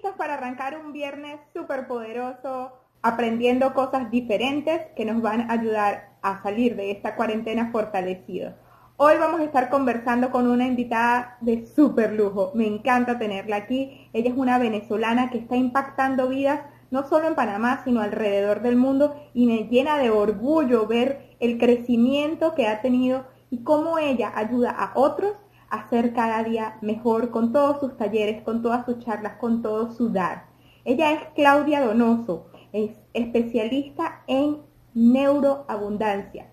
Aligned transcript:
listos 0.00 0.16
para 0.16 0.34
arrancar 0.34 0.78
un 0.78 0.94
viernes 0.94 1.40
súper 1.52 1.86
poderoso, 1.86 2.72
aprendiendo 3.02 3.74
cosas 3.74 4.10
diferentes 4.10 4.80
que 4.96 5.04
nos 5.04 5.20
van 5.20 5.42
a 5.42 5.52
ayudar 5.52 6.16
a 6.22 6.42
salir 6.42 6.74
de 6.74 6.90
esta 6.90 7.16
cuarentena 7.16 7.70
fortalecidos. 7.70 8.54
Hoy 8.96 9.18
vamos 9.18 9.40
a 9.40 9.44
estar 9.44 9.68
conversando 9.68 10.30
con 10.30 10.48
una 10.48 10.66
invitada 10.66 11.36
de 11.42 11.66
súper 11.66 12.14
lujo. 12.14 12.50
Me 12.54 12.66
encanta 12.66 13.18
tenerla 13.18 13.56
aquí. 13.56 14.08
Ella 14.14 14.30
es 14.30 14.36
una 14.38 14.56
venezolana 14.58 15.28
que 15.28 15.36
está 15.36 15.56
impactando 15.56 16.28
vidas 16.28 16.60
no 16.90 17.06
solo 17.06 17.28
en 17.28 17.34
Panamá, 17.34 17.82
sino 17.84 18.00
alrededor 18.00 18.62
del 18.62 18.76
mundo 18.76 19.14
y 19.34 19.46
me 19.46 19.68
llena 19.68 19.98
de 19.98 20.08
orgullo 20.08 20.86
ver 20.86 21.36
el 21.40 21.58
crecimiento 21.58 22.54
que 22.54 22.68
ha 22.68 22.80
tenido 22.80 23.26
y 23.50 23.64
cómo 23.64 23.98
ella 23.98 24.32
ayuda 24.34 24.70
a 24.70 24.92
otros 24.94 25.36
a 25.70 25.88
ser 25.88 26.12
cada 26.12 26.42
día 26.42 26.76
mejor 26.80 27.30
con 27.30 27.52
todos 27.52 27.80
sus 27.80 27.96
talleres, 27.96 28.42
con 28.42 28.60
todas 28.60 28.84
sus 28.84 28.98
charlas, 28.98 29.36
con 29.38 29.62
todo 29.62 29.92
su 29.92 30.10
dar. 30.10 30.46
Ella 30.84 31.12
es 31.12 31.20
Claudia 31.34 31.80
Donoso, 31.80 32.50
es 32.72 32.90
especialista 33.14 34.22
en 34.26 34.62
neuroabundancia. 34.94 36.50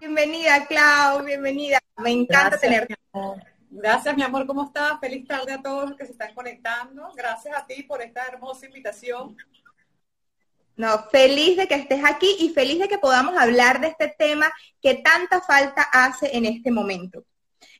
Bienvenida, 0.00 0.66
Clau, 0.66 1.24
bienvenida. 1.24 1.78
Me 1.98 2.10
encanta 2.10 2.58
tenerte. 2.58 2.96
Gracias, 3.70 4.16
mi 4.16 4.22
amor, 4.22 4.46
¿cómo 4.46 4.64
estás? 4.64 4.98
Feliz 5.00 5.26
tarde 5.26 5.52
a 5.52 5.62
todos 5.62 5.90
los 5.90 5.98
que 5.98 6.06
se 6.06 6.12
están 6.12 6.34
conectando. 6.34 7.12
Gracias 7.14 7.56
a 7.56 7.66
ti 7.66 7.82
por 7.82 8.00
esta 8.00 8.26
hermosa 8.26 8.66
invitación. 8.66 9.36
No, 10.76 11.04
feliz 11.10 11.56
de 11.56 11.66
que 11.66 11.74
estés 11.74 12.04
aquí 12.04 12.36
y 12.38 12.50
feliz 12.50 12.78
de 12.78 12.88
que 12.88 12.98
podamos 12.98 13.36
hablar 13.38 13.80
de 13.80 13.88
este 13.88 14.14
tema 14.18 14.52
que 14.82 14.94
tanta 14.94 15.40
falta 15.40 15.82
hace 15.82 16.36
en 16.36 16.44
este 16.44 16.70
momento. 16.70 17.24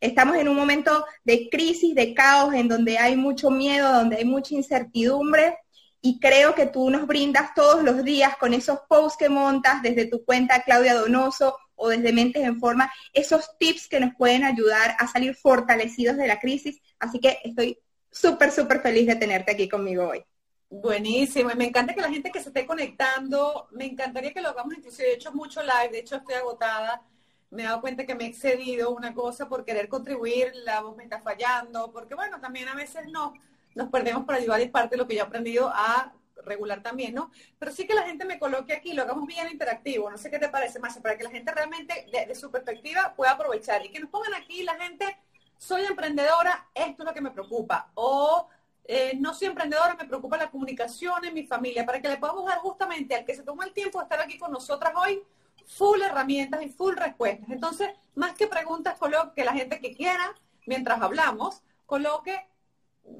Estamos 0.00 0.36
en 0.36 0.48
un 0.48 0.56
momento 0.56 1.04
de 1.24 1.48
crisis, 1.50 1.94
de 1.94 2.14
caos, 2.14 2.54
en 2.54 2.68
donde 2.68 2.98
hay 2.98 3.14
mucho 3.16 3.50
miedo, 3.50 3.92
donde 3.92 4.16
hay 4.16 4.24
mucha 4.24 4.54
incertidumbre 4.54 5.58
y 6.00 6.20
creo 6.20 6.54
que 6.54 6.66
tú 6.66 6.88
nos 6.88 7.06
brindas 7.06 7.52
todos 7.54 7.82
los 7.82 8.04
días 8.04 8.36
con 8.36 8.54
esos 8.54 8.78
posts 8.88 9.18
que 9.18 9.28
montas 9.28 9.82
desde 9.82 10.06
tu 10.06 10.24
cuenta 10.24 10.62
Claudia 10.62 10.94
Donoso 10.94 11.58
o 11.74 11.88
desde 11.88 12.12
Mentes 12.12 12.44
en 12.44 12.58
Forma, 12.60 12.90
esos 13.12 13.58
tips 13.58 13.88
que 13.88 14.00
nos 14.00 14.14
pueden 14.14 14.44
ayudar 14.44 14.96
a 14.98 15.06
salir 15.06 15.34
fortalecidos 15.34 16.16
de 16.16 16.28
la 16.28 16.38
crisis. 16.38 16.80
Así 16.98 17.18
que 17.18 17.38
estoy 17.44 17.78
súper, 18.10 18.50
súper 18.50 18.80
feliz 18.80 19.06
de 19.06 19.16
tenerte 19.16 19.52
aquí 19.52 19.68
conmigo 19.68 20.08
hoy. 20.08 20.24
Buenísimo, 20.68 21.50
me 21.56 21.66
encanta 21.66 21.94
que 21.94 22.00
la 22.00 22.10
gente 22.10 22.30
que 22.32 22.40
se 22.40 22.48
esté 22.48 22.66
conectando, 22.66 23.68
me 23.70 23.86
encantaría 23.86 24.32
que 24.32 24.40
lo 24.40 24.48
hagamos, 24.48 24.74
inclusive 24.76 25.10
he 25.10 25.14
hecho 25.14 25.32
mucho 25.32 25.62
live, 25.62 25.90
de 25.92 26.00
hecho 26.00 26.16
estoy 26.16 26.34
agotada, 26.34 27.02
me 27.50 27.62
he 27.62 27.66
dado 27.66 27.80
cuenta 27.80 28.04
que 28.04 28.16
me 28.16 28.24
he 28.24 28.28
excedido 28.28 28.90
una 28.90 29.14
cosa 29.14 29.48
por 29.48 29.64
querer 29.64 29.88
contribuir, 29.88 30.52
la 30.64 30.80
voz 30.80 30.96
me 30.96 31.04
está 31.04 31.20
fallando, 31.20 31.92
porque 31.92 32.16
bueno, 32.16 32.40
también 32.40 32.68
a 32.68 32.74
veces 32.74 33.04
no, 33.12 33.34
nos 33.76 33.90
perdemos 33.90 34.24
por 34.24 34.34
ayudar 34.34 34.60
y 34.60 34.68
parte 34.68 34.96
de 34.96 34.98
lo 34.98 35.06
que 35.06 35.14
yo 35.14 35.20
he 35.22 35.26
aprendido 35.26 35.70
a 35.72 36.12
regular 36.44 36.82
también, 36.82 37.14
¿no? 37.14 37.30
Pero 37.58 37.72
sí 37.72 37.86
que 37.86 37.94
la 37.94 38.02
gente 38.02 38.24
me 38.24 38.38
coloque 38.38 38.72
aquí, 38.72 38.92
lo 38.92 39.02
hagamos 39.02 39.26
bien 39.26 39.48
interactivo, 39.50 40.10
no 40.10 40.18
sé 40.18 40.30
qué 40.30 40.38
te 40.38 40.48
parece, 40.48 40.80
más 40.80 40.98
para 40.98 41.16
que 41.16 41.24
la 41.24 41.30
gente 41.30 41.52
realmente, 41.52 42.06
de, 42.10 42.34
su 42.34 42.50
perspectiva, 42.50 43.14
pueda 43.16 43.32
aprovechar 43.32 43.84
y 43.84 43.90
que 43.90 44.00
nos 44.00 44.10
pongan 44.10 44.34
aquí 44.34 44.64
la 44.64 44.74
gente, 44.76 45.16
soy 45.58 45.84
emprendedora, 45.84 46.68
esto 46.74 47.02
es 47.02 47.06
lo 47.06 47.14
que 47.14 47.20
me 47.20 47.30
preocupa, 47.30 47.90
o 47.94 48.48
eh, 48.88 49.16
no 49.18 49.34
soy 49.34 49.48
emprendedora, 49.48 49.94
me 49.94 50.06
preocupa 50.06 50.36
la 50.36 50.50
comunicación 50.50 51.24
en 51.24 51.34
mi 51.34 51.46
familia, 51.46 51.84
para 51.84 52.00
que 52.00 52.08
le 52.08 52.16
podamos 52.16 52.46
dar 52.46 52.58
justamente 52.58 53.14
al 53.14 53.24
que 53.24 53.34
se 53.34 53.42
toma 53.42 53.64
el 53.64 53.72
tiempo 53.72 53.98
de 53.98 54.04
estar 54.04 54.20
aquí 54.20 54.38
con 54.38 54.52
nosotras 54.52 54.92
hoy, 54.96 55.22
full 55.66 56.00
herramientas 56.02 56.62
y 56.62 56.68
full 56.68 56.94
respuestas. 56.94 57.50
Entonces, 57.50 57.90
más 58.14 58.34
que 58.34 58.46
preguntas, 58.46 58.98
coloque 58.98 59.32
que 59.34 59.44
la 59.44 59.52
gente 59.52 59.80
que 59.80 59.94
quiera, 59.94 60.34
mientras 60.66 61.00
hablamos, 61.00 61.62
coloque 61.86 62.46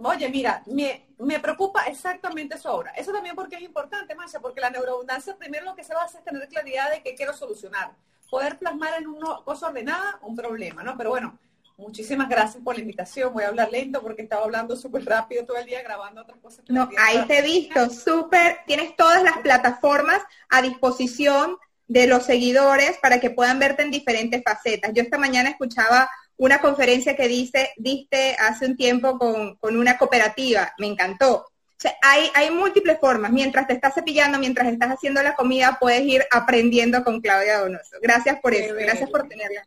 oye, 0.03 0.29
mira, 0.29 0.63
me, 0.67 1.07
me, 1.19 1.41
preocupa 1.41 1.85
exactamente 1.87 2.57
eso 2.57 2.69
ahora. 2.69 2.91
Eso 2.93 3.13
también 3.13 3.35
porque 3.35 3.57
es 3.57 3.63
importante, 3.63 4.15
Marcia, 4.15 4.41
porque 4.41 4.61
la 4.61 4.71
neuroabundancia 4.71 5.37
primero 5.37 5.65
lo 5.65 5.77
que 5.77 5.85
se 5.85 5.95
va 5.95 6.03
a 6.03 6.05
hacer 6.05 6.21
es 6.21 6.25
tener 6.25 6.49
claridad 6.49 6.91
de 6.91 7.03
qué 7.03 7.15
quiero 7.15 7.33
solucionar. 7.33 7.93
Poder 8.31 8.59
plasmar 8.59 8.95
en 9.01 9.07
una 9.07 9.37
cosa 9.45 9.69
ordenada 9.69 10.19
un 10.23 10.35
problema, 10.35 10.83
¿no? 10.83 10.97
Pero 10.97 11.11
bueno, 11.11 11.39
muchísimas 11.77 12.29
gracias 12.29 12.63
por 12.63 12.75
la 12.75 12.81
invitación. 12.81 13.33
Voy 13.33 13.45
a 13.45 13.49
hablar 13.49 13.71
lento 13.71 14.03
porque 14.03 14.23
estaba 14.23 14.45
hablando 14.45 14.77
súper 14.77 15.05
rápido 15.05 15.45
todo 15.45 15.57
el 15.57 15.67
día 15.67 15.83
grabando 15.83 16.23
otras 16.23 16.39
cosas. 16.41 16.65
no, 16.69 16.89
ahí 16.99 17.25
te 17.27 17.39
he 17.39 17.43
visto, 17.43 17.91
súper. 17.91 18.59
Tienes 18.67 18.97
todas 18.97 19.23
las 19.23 19.39
plataformas 19.39 20.23
a 20.49 20.63
disposición 20.63 21.57
de 21.89 22.07
los 22.07 22.25
seguidores 22.25 22.99
para 23.01 23.21
que 23.21 23.31
puedan 23.31 23.59
verte 23.59 23.83
en 23.83 23.91
diferentes 23.91 24.43
facetas. 24.43 24.93
Yo 24.95 25.03
esta 25.03 25.19
mañana 25.19 25.51
escuchaba 25.51 26.11
una 26.37 26.61
conferencia 26.61 27.17
que 27.17 27.29
dice, 27.29 27.71
diste 27.77 28.37
hace 28.39 28.67
un 28.67 28.77
tiempo 28.77 29.19
con, 29.19 29.77
una 29.77 29.97
cooperativa, 29.97 30.73
me 30.79 30.87
encantó. 30.87 31.37
O 31.39 31.79
sea, 31.79 31.95
hay, 32.03 32.31
hay 32.35 32.51
múltiples 32.51 32.99
formas. 32.99 33.31
Mientras 33.31 33.67
te 33.67 33.75
estás 33.75 33.95
cepillando, 33.95 34.39
mientras 34.39 34.67
estás 34.69 34.91
haciendo 34.91 35.23
la 35.23 35.35
comida, 35.35 35.77
puedes 35.79 36.03
ir 36.03 36.25
aprendiendo 36.31 37.05
con 37.05 37.21
Claudia 37.21 37.61
Donoso. 37.61 37.97
Gracias 38.03 38.41
por 38.41 38.55
eso, 38.55 38.75
gracias 38.75 39.11
por 39.11 39.29
tenerla. 39.29 39.67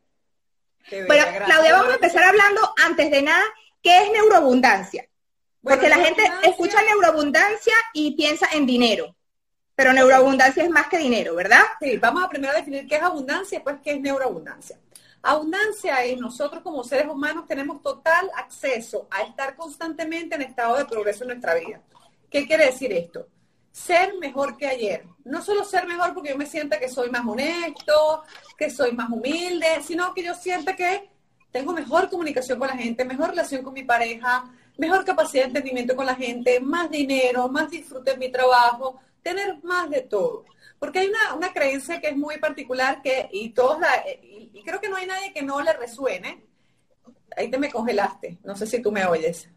Bueno, 1.07 1.25
Claudia, 1.45 1.73
vamos 1.73 1.91
a 1.91 1.95
empezar 1.95 2.23
hablando 2.23 2.73
antes 2.83 3.11
de 3.11 3.21
nada, 3.21 3.43
¿qué 3.81 4.03
es 4.03 4.11
neuroabundancia? 4.11 5.07
Porque 5.61 5.89
la 5.89 5.97
gente 5.97 6.23
escucha 6.43 6.81
neuroabundancia 6.83 7.73
y 7.93 8.15
piensa 8.15 8.47
en 8.53 8.65
dinero, 8.65 9.15
pero 9.75 9.93
neuroabundancia 9.93 10.63
es 10.63 10.69
más 10.69 10.87
que 10.87 10.97
dinero, 10.97 11.35
¿verdad? 11.35 11.63
Sí, 11.79 11.97
vamos 11.97 12.23
a 12.23 12.29
primero 12.29 12.53
definir 12.53 12.87
qué 12.87 12.95
es 12.95 13.01
abundancia 13.03 13.55
y 13.55 13.59
después 13.59 13.77
qué 13.83 13.91
es 13.91 14.01
neuroabundancia. 14.01 14.77
Abundancia 15.21 16.03
es 16.05 16.17
nosotros 16.17 16.63
como 16.63 16.83
seres 16.83 17.07
humanos 17.07 17.45
tenemos 17.45 17.81
total 17.81 18.29
acceso 18.37 19.07
a 19.11 19.23
estar 19.23 19.55
constantemente 19.55 20.35
en 20.35 20.43
estado 20.43 20.77
de 20.77 20.85
progreso 20.85 21.23
en 21.23 21.29
nuestra 21.29 21.55
vida. 21.55 21.81
¿Qué 22.29 22.47
quiere 22.47 22.67
decir 22.67 22.93
esto? 22.93 23.27
Ser 23.71 24.15
mejor 24.19 24.57
que 24.57 24.67
ayer. 24.67 25.05
No 25.25 25.41
solo 25.41 25.63
ser 25.63 25.87
mejor 25.87 26.13
porque 26.13 26.29
yo 26.29 26.37
me 26.37 26.45
sienta 26.45 26.79
que 26.79 26.89
soy 26.89 27.09
más 27.09 27.25
honesto, 27.25 28.23
que 28.57 28.69
soy 28.69 28.91
más 28.93 29.09
humilde, 29.09 29.67
sino 29.85 30.13
que 30.13 30.23
yo 30.23 30.33
sienta 30.33 30.75
que 30.75 31.09
tengo 31.51 31.73
mejor 31.73 32.09
comunicación 32.09 32.59
con 32.59 32.67
la 32.67 32.77
gente, 32.77 33.05
mejor 33.05 33.29
relación 33.29 33.63
con 33.63 33.73
mi 33.73 33.83
pareja, 33.83 34.51
mejor 34.77 35.03
capacidad 35.03 35.43
de 35.43 35.47
entendimiento 35.49 35.95
con 35.95 36.05
la 36.05 36.15
gente, 36.15 36.59
más 36.59 36.89
dinero, 36.89 37.49
más 37.49 37.69
disfrute 37.69 38.11
en 38.11 38.19
mi 38.19 38.31
trabajo, 38.31 38.99
tener 39.21 39.61
más 39.63 39.89
de 39.89 40.01
todo. 40.01 40.45
Porque 40.79 40.99
hay 40.99 41.07
una, 41.07 41.35
una 41.35 41.53
creencia 41.53 41.99
que 41.99 42.09
es 42.09 42.17
muy 42.17 42.37
particular 42.37 43.01
que, 43.01 43.29
y 43.31 43.49
todos 43.49 43.79
la, 43.79 43.89
y, 44.21 44.63
creo 44.63 44.79
que 44.79 44.89
no 44.89 44.95
hay 44.95 45.07
nadie 45.07 45.33
que 45.33 45.41
no 45.41 45.61
le 45.61 45.73
resuene. 45.73 46.45
Ahí 47.35 47.49
te 47.49 47.57
me 47.57 47.71
congelaste, 47.71 48.37
no 48.43 48.55
sé 48.55 48.65
si 48.65 48.81
tú 48.81 48.91
me 48.91 49.05
oyes. 49.05 49.49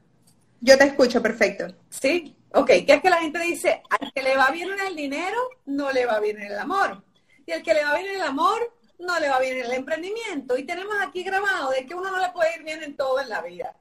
Yo 0.61 0.77
te 0.77 0.85
escucho 0.85 1.23
perfecto. 1.23 1.67
Sí, 1.91 2.37
ok, 2.55 2.67
que 2.67 2.95
es 2.95 3.03
que 3.03 3.11
la 3.11 3.19
gente 3.19 3.39
dice, 3.41 3.83
al 3.89 4.13
que 4.13 4.23
le 4.23 4.37
va 4.37 4.51
bien 4.51 4.71
en 4.71 4.81
el 4.81 4.97
dinero, 4.97 5.39
no 5.67 5.93
le 5.93 6.07
va 6.07 6.21
bien 6.21 6.39
en 6.39 6.53
el 6.53 6.59
amor. 6.59 7.03
Y 7.47 7.53
al 7.53 7.63
que 7.63 7.75
le 7.75 7.85
va 7.85 7.97
bien 7.97 8.11
en 8.11 8.17
el 8.17 8.23
amor, 8.23 8.73
no 8.99 9.19
le 9.19 9.29
va 9.29 9.39
bien 9.41 9.59
en 9.59 9.65
el 9.67 9.73
emprendimiento. 9.73 10.57
Y 10.57 10.65
tenemos 10.65 10.95
aquí 11.01 11.23
grabado 11.23 11.71
de 11.71 11.87
que 11.87 11.95
uno 11.95 12.11
no 12.11 12.19
le 12.19 12.31
puede 12.31 12.57
ir 12.57 12.63
bien 12.63 12.83
en 12.83 12.97
todo 12.97 13.21
en 13.21 13.29
la 13.29 13.43
vida. 13.43 13.77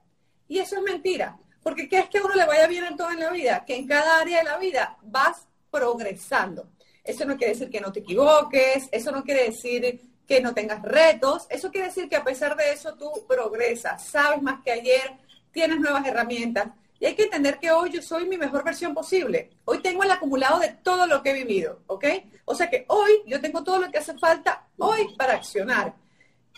Y 0.48 0.58
eso 0.58 0.76
es 0.76 0.82
mentira. 0.82 1.38
Porque 1.62 1.88
¿qué 1.88 2.00
es 2.00 2.08
que 2.08 2.20
uno 2.20 2.34
le 2.34 2.44
vaya 2.44 2.66
bien 2.66 2.84
en 2.84 2.96
todo 2.96 3.10
en 3.10 3.20
la 3.20 3.30
vida? 3.30 3.64
Que 3.64 3.76
en 3.76 3.86
cada 3.86 4.20
área 4.20 4.38
de 4.38 4.44
la 4.44 4.58
vida 4.58 4.98
vas 5.02 5.46
progresando. 5.70 6.68
Eso 7.04 7.24
no 7.24 7.36
quiere 7.36 7.54
decir 7.54 7.70
que 7.70 7.80
no 7.80 7.92
te 7.92 8.00
equivoques, 8.00 8.88
eso 8.90 9.10
no 9.12 9.24
quiere 9.24 9.44
decir 9.44 10.00
que 10.26 10.40
no 10.40 10.54
tengas 10.54 10.82
retos, 10.82 11.46
eso 11.50 11.70
quiere 11.70 11.88
decir 11.88 12.08
que 12.08 12.16
a 12.16 12.24
pesar 12.24 12.56
de 12.56 12.72
eso 12.72 12.94
tú 12.94 13.10
progresas, 13.26 14.04
sabes 14.04 14.40
más 14.40 14.62
que 14.62 14.70
ayer, 14.70 15.16
tienes 15.50 15.80
nuevas 15.80 16.06
herramientas. 16.06 16.68
Y 17.02 17.06
hay 17.06 17.16
que 17.16 17.24
entender 17.24 17.58
que 17.58 17.72
hoy 17.72 17.90
yo 17.90 18.00
soy 18.00 18.28
mi 18.28 18.38
mejor 18.38 18.62
versión 18.62 18.94
posible. 18.94 19.50
Hoy 19.64 19.80
tengo 19.80 20.04
el 20.04 20.10
acumulado 20.12 20.60
de 20.60 20.68
todo 20.84 21.04
lo 21.08 21.20
que 21.20 21.30
he 21.30 21.34
vivido, 21.34 21.80
¿ok? 21.88 22.04
O 22.44 22.54
sea 22.54 22.70
que 22.70 22.84
hoy 22.86 23.10
yo 23.26 23.40
tengo 23.40 23.64
todo 23.64 23.80
lo 23.80 23.90
que 23.90 23.98
hace 23.98 24.16
falta 24.16 24.68
hoy 24.78 25.12
para 25.18 25.34
accionar. 25.34 25.96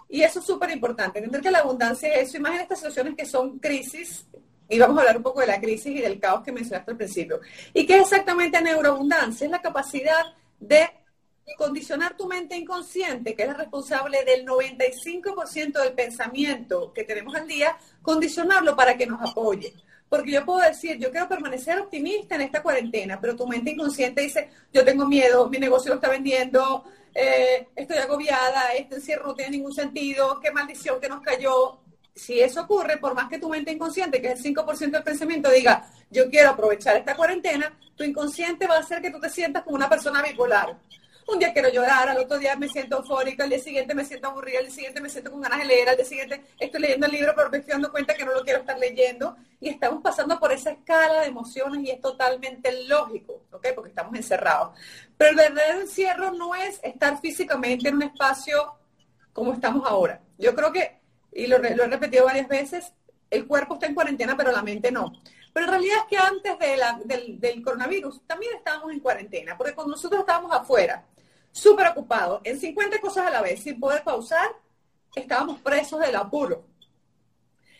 Y 0.06 0.20
eso 0.20 0.40
es 0.40 0.44
súper 0.44 0.70
importante, 0.70 1.18
entender 1.18 1.40
que 1.40 1.50
la 1.50 1.60
abundancia 1.60 2.12
es 2.12 2.28
eso, 2.28 2.36
y 2.36 2.40
más 2.40 2.56
en 2.56 2.60
estas 2.60 2.80
situaciones 2.80 3.14
que 3.16 3.24
son 3.24 3.58
crisis, 3.58 4.26
y 4.68 4.78
vamos 4.78 4.98
a 4.98 5.00
hablar 5.00 5.16
un 5.16 5.22
poco 5.22 5.40
de 5.40 5.46
la 5.46 5.58
crisis 5.58 5.86
y 5.96 6.02
del 6.02 6.20
caos 6.20 6.42
que 6.42 6.52
mencionaste 6.52 6.90
al 6.90 6.98
principio. 6.98 7.40
¿Y 7.72 7.86
qué 7.86 7.96
es 7.96 8.02
exactamente 8.02 8.60
neuroabundancia? 8.60 9.46
Es 9.46 9.50
la 9.50 9.62
capacidad 9.62 10.26
de 10.60 10.90
condicionar 11.56 12.18
tu 12.18 12.26
mente 12.26 12.54
inconsciente, 12.54 13.34
que 13.34 13.44
es 13.44 13.56
responsable 13.56 14.22
del 14.24 14.44
95% 14.44 15.80
del 15.80 15.94
pensamiento 15.94 16.92
que 16.92 17.04
tenemos 17.04 17.34
al 17.34 17.48
día, 17.48 17.78
condicionarlo 18.02 18.76
para 18.76 18.94
que 18.94 19.06
nos 19.06 19.22
apoye. 19.22 19.72
Porque 20.14 20.30
yo 20.30 20.44
puedo 20.44 20.60
decir, 20.60 20.96
yo 20.96 21.10
quiero 21.10 21.28
permanecer 21.28 21.76
optimista 21.76 22.36
en 22.36 22.42
esta 22.42 22.62
cuarentena, 22.62 23.20
pero 23.20 23.34
tu 23.34 23.48
mente 23.48 23.72
inconsciente 23.72 24.20
dice, 24.20 24.48
yo 24.72 24.84
tengo 24.84 25.08
miedo, 25.08 25.50
mi 25.50 25.58
negocio 25.58 25.88
lo 25.88 25.96
está 25.96 26.08
vendiendo, 26.08 26.84
eh, 27.12 27.66
estoy 27.74 27.96
agobiada, 27.96 28.74
este 28.78 28.94
encierro 28.94 29.26
no 29.26 29.34
tiene 29.34 29.50
ningún 29.50 29.74
sentido, 29.74 30.38
qué 30.38 30.52
maldición 30.52 31.00
que 31.00 31.08
nos 31.08 31.20
cayó 31.20 31.80
si 32.14 32.38
eso 32.38 32.62
ocurre, 32.62 32.98
por 32.98 33.12
más 33.12 33.28
que 33.28 33.40
tu 33.40 33.48
mente 33.48 33.72
inconsciente, 33.72 34.22
que 34.22 34.30
es 34.30 34.44
el 34.44 34.54
5% 34.54 34.92
del 34.92 35.02
pensamiento, 35.02 35.50
diga, 35.50 35.84
yo 36.12 36.30
quiero 36.30 36.50
aprovechar 36.50 36.96
esta 36.96 37.16
cuarentena, 37.16 37.76
tu 37.96 38.04
inconsciente 38.04 38.68
va 38.68 38.76
a 38.76 38.80
hacer 38.82 39.02
que 39.02 39.10
tú 39.10 39.18
te 39.18 39.28
sientas 39.28 39.64
como 39.64 39.74
una 39.74 39.88
persona 39.88 40.22
bipolar. 40.22 40.76
Un 41.26 41.38
día 41.38 41.52
quiero 41.52 41.70
llorar, 41.70 42.08
al 42.08 42.18
otro 42.18 42.38
día 42.38 42.54
me 42.54 42.68
siento 42.68 42.98
eufórica, 42.98 43.44
al 43.44 43.50
día 43.50 43.58
siguiente 43.58 43.94
me 43.94 44.04
siento 44.04 44.28
aburrida, 44.28 44.58
al 44.58 44.66
día 44.66 44.74
siguiente 44.74 45.00
me 45.00 45.08
siento 45.08 45.30
con 45.30 45.40
ganas 45.40 45.58
de 45.58 45.64
leer, 45.64 45.88
al 45.88 45.96
día 45.96 46.04
siguiente 46.04 46.44
estoy 46.58 46.80
leyendo 46.82 47.06
el 47.06 47.12
libro, 47.12 47.32
pero 47.34 47.50
me 47.50 47.58
estoy 47.58 47.72
dando 47.72 47.90
cuenta 47.90 48.14
que 48.14 48.24
no 48.24 48.34
lo 48.34 48.42
quiero 48.42 48.60
estar 48.60 48.78
leyendo. 48.78 49.36
Y 49.58 49.70
estamos 49.70 50.02
pasando 50.02 50.38
por 50.38 50.52
esa 50.52 50.72
escala 50.72 51.22
de 51.22 51.28
emociones 51.28 51.82
y 51.82 51.90
es 51.90 52.00
totalmente 52.00 52.86
lógico, 52.86 53.42
¿ok? 53.52 53.68
Porque 53.74 53.88
estamos 53.88 54.14
encerrados. 54.14 54.78
Pero 55.16 55.30
el 55.30 55.36
verdadero 55.36 55.80
encierro 55.80 56.32
no 56.32 56.54
es 56.54 56.78
estar 56.82 57.18
físicamente 57.20 57.88
en 57.88 57.96
un 57.96 58.02
espacio 58.02 58.74
como 59.32 59.54
estamos 59.54 59.88
ahora. 59.88 60.20
Yo 60.36 60.54
creo 60.54 60.72
que, 60.72 61.00
y 61.32 61.46
lo, 61.46 61.58
lo 61.58 61.84
he 61.84 61.88
repetido 61.88 62.26
varias 62.26 62.48
veces, 62.48 62.92
el 63.30 63.46
cuerpo 63.46 63.74
está 63.74 63.86
en 63.86 63.94
cuarentena, 63.94 64.36
pero 64.36 64.52
la 64.52 64.62
mente 64.62 64.92
no. 64.92 65.12
Pero 65.54 65.66
en 65.66 65.72
realidad 65.72 65.98
es 65.98 66.04
que 66.08 66.16
antes 66.16 66.58
del, 67.06 67.40
del, 67.40 67.62
coronavirus 67.62 68.22
también 68.26 68.56
estábamos 68.56 68.92
en 68.92 69.00
cuarentena, 69.00 69.56
porque 69.56 69.72
cuando 69.72 69.92
nosotros 69.92 70.20
estábamos 70.20 70.52
afuera, 70.52 71.04
súper 71.54 71.86
ocupados, 71.86 72.40
en 72.42 72.58
50 72.58 73.00
cosas 73.00 73.28
a 73.28 73.30
la 73.30 73.40
vez, 73.40 73.62
sin 73.62 73.78
poder 73.78 74.02
pausar, 74.02 74.50
estábamos 75.14 75.60
presos 75.60 76.00
del 76.00 76.16
apuro. 76.16 76.66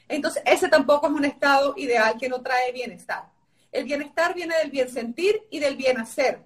Entonces, 0.09 0.43
ese 0.47 0.69
tampoco 0.69 1.09
es 1.09 1.13
un 1.13 1.25
estado 1.25 1.75
ideal 1.77 2.17
que 2.17 2.29
no 2.29 2.41
trae 2.41 2.71
bienestar. 2.71 3.29
El 3.73 3.85
bienestar 3.85 4.33
viene 4.33 4.57
del 4.59 4.71
bien 4.71 4.89
sentir 4.89 5.43
y 5.51 5.59
del 5.59 5.77
bien 5.77 5.99
hacer. 5.99 6.41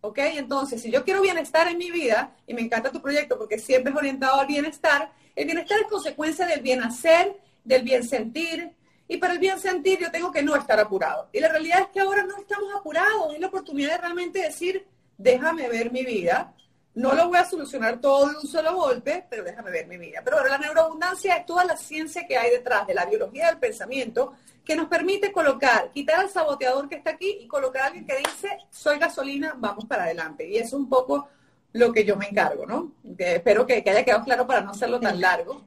¿Ok? 0.00 0.18
Entonces, 0.18 0.80
si 0.80 0.92
yo 0.92 1.04
quiero 1.04 1.22
bienestar 1.22 1.66
en 1.66 1.76
mi 1.76 1.90
vida, 1.90 2.36
y 2.46 2.54
me 2.54 2.60
encanta 2.60 2.92
tu 2.92 3.02
proyecto 3.02 3.36
porque 3.36 3.58
siempre 3.58 3.90
es 3.90 3.98
orientado 3.98 4.38
al 4.38 4.46
bienestar, 4.46 5.12
el 5.34 5.44
bienestar 5.44 5.80
es 5.80 5.88
consecuencia 5.88 6.46
del 6.46 6.60
bien 6.60 6.84
hacer, 6.84 7.36
del 7.64 7.82
bien 7.82 8.04
sentir, 8.04 8.76
y 9.08 9.16
para 9.16 9.32
el 9.32 9.40
bien 9.40 9.58
sentir 9.58 9.98
yo 9.98 10.12
tengo 10.12 10.30
que 10.30 10.42
no 10.42 10.54
estar 10.54 10.78
apurado. 10.78 11.28
Y 11.32 11.40
la 11.40 11.48
realidad 11.48 11.80
es 11.80 11.88
que 11.88 11.98
ahora 11.98 12.22
no 12.22 12.36
estamos 12.36 12.72
apurados, 12.76 13.34
es 13.34 13.40
la 13.40 13.48
oportunidad 13.48 13.90
de 13.92 13.98
realmente 13.98 14.40
decir, 14.40 14.86
déjame 15.18 15.68
ver 15.68 15.92
mi 15.92 16.04
vida. 16.04 16.54
No 16.94 17.12
lo 17.12 17.28
voy 17.28 17.38
a 17.38 17.44
solucionar 17.44 18.00
todo 18.00 18.30
de 18.30 18.36
un 18.38 18.46
solo 18.46 18.74
golpe, 18.74 19.24
pero 19.28 19.44
déjame 19.44 19.70
ver 19.70 19.86
mi 19.86 19.98
vida. 19.98 20.20
Pero 20.24 20.38
ahora 20.38 20.50
la 20.50 20.58
neuroabundancia 20.58 21.36
es 21.36 21.46
toda 21.46 21.64
la 21.64 21.76
ciencia 21.76 22.26
que 22.26 22.36
hay 22.36 22.50
detrás 22.50 22.86
de 22.86 22.94
la 22.94 23.04
biología 23.04 23.48
del 23.48 23.58
pensamiento 23.58 24.34
que 24.64 24.74
nos 24.74 24.88
permite 24.88 25.30
colocar, 25.32 25.90
quitar 25.92 26.20
al 26.20 26.28
saboteador 26.28 26.88
que 26.88 26.96
está 26.96 27.10
aquí 27.10 27.38
y 27.40 27.46
colocar 27.46 27.82
a 27.82 27.86
alguien 27.86 28.06
que 28.06 28.16
dice, 28.16 28.58
soy 28.70 28.98
gasolina, 28.98 29.54
vamos 29.56 29.84
para 29.84 30.04
adelante. 30.04 30.48
Y 30.48 30.56
eso 30.56 30.66
es 30.66 30.72
un 30.74 30.88
poco 30.88 31.28
lo 31.72 31.92
que 31.92 32.04
yo 32.04 32.16
me 32.16 32.28
encargo, 32.28 32.66
¿no? 32.66 32.92
espero 33.16 33.66
que, 33.66 33.74
haya 33.74 34.04
quedado 34.04 34.24
claro 34.24 34.46
para 34.46 34.60
no 34.60 34.70
hacerlo 34.72 34.98
tan 34.98 35.20
largo. 35.20 35.66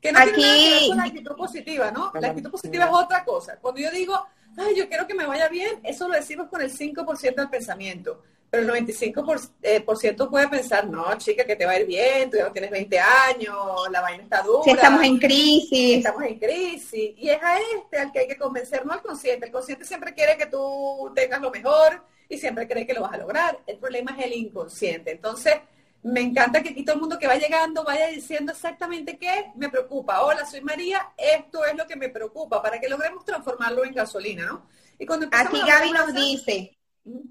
Que 0.00 0.12
no 0.12 0.20
tiene 0.34 0.42
nada 0.42 0.64
que 0.64 0.70
ver 0.70 0.88
con 0.88 0.96
la 0.96 1.04
actitud 1.04 1.36
positiva, 1.36 1.90
¿no? 1.90 2.12
La 2.20 2.28
actitud 2.28 2.50
positiva 2.50 2.84
es 2.84 2.90
otra 2.92 3.24
cosa. 3.24 3.56
Cuando 3.56 3.80
yo 3.80 3.90
digo, 3.90 4.14
ay, 4.56 4.76
yo 4.76 4.88
quiero 4.88 5.06
que 5.06 5.14
me 5.14 5.26
vaya 5.26 5.48
bien, 5.48 5.80
eso 5.82 6.06
lo 6.06 6.14
decimos 6.14 6.48
con 6.48 6.60
el 6.60 6.70
5% 6.70 7.34
del 7.34 7.48
pensamiento. 7.48 8.22
Pero 8.50 8.64
el 8.74 8.86
95% 8.86 9.50
eh, 9.62 9.80
por, 9.80 9.96
ciento 9.96 10.28
puede 10.28 10.48
pensar, 10.48 10.86
no, 10.88 11.16
chica, 11.18 11.44
que 11.44 11.54
te 11.54 11.64
va 11.64 11.72
a 11.72 11.80
ir 11.80 11.86
bien, 11.86 12.28
tú 12.28 12.36
ya 12.36 12.44
no 12.44 12.52
tienes 12.52 12.70
20 12.72 12.98
años, 12.98 13.56
la 13.92 14.00
vaina 14.00 14.24
está 14.24 14.42
dura. 14.42 14.64
Si 14.64 14.70
estamos 14.70 15.04
en 15.04 15.18
crisis. 15.18 15.98
Estamos 15.98 16.22
en 16.24 16.38
crisis. 16.38 17.14
Y 17.16 17.30
es 17.30 17.40
a 17.40 17.58
este 17.60 17.98
al 17.98 18.10
que 18.10 18.18
hay 18.18 18.26
que 18.26 18.36
convencer, 18.36 18.84
no 18.84 18.92
al 18.92 19.02
consciente. 19.02 19.46
El 19.46 19.52
consciente 19.52 19.84
siempre 19.84 20.14
quiere 20.14 20.36
que 20.36 20.46
tú 20.46 21.12
tengas 21.14 21.40
lo 21.40 21.52
mejor 21.52 22.02
y 22.28 22.38
siempre 22.38 22.66
cree 22.66 22.84
que 22.84 22.94
lo 22.94 23.02
vas 23.02 23.12
a 23.12 23.18
lograr. 23.18 23.60
El 23.66 23.78
problema 23.78 24.16
es 24.18 24.26
el 24.26 24.32
inconsciente. 24.32 25.12
Entonces, 25.12 25.54
me 26.02 26.20
encanta 26.20 26.62
que 26.62 26.70
aquí 26.70 26.84
todo 26.84 26.94
el 26.94 27.00
mundo 27.02 27.18
que 27.18 27.28
va 27.28 27.36
llegando 27.36 27.84
vaya 27.84 28.08
diciendo 28.08 28.50
exactamente 28.50 29.16
qué 29.16 29.52
me 29.54 29.68
preocupa. 29.68 30.22
Hola, 30.22 30.44
soy 30.44 30.60
María, 30.62 31.12
esto 31.16 31.64
es 31.64 31.76
lo 31.76 31.86
que 31.86 31.94
me 31.94 32.08
preocupa, 32.08 32.60
para 32.60 32.80
que 32.80 32.88
logremos 32.88 33.24
transformarlo 33.24 33.84
en 33.84 33.94
gasolina, 33.94 34.46
¿no? 34.46 34.66
Y 34.98 35.06
cuando 35.06 35.28
aquí 35.30 35.60
Gaby 35.60 35.92
nos 35.92 36.14
dice, 36.14 36.78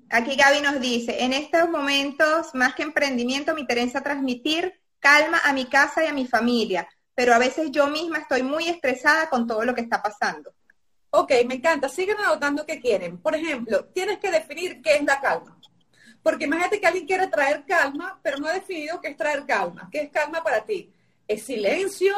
aquí 0.09 0.35
Gaby 0.35 0.61
nos 0.61 0.79
dice, 0.79 1.23
en 1.23 1.33
estos 1.33 1.69
momentos, 1.69 2.53
más 2.53 2.75
que 2.75 2.83
emprendimiento, 2.83 3.53
me 3.53 3.61
interesa 3.61 4.01
transmitir 4.01 4.73
calma 4.99 5.39
a 5.43 5.53
mi 5.53 5.65
casa 5.65 6.03
y 6.03 6.07
a 6.07 6.13
mi 6.13 6.27
familia, 6.27 6.87
pero 7.15 7.33
a 7.33 7.39
veces 7.39 7.71
yo 7.71 7.87
misma 7.87 8.19
estoy 8.19 8.43
muy 8.43 8.67
estresada 8.67 9.29
con 9.29 9.47
todo 9.47 9.63
lo 9.63 9.73
que 9.73 9.81
está 9.81 10.01
pasando. 10.01 10.53
Ok, 11.11 11.31
me 11.47 11.55
encanta. 11.55 11.89
Sigan 11.89 12.17
anotando 12.19 12.65
qué 12.65 12.79
quieren. 12.79 13.17
Por 13.17 13.35
ejemplo, 13.35 13.85
tienes 13.85 14.19
que 14.19 14.31
definir 14.31 14.81
qué 14.81 14.95
es 14.95 15.03
la 15.03 15.19
calma. 15.19 15.57
Porque 16.21 16.45
imagínate 16.45 16.79
que 16.79 16.87
alguien 16.87 17.07
quiere 17.07 17.27
traer 17.27 17.65
calma, 17.65 18.19
pero 18.21 18.37
no 18.37 18.47
ha 18.47 18.53
definido 18.53 19.01
qué 19.01 19.09
es 19.09 19.17
traer 19.17 19.45
calma. 19.45 19.89
¿Qué 19.91 20.01
es 20.01 20.11
calma 20.11 20.43
para 20.43 20.63
ti? 20.63 20.93
¿Es 21.27 21.43
silencio? 21.43 22.15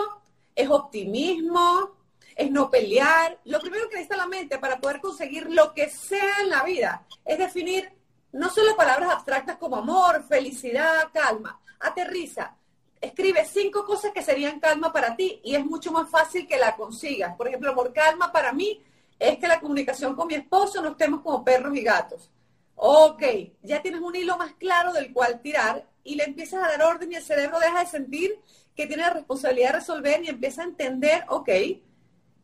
¿Es 0.53 0.69
optimismo? 0.69 2.00
¿Es 2.41 2.49
no 2.49 2.71
pelear? 2.71 3.37
Lo 3.45 3.59
primero 3.59 3.87
que 3.87 3.97
necesita 3.97 4.17
la 4.17 4.25
mente 4.25 4.57
para 4.57 4.79
poder 4.79 4.99
conseguir 4.99 5.47
lo 5.51 5.75
que 5.75 5.91
sea 5.91 6.39
en 6.41 6.49
la 6.49 6.63
vida 6.63 7.05
es 7.23 7.37
definir 7.37 7.93
no 8.31 8.49
solo 8.49 8.75
palabras 8.75 9.11
abstractas 9.11 9.57
como 9.57 9.75
amor, 9.75 10.25
felicidad, 10.27 11.09
calma. 11.13 11.61
Aterriza. 11.79 12.55
Escribe 12.99 13.45
cinco 13.45 13.85
cosas 13.85 14.11
que 14.11 14.23
serían 14.23 14.59
calma 14.59 14.91
para 14.91 15.15
ti 15.15 15.39
y 15.43 15.53
es 15.53 15.63
mucho 15.63 15.91
más 15.91 16.09
fácil 16.09 16.47
que 16.47 16.57
la 16.57 16.75
consigas. 16.75 17.35
Por 17.35 17.47
ejemplo, 17.47 17.69
amor, 17.69 17.93
calma 17.93 18.31
para 18.31 18.51
mí 18.53 18.81
es 19.19 19.37
que 19.37 19.47
la 19.47 19.59
comunicación 19.59 20.15
con 20.15 20.25
mi 20.25 20.33
esposo 20.33 20.81
no 20.81 20.89
estemos 20.89 21.21
como 21.21 21.43
perros 21.43 21.77
y 21.77 21.83
gatos 21.83 22.31
Ok, 22.75 23.21
ya 23.61 23.83
tienes 23.83 24.01
un 24.01 24.15
hilo 24.15 24.35
más 24.35 24.53
claro 24.53 24.93
del 24.93 25.13
cual 25.13 25.41
tirar 25.41 25.87
y 26.03 26.15
le 26.15 26.23
empiezas 26.23 26.63
a 26.63 26.69
dar 26.69 26.81
orden 26.81 27.11
y 27.11 27.15
el 27.17 27.23
cerebro 27.23 27.59
deja 27.59 27.81
de 27.81 27.85
sentir 27.85 28.39
que 28.75 28.87
tiene 28.87 29.03
la 29.03 29.11
responsabilidad 29.11 29.73
de 29.73 29.79
resolver 29.79 30.23
y 30.23 30.29
empieza 30.29 30.63
a 30.63 30.65
entender, 30.65 31.23
ok, 31.27 31.49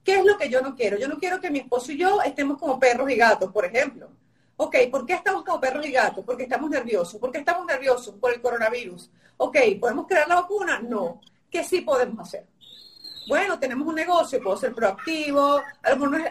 ¿qué 0.07 0.19
es 0.19 0.25
lo 0.25 0.37
que 0.37 0.47
yo 0.47 0.61
no 0.61 0.73
quiero? 0.73 0.97
Yo 0.97 1.09
no 1.09 1.17
quiero 1.19 1.41
que 1.41 1.51
mi 1.51 1.59
esposo 1.59 1.91
y 1.91 1.97
yo 1.97 2.21
estemos 2.21 2.57
como 2.57 2.79
perros 2.79 3.11
y 3.11 3.15
gatos, 3.17 3.51
por 3.51 3.65
ejemplo. 3.65 4.09
Ok, 4.55 4.77
¿por 4.89 5.05
qué 5.05 5.11
estamos 5.11 5.43
como 5.43 5.59
perros 5.59 5.85
y 5.85 5.91
gatos? 5.91 6.23
Porque 6.25 6.43
estamos 6.43 6.69
nerviosos. 6.69 7.19
¿Por 7.19 7.29
qué 7.29 7.39
estamos 7.39 7.65
nerviosos? 7.65 8.15
Por 8.15 8.31
el 8.31 8.41
coronavirus. 8.41 9.11
Ok, 9.35 9.57
¿podemos 9.81 10.07
crear 10.07 10.25
la 10.29 10.35
vacuna? 10.35 10.79
No. 10.79 11.19
¿Qué 11.51 11.61
sí 11.61 11.81
podemos 11.81 12.25
hacer? 12.25 12.47
Bueno, 13.27 13.59
tenemos 13.59 13.85
un 13.85 13.95
negocio, 13.95 14.41
puedo 14.41 14.55
ser 14.55 14.73
proactivo. 14.73 15.61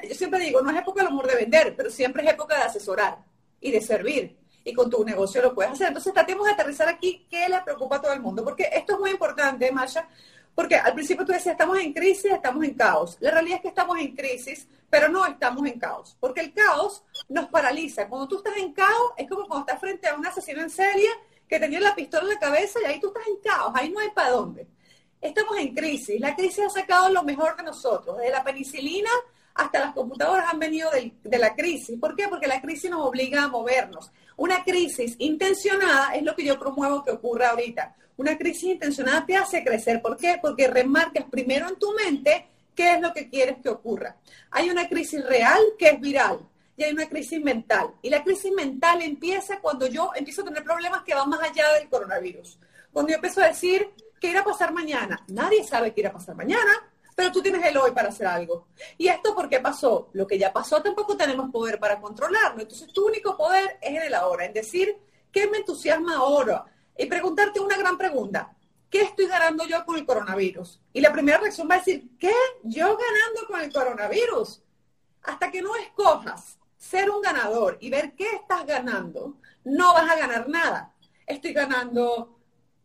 yo 0.09 0.15
siempre 0.15 0.41
digo, 0.41 0.63
no 0.63 0.71
es 0.71 0.79
época 0.79 1.03
del 1.03 1.13
amor 1.13 1.27
de 1.27 1.37
vender, 1.37 1.75
pero 1.77 1.91
siempre 1.91 2.25
es 2.25 2.31
época 2.31 2.57
de 2.57 2.63
asesorar 2.63 3.19
y 3.61 3.73
de 3.73 3.83
servir. 3.83 4.39
Y 4.65 4.73
con 4.73 4.89
tu 4.89 5.05
negocio 5.05 5.43
lo 5.43 5.55
puedes 5.55 5.73
hacer. 5.73 5.89
Entonces 5.89 6.15
tratemos 6.15 6.47
de 6.47 6.53
aterrizar 6.53 6.89
aquí 6.89 7.27
qué 7.29 7.47
le 7.51 7.61
preocupa 7.61 7.97
a 7.97 8.01
todo 8.01 8.15
el 8.15 8.21
mundo. 8.21 8.43
Porque 8.43 8.71
esto 8.73 8.95
es 8.95 9.01
muy 9.01 9.11
importante, 9.11 9.71
Masha, 9.71 10.09
porque 10.57 10.75
al 10.75 10.95
principio 10.95 11.27
tú 11.27 11.33
decías, 11.33 11.53
estamos 11.53 11.79
en 11.79 11.93
crisis, 11.93 12.33
estamos 12.33 12.65
en 12.65 12.73
caos. 12.73 13.19
La 13.21 13.31
realidad 13.31 13.57
es 13.57 13.63
que 13.63 13.69
estamos 13.69 13.99
en 13.99 14.17
crisis, 14.17 14.67
pero 14.89 15.07
no 15.11 15.27
estamos 15.27 15.67
en 15.67 15.79
caos. 15.79 16.17
Porque 16.19 16.41
el 16.41 16.55
caos 16.55 17.05
nos 17.29 17.49
paraliza. 17.49 18.09
Cuando 18.09 18.27
tú 18.27 18.39
estás 18.39 18.57
en 18.57 18.73
caos, 18.73 19.13
es 19.19 19.29
como 19.29 19.47
cuando 19.47 19.67
estás 19.67 19.79
frente 19.79 20.09
a 20.09 20.15
un 20.15 20.27
asesino 20.27 20.63
en 20.63 20.71
serie 20.71 21.11
que 21.47 21.61
tenía 21.61 21.79
la 21.79 21.95
pistola 21.95 22.23
en 22.23 22.31
la 22.31 22.41
cabeza 22.41 22.79
y 22.83 22.87
ahí 22.87 22.99
tú 22.99 23.09
estás 23.09 23.27
en 23.27 23.37
caos, 23.37 23.71
ahí 23.75 23.91
no 23.91 24.01
hay 24.01 24.09
para 24.15 24.31
dónde. 24.31 24.67
Estamos 25.21 25.59
en 25.59 25.75
crisis. 25.75 26.19
La 26.21 26.35
crisis 26.35 26.65
ha 26.65 26.71
sacado 26.71 27.11
lo 27.11 27.23
mejor 27.23 27.55
de 27.59 27.63
nosotros, 27.63 28.17
desde 28.17 28.33
la 28.33 28.43
penicilina 28.43 29.11
hasta 29.57 29.81
las 29.81 29.95
computadoras 29.95 30.53
han 30.53 30.59
venido 30.59 30.91
de 30.91 31.39
la 31.39 31.55
crisis. 31.55 31.99
¿Por 31.99 32.17
qué? 32.17 32.29
Porque 32.29 32.47
la 32.47 32.61
crisis 32.63 32.91
nos 32.91 33.07
obliga 33.07 33.45
a 33.45 33.49
movernos. 33.49 34.11
Una 34.37 34.65
crisis 34.65 35.17
intencionada 35.19 36.15
es 36.15 36.23
lo 36.23 36.35
que 36.35 36.45
yo 36.45 36.59
promuevo 36.59 37.03
que 37.03 37.11
ocurra 37.11 37.51
ahorita. 37.51 37.95
Una 38.17 38.37
crisis 38.37 38.65
intencionada 38.65 39.27
te 39.27 39.37
hace 39.37 39.63
crecer. 39.63 40.01
¿Por 40.01 40.17
qué? 40.17 40.39
Porque 40.41 40.69
remarcas 40.69 41.25
primero 41.31 41.69
en 41.69 41.77
tu 41.77 41.93
mente 41.93 42.49
qué 42.75 42.95
es 42.95 43.01
lo 43.01 43.13
que 43.13 43.29
quieres 43.29 43.57
que 43.63 43.69
ocurra. 43.69 44.17
Hay 44.51 44.71
una 44.71 44.89
crisis 44.89 45.25
real 45.25 45.61
que 45.79 45.89
es 45.89 46.01
viral 46.01 46.41
y 46.77 46.85
hay 46.85 46.93
una 46.93 47.09
crisis 47.09 47.41
mental. 47.41 47.95
Y 48.03 48.11
la 48.11 48.23
crisis 48.23 48.53
mental 48.53 49.03
empieza 49.03 49.61
cuando 49.61 49.87
yo 49.87 50.11
empiezo 50.15 50.43
a 50.43 50.45
tener 50.45 50.63
problemas 50.63 51.03
que 51.03 51.15
van 51.15 51.29
más 51.29 51.41
allá 51.41 51.73
del 51.75 51.89
coronavirus. 51.89 52.59
Cuando 52.93 53.11
yo 53.11 53.17
empiezo 53.17 53.43
a 53.43 53.49
decir, 53.49 53.91
¿qué 54.21 54.29
irá 54.29 54.41
a 54.41 54.45
pasar 54.45 54.73
mañana? 54.73 55.25
Nadie 55.29 55.65
sabe 55.65 55.93
qué 55.93 56.01
irá 56.01 56.11
a 56.11 56.15
pasar 56.15 56.35
mañana 56.35 56.73
pero 57.17 57.33
tú 57.33 57.41
tienes 57.41 57.65
el 57.65 57.77
hoy 57.79 57.93
para 57.93 58.11
hacer 58.11 58.27
algo. 58.27 58.67
¿Y 58.99 59.09
esto 59.09 59.35
por 59.35 59.49
qué 59.49 59.59
pasó? 59.59 60.11
Lo 60.13 60.27
que 60.27 60.39
ya 60.39 60.53
pasó 60.53 60.83
tampoco 60.83 61.17
tenemos 61.17 61.51
poder 61.51 61.81
para 61.81 61.99
controlarlo. 61.99 62.61
Entonces 62.61 62.93
tu 62.93 63.07
único 63.07 63.35
poder 63.37 63.79
es 63.81 63.91
en 63.91 64.03
el 64.03 64.15
ahora, 64.15 64.45
en 64.45 64.53
decir, 64.53 64.95
¿qué 65.33 65.49
me 65.49 65.57
entusiasma 65.57 66.17
ahora? 66.17 66.67
Y 66.99 67.07
preguntarte 67.07 67.61
una 67.61 67.77
gran 67.77 67.99
pregunta. 67.99 68.53
¿Qué 68.91 69.03
estoy 69.03 69.27
ganando 69.27 69.67
yo 69.67 69.85
con 69.85 69.97
el 69.97 70.07
coronavirus? 70.07 70.81
Y 70.93 71.01
la 71.01 71.13
primera 71.13 71.39
reacción 71.39 71.69
va 71.69 71.75
a 71.75 71.79
decir, 71.79 72.09
¿qué? 72.19 72.33
¿Yo 72.63 72.87
ganando 72.87 73.47
con 73.47 73.61
el 73.61 73.73
coronavirus? 73.73 74.63
Hasta 75.23 75.51
que 75.51 75.61
no 75.61 75.75
escojas 75.77 76.59
ser 76.79 77.11
un 77.11 77.21
ganador 77.21 77.79
y 77.81 77.91
ver 77.91 78.15
qué 78.15 78.27
estás 78.35 78.65
ganando, 78.65 79.37
no 79.65 79.93
vas 79.93 80.09
a 80.11 80.17
ganar 80.17 80.49
nada. 80.49 80.95
Estoy 81.27 81.53
ganando 81.53 82.39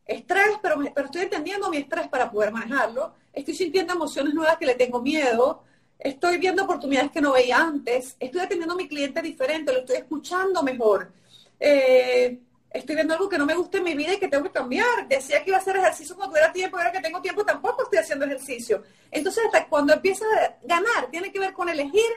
estrés, 0.05 0.57
pero, 0.61 0.81
pero 0.93 1.05
estoy 1.05 1.21
entendiendo 1.21 1.69
mi 1.69 1.77
estrés 1.77 2.07
para 2.07 2.31
poder 2.31 2.51
manejarlo 2.51 3.13
estoy 3.33 3.55
sintiendo 3.55 3.93
emociones 3.93 4.33
nuevas 4.33 4.57
que 4.57 4.65
le 4.65 4.75
tengo 4.75 5.01
miedo, 5.01 5.63
estoy 5.97 6.37
viendo 6.37 6.63
oportunidades 6.63 7.11
que 7.11 7.21
no 7.21 7.33
veía 7.33 7.57
antes, 7.57 8.15
estoy 8.19 8.41
atendiendo 8.41 8.73
a 8.73 8.77
mi 8.77 8.87
cliente 8.87 9.21
diferente, 9.21 9.71
lo 9.71 9.79
estoy 9.79 9.97
escuchando 9.97 10.63
mejor. 10.63 11.11
Eh, 11.59 12.39
estoy 12.73 12.95
viendo 12.95 13.13
algo 13.13 13.29
que 13.29 13.37
no 13.37 13.45
me 13.45 13.55
gusta 13.55 13.77
en 13.77 13.83
mi 13.83 13.95
vida 13.95 14.13
y 14.13 14.19
que 14.19 14.27
tengo 14.27 14.43
que 14.43 14.51
cambiar. 14.51 15.07
Decía 15.07 15.43
que 15.43 15.49
iba 15.49 15.57
a 15.57 15.61
hacer 15.61 15.77
ejercicio 15.77 16.15
cuando 16.15 16.33
tuviera 16.33 16.53
tiempo, 16.53 16.77
ahora 16.77 16.91
que 16.91 17.01
tengo 17.01 17.21
tiempo 17.21 17.43
tampoco 17.43 17.83
estoy 17.83 17.99
haciendo 17.99 18.25
ejercicio. 18.25 18.83
Entonces, 19.09 19.43
hasta 19.45 19.67
cuando 19.67 19.93
empieza 19.93 20.25
a 20.25 20.57
ganar, 20.63 21.09
tiene 21.09 21.31
que 21.31 21.39
ver 21.39 21.53
con 21.53 21.69
elegir 21.69 22.09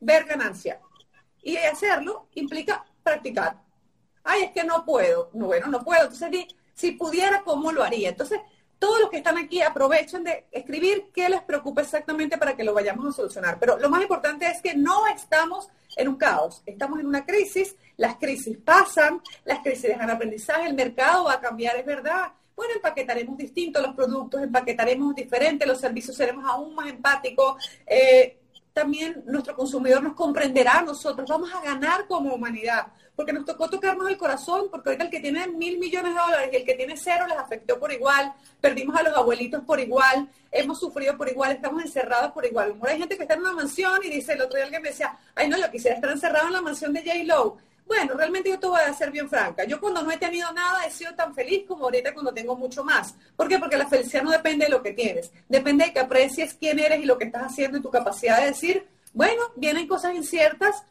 ver 0.00 0.24
ganancia. 0.24 0.80
Y 1.42 1.56
hacerlo 1.56 2.28
implica 2.34 2.84
practicar. 3.02 3.62
Ay, 4.24 4.44
es 4.44 4.50
que 4.52 4.64
no 4.64 4.84
puedo. 4.84 5.30
bueno, 5.32 5.68
no 5.68 5.82
puedo. 5.82 6.02
Entonces, 6.02 6.46
si 6.74 6.92
pudiera, 6.92 7.42
¿cómo 7.42 7.72
lo 7.72 7.82
haría? 7.82 8.10
Entonces, 8.10 8.40
todos 8.78 9.00
los 9.00 9.10
que 9.10 9.18
están 9.18 9.36
aquí 9.36 9.60
aprovechen 9.60 10.24
de 10.24 10.46
escribir 10.52 11.10
qué 11.12 11.28
les 11.28 11.42
preocupa 11.42 11.82
exactamente 11.82 12.38
para 12.38 12.56
que 12.56 12.64
lo 12.64 12.74
vayamos 12.74 13.06
a 13.06 13.12
solucionar. 13.12 13.58
Pero 13.58 13.78
lo 13.78 13.90
más 13.90 14.02
importante 14.02 14.46
es 14.46 14.62
que 14.62 14.74
no 14.74 15.06
estamos 15.08 15.68
en 15.96 16.08
un 16.08 16.16
caos, 16.16 16.62
estamos 16.64 17.00
en 17.00 17.06
una 17.06 17.24
crisis, 17.24 17.74
las 17.96 18.16
crisis 18.16 18.56
pasan, 18.58 19.20
las 19.44 19.60
crisis 19.60 19.88
dejan 19.88 20.10
aprendizaje, 20.10 20.68
el 20.68 20.74
mercado 20.74 21.24
va 21.24 21.34
a 21.34 21.40
cambiar, 21.40 21.76
es 21.76 21.86
verdad. 21.86 22.32
Bueno, 22.54 22.74
empaquetaremos 22.74 23.36
distintos 23.36 23.82
los 23.82 23.94
productos, 23.94 24.42
empaquetaremos 24.42 25.14
diferentes, 25.14 25.66
los 25.66 25.80
servicios 25.80 26.16
seremos 26.16 26.44
aún 26.44 26.74
más 26.74 26.88
empáticos. 26.88 27.62
Eh, 27.86 28.38
también 28.72 29.24
nuestro 29.26 29.56
consumidor 29.56 30.02
nos 30.02 30.14
comprenderá 30.14 30.78
a 30.78 30.82
nosotros, 30.82 31.28
vamos 31.28 31.52
a 31.52 31.60
ganar 31.60 32.06
como 32.06 32.32
humanidad 32.32 32.86
porque 33.18 33.32
nos 33.32 33.44
tocó 33.44 33.68
tocarnos 33.68 34.08
el 34.08 34.16
corazón, 34.16 34.68
porque 34.70 34.90
ahorita 34.90 35.06
el 35.06 35.10
que 35.10 35.18
tiene 35.18 35.48
mil 35.48 35.76
millones 35.80 36.14
de 36.14 36.20
dólares 36.20 36.50
y 36.52 36.56
el 36.56 36.64
que 36.64 36.74
tiene 36.74 36.96
cero 36.96 37.26
les 37.26 37.36
afectó 37.36 37.76
por 37.76 37.92
igual, 37.92 38.32
perdimos 38.60 38.96
a 38.96 39.02
los 39.02 39.12
abuelitos 39.12 39.64
por 39.64 39.80
igual, 39.80 40.28
hemos 40.52 40.78
sufrido 40.78 41.16
por 41.16 41.28
igual, 41.28 41.50
estamos 41.50 41.82
encerrados 41.82 42.30
por 42.30 42.46
igual. 42.46 42.76
Ahora 42.78 42.92
hay 42.92 42.98
gente 43.00 43.16
que 43.16 43.24
está 43.24 43.34
en 43.34 43.40
una 43.40 43.54
mansión 43.54 43.98
y 44.04 44.08
dice, 44.08 44.34
el 44.34 44.42
otro 44.42 44.54
día 44.54 44.66
alguien 44.66 44.82
me 44.82 44.90
decía, 44.90 45.18
ay 45.34 45.48
no, 45.48 45.58
yo 45.58 45.68
quisiera 45.68 45.96
estar 45.96 46.12
encerrado 46.12 46.46
en 46.46 46.52
la 46.52 46.62
mansión 46.62 46.92
de 46.92 47.02
J. 47.02 47.24
Lowe. 47.24 47.56
Bueno, 47.88 48.14
realmente 48.14 48.50
yo 48.50 48.60
te 48.60 48.68
voy 48.68 48.82
a 48.82 48.94
ser 48.94 49.10
bien 49.10 49.28
franca. 49.28 49.64
Yo 49.64 49.80
cuando 49.80 50.00
no 50.00 50.12
he 50.12 50.18
tenido 50.18 50.52
nada 50.52 50.86
he 50.86 50.90
sido 50.92 51.12
tan 51.16 51.34
feliz 51.34 51.64
como 51.66 51.86
ahorita 51.86 52.14
cuando 52.14 52.32
tengo 52.32 52.54
mucho 52.54 52.84
más. 52.84 53.16
¿Por 53.34 53.48
qué? 53.48 53.58
Porque 53.58 53.76
la 53.76 53.88
felicidad 53.88 54.22
no 54.22 54.30
depende 54.30 54.66
de 54.66 54.70
lo 54.70 54.80
que 54.80 54.92
tienes. 54.92 55.32
Depende 55.48 55.86
de 55.86 55.92
que 55.92 55.98
aprecies 55.98 56.54
quién 56.54 56.78
eres 56.78 57.00
y 57.00 57.04
lo 57.04 57.18
que 57.18 57.24
estás 57.24 57.42
haciendo 57.42 57.78
y 57.78 57.82
tu 57.82 57.90
capacidad 57.90 58.38
de 58.38 58.46
decir, 58.46 58.86
bueno, 59.12 59.42
vienen 59.56 59.88
cosas 59.88 60.14
inciertas, 60.14 60.84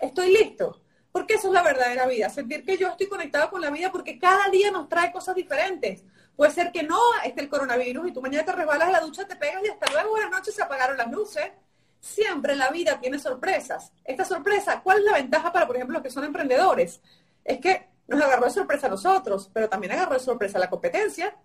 estoy 0.00 0.32
listo. 0.32 0.80
Porque 1.14 1.34
eso 1.34 1.46
es 1.46 1.54
la 1.54 1.62
verdadera 1.62 2.08
vida, 2.08 2.28
sentir 2.28 2.64
que 2.64 2.76
yo 2.76 2.88
estoy 2.88 3.06
conectado 3.06 3.48
con 3.48 3.60
la 3.60 3.70
vida 3.70 3.92
porque 3.92 4.18
cada 4.18 4.48
día 4.48 4.72
nos 4.72 4.88
trae 4.88 5.12
cosas 5.12 5.36
diferentes. 5.36 6.02
Puede 6.34 6.50
ser 6.50 6.72
que 6.72 6.82
no 6.82 6.98
esté 7.24 7.40
el 7.40 7.48
coronavirus 7.48 8.08
y 8.08 8.12
tú 8.12 8.20
mañana 8.20 8.44
te 8.44 8.50
resbalas 8.50 8.90
la 8.90 8.98
ducha, 8.98 9.24
te 9.24 9.36
pegas 9.36 9.62
y 9.64 9.68
hasta 9.68 9.92
luego, 9.92 10.10
buenas 10.10 10.32
noches, 10.32 10.56
se 10.56 10.62
apagaron 10.64 10.96
las 10.96 11.08
luces. 11.12 11.52
Siempre 12.00 12.56
la 12.56 12.68
vida 12.70 12.98
tiene 13.00 13.20
sorpresas. 13.20 13.92
Esta 14.02 14.24
sorpresa, 14.24 14.80
¿cuál 14.82 14.98
es 14.98 15.04
la 15.04 15.12
ventaja 15.12 15.52
para, 15.52 15.68
por 15.68 15.76
ejemplo, 15.76 15.94
los 15.94 16.02
que 16.02 16.10
son 16.10 16.24
emprendedores? 16.24 17.00
Es 17.44 17.60
que 17.60 17.86
nos 18.08 18.20
agarró 18.20 18.46
de 18.46 18.50
sorpresa 18.50 18.88
a 18.88 18.90
nosotros, 18.90 19.48
pero 19.54 19.68
también 19.68 19.92
agarró 19.92 20.14
de 20.14 20.20
sorpresa 20.20 20.58
a 20.58 20.62
la 20.62 20.68
competencia. 20.68 21.36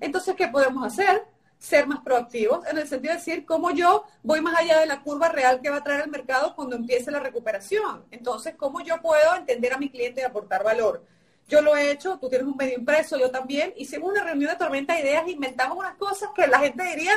Entonces, 0.00 0.36
¿qué 0.36 0.46
podemos 0.46 0.86
hacer? 0.86 1.24
Ser 1.58 1.86
más 1.86 2.00
proactivos, 2.00 2.66
en 2.66 2.78
el 2.78 2.88
sentido 2.88 3.12
de 3.12 3.18
decir 3.18 3.44
cómo 3.44 3.70
yo 3.72 4.04
voy 4.22 4.40
más 4.40 4.56
allá 4.56 4.78
de 4.78 4.86
la 4.86 5.02
curva 5.02 5.28
real 5.28 5.60
que 5.60 5.70
va 5.70 5.78
a 5.78 5.84
traer 5.84 6.02
el 6.02 6.10
mercado 6.10 6.54
cuando 6.54 6.76
empiece 6.76 7.10
la 7.10 7.18
recuperación. 7.18 8.04
Entonces, 8.10 8.54
cómo 8.56 8.80
yo 8.80 9.00
puedo 9.02 9.34
entender 9.34 9.72
a 9.72 9.78
mi 9.78 9.90
cliente 9.90 10.20
y 10.20 10.24
aportar 10.24 10.62
valor. 10.62 11.04
Yo 11.48 11.60
lo 11.60 11.76
he 11.76 11.90
hecho, 11.90 12.18
tú 12.18 12.28
tienes 12.28 12.46
un 12.46 12.56
medio 12.56 12.78
impreso, 12.78 13.18
yo 13.18 13.30
también. 13.30 13.72
Hicimos 13.76 14.12
una 14.12 14.22
reunión 14.22 14.50
de 14.50 14.56
tormenta 14.56 14.94
de 14.94 15.00
ideas, 15.00 15.26
inventamos 15.28 15.78
unas 15.78 15.96
cosas 15.96 16.28
que 16.36 16.46
la 16.46 16.60
gente 16.60 16.84
diría, 16.84 17.14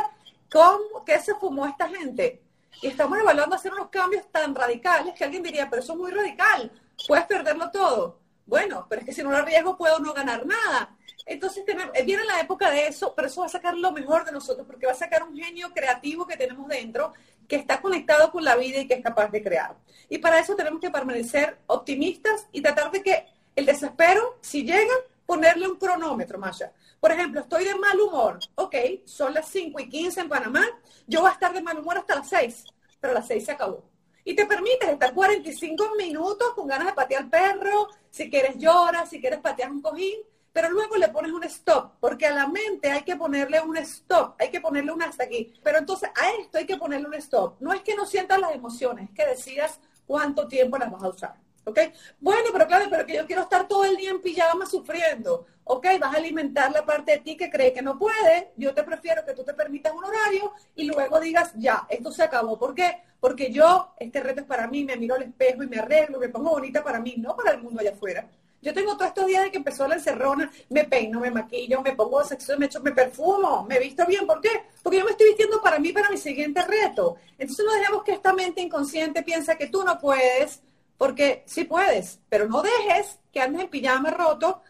¿cómo? 0.51 1.03
¿Qué 1.05 1.19
se 1.19 1.35
fumó 1.35 1.67
esta 1.67 1.87
gente? 1.89 2.41
Y 2.81 2.87
estamos 2.87 3.19
evaluando 3.19 3.55
hacer 3.55 3.73
unos 3.73 3.89
cambios 3.89 4.25
tan 4.31 4.55
radicales 4.55 5.13
que 5.13 5.25
alguien 5.25 5.43
diría, 5.43 5.69
pero 5.69 5.81
eso 5.81 5.93
es 5.93 5.99
muy 5.99 6.11
radical, 6.11 6.71
puedes 7.07 7.25
perderlo 7.25 7.69
todo. 7.71 8.20
Bueno, 8.51 8.85
pero 8.89 8.99
es 8.99 9.05
que 9.05 9.13
si 9.13 9.23
no 9.23 9.31
lo 9.31 9.37
arriesgo 9.37 9.77
puedo 9.77 9.97
no 9.99 10.13
ganar 10.13 10.45
nada. 10.45 10.93
Entonces 11.25 11.63
eh, 11.65 12.03
viene 12.03 12.25
la 12.25 12.41
época 12.41 12.69
de 12.69 12.85
eso, 12.85 13.13
pero 13.15 13.29
eso 13.29 13.39
va 13.39 13.47
a 13.47 13.49
sacar 13.49 13.77
lo 13.77 13.93
mejor 13.93 14.25
de 14.25 14.33
nosotros, 14.33 14.67
porque 14.67 14.85
va 14.85 14.91
a 14.91 14.95
sacar 14.95 15.23
un 15.23 15.37
genio 15.37 15.71
creativo 15.73 16.27
que 16.27 16.35
tenemos 16.35 16.67
dentro, 16.67 17.13
que 17.47 17.55
está 17.55 17.79
conectado 17.79 18.29
con 18.29 18.43
la 18.43 18.57
vida 18.57 18.79
y 18.81 18.87
que 18.89 18.95
es 18.95 19.01
capaz 19.01 19.29
de 19.31 19.41
crear. 19.41 19.77
Y 20.09 20.17
para 20.17 20.37
eso 20.37 20.53
tenemos 20.57 20.81
que 20.81 20.89
permanecer 20.89 21.59
optimistas 21.67 22.45
y 22.51 22.61
tratar 22.61 22.91
de 22.91 23.01
que 23.01 23.25
el 23.55 23.65
desespero, 23.65 24.37
si 24.41 24.65
llega, 24.65 24.95
ponerle 25.25 25.69
un 25.69 25.77
cronómetro, 25.77 26.37
Masha. 26.37 26.73
Por 26.99 27.13
ejemplo, 27.13 27.39
estoy 27.39 27.63
de 27.63 27.75
mal 27.75 27.97
humor. 28.01 28.39
Ok, 28.55 28.75
son 29.05 29.33
las 29.33 29.47
5 29.47 29.79
y 29.79 29.87
15 29.87 30.19
en 30.19 30.27
Panamá. 30.27 30.67
Yo 31.07 31.21
voy 31.21 31.29
a 31.29 31.33
estar 31.33 31.53
de 31.53 31.61
mal 31.61 31.79
humor 31.79 31.99
hasta 31.99 32.15
las 32.15 32.27
6, 32.27 32.65
pero 32.99 33.11
a 33.11 33.13
las 33.13 33.27
6 33.27 33.45
se 33.45 33.51
acabó. 33.53 33.90
Y 34.23 34.35
te 34.35 34.45
permites 34.45 34.89
estar 34.89 35.13
45 35.13 35.95
minutos 35.97 36.53
con 36.55 36.67
ganas 36.67 36.87
de 36.87 36.93
patear 36.93 37.23
al 37.23 37.29
perro, 37.29 37.89
si 38.09 38.29
quieres 38.29 38.57
llorar, 38.57 39.07
si 39.07 39.19
quieres 39.19 39.39
patear 39.39 39.71
un 39.71 39.81
cojín, 39.81 40.19
pero 40.53 40.69
luego 40.69 40.97
le 40.97 41.07
pones 41.07 41.31
un 41.31 41.43
stop, 41.45 41.93
porque 41.99 42.27
a 42.27 42.31
la 42.31 42.47
mente 42.47 42.91
hay 42.91 43.03
que 43.03 43.15
ponerle 43.15 43.61
un 43.61 43.77
stop, 43.77 44.35
hay 44.37 44.49
que 44.49 44.59
ponerle 44.59 44.91
un 44.91 45.01
hasta 45.01 45.23
aquí. 45.23 45.53
Pero 45.63 45.79
entonces 45.79 46.09
a 46.09 46.31
esto 46.41 46.57
hay 46.57 46.65
que 46.65 46.77
ponerle 46.77 47.07
un 47.07 47.13
stop. 47.15 47.55
No 47.61 47.71
es 47.71 47.81
que 47.81 47.95
no 47.95 48.05
sientas 48.05 48.39
las 48.39 48.53
emociones, 48.53 49.09
es 49.09 49.15
que 49.15 49.25
decidas 49.25 49.79
cuánto 50.05 50.47
tiempo 50.47 50.77
las 50.77 50.91
vas 50.91 51.03
a 51.03 51.09
usar. 51.09 51.35
¿Ok? 51.63 51.79
Bueno, 52.19 52.49
pero 52.51 52.67
claro, 52.67 52.85
pero 52.89 53.05
que 53.05 53.15
yo 53.15 53.25
quiero 53.25 53.43
estar 53.43 53.67
todo 53.67 53.85
el 53.85 53.95
día 53.95 54.09
en 54.09 54.21
pijama 54.21 54.65
sufriendo. 54.65 55.45
¿Ok? 55.63 55.85
Vas 55.99 56.13
a 56.13 56.17
alimentar 56.17 56.71
la 56.71 56.85
parte 56.85 57.13
de 57.13 57.17
ti 57.19 57.37
que 57.37 57.49
cree 57.49 57.71
que 57.71 57.81
no 57.81 57.97
puede. 57.97 58.51
Yo 58.57 58.73
te 58.73 58.83
prefiero 58.83 59.23
que 59.25 59.33
tú 59.33 59.43
te 59.43 59.53
permitas 59.53 59.93
un 59.93 60.03
horario 60.03 60.53
y 60.75 60.85
luego 60.85 61.19
digas, 61.19 61.51
ya, 61.55 61.85
esto 61.89 62.11
se 62.11 62.23
acabó. 62.23 62.57
¿Por 62.57 62.73
qué? 62.73 63.03
Porque 63.19 63.51
yo, 63.51 63.93
este 63.99 64.21
reto 64.21 64.41
es 64.41 64.47
para 64.47 64.67
mí, 64.67 64.83
me 64.83 64.97
miro 64.97 65.15
al 65.15 65.23
espejo 65.23 65.63
y 65.63 65.67
me 65.67 65.77
arreglo, 65.77 66.19
me 66.19 66.29
pongo 66.29 66.49
bonita 66.49 66.83
para 66.83 66.99
mí, 66.99 67.15
no 67.17 67.35
para 67.35 67.51
el 67.51 67.61
mundo 67.61 67.79
allá 67.79 67.91
afuera. 67.91 68.27
Yo 68.61 68.73
tengo 68.75 68.95
todos 68.95 69.07
estos 69.07 69.25
días 69.25 69.43
de 69.43 69.51
que 69.51 69.57
empezó 69.57 69.87
la 69.87 69.95
encerrona, 69.95 70.51
me 70.69 70.85
peino, 70.85 71.19
me 71.19 71.31
maquillo, 71.31 71.81
me 71.81 71.95
pongo 71.95 72.23
sexo, 72.23 72.57
me 72.59 72.67
echo, 72.67 72.79
me 72.81 72.91
perfumo, 72.91 73.63
me 73.63 73.79
visto 73.79 74.05
bien. 74.05 74.27
¿Por 74.27 74.39
qué? 74.39 74.49
Porque 74.83 74.99
yo 74.99 75.05
me 75.05 75.11
estoy 75.11 75.29
vistiendo 75.29 75.59
para 75.61 75.79
mí, 75.79 75.91
para 75.91 76.11
mi 76.11 76.17
siguiente 76.17 76.61
reto. 76.61 77.15
Entonces 77.39 77.65
no 77.65 77.73
dejemos 77.73 78.03
que 78.03 78.13
esta 78.13 78.33
mente 78.33 78.61
inconsciente 78.61 79.23
piense 79.23 79.57
que 79.57 79.67
tú 79.67 79.83
no 79.83 79.97
puedes, 79.99 80.61
porque 81.01 81.41
sí 81.47 81.63
puedes, 81.63 82.19
pero 82.29 82.47
no 82.47 82.61
dejes 82.61 83.17
que 83.33 83.41
andes 83.41 83.63
en 83.63 83.69
pijama 83.69 84.11
roto 84.11 84.61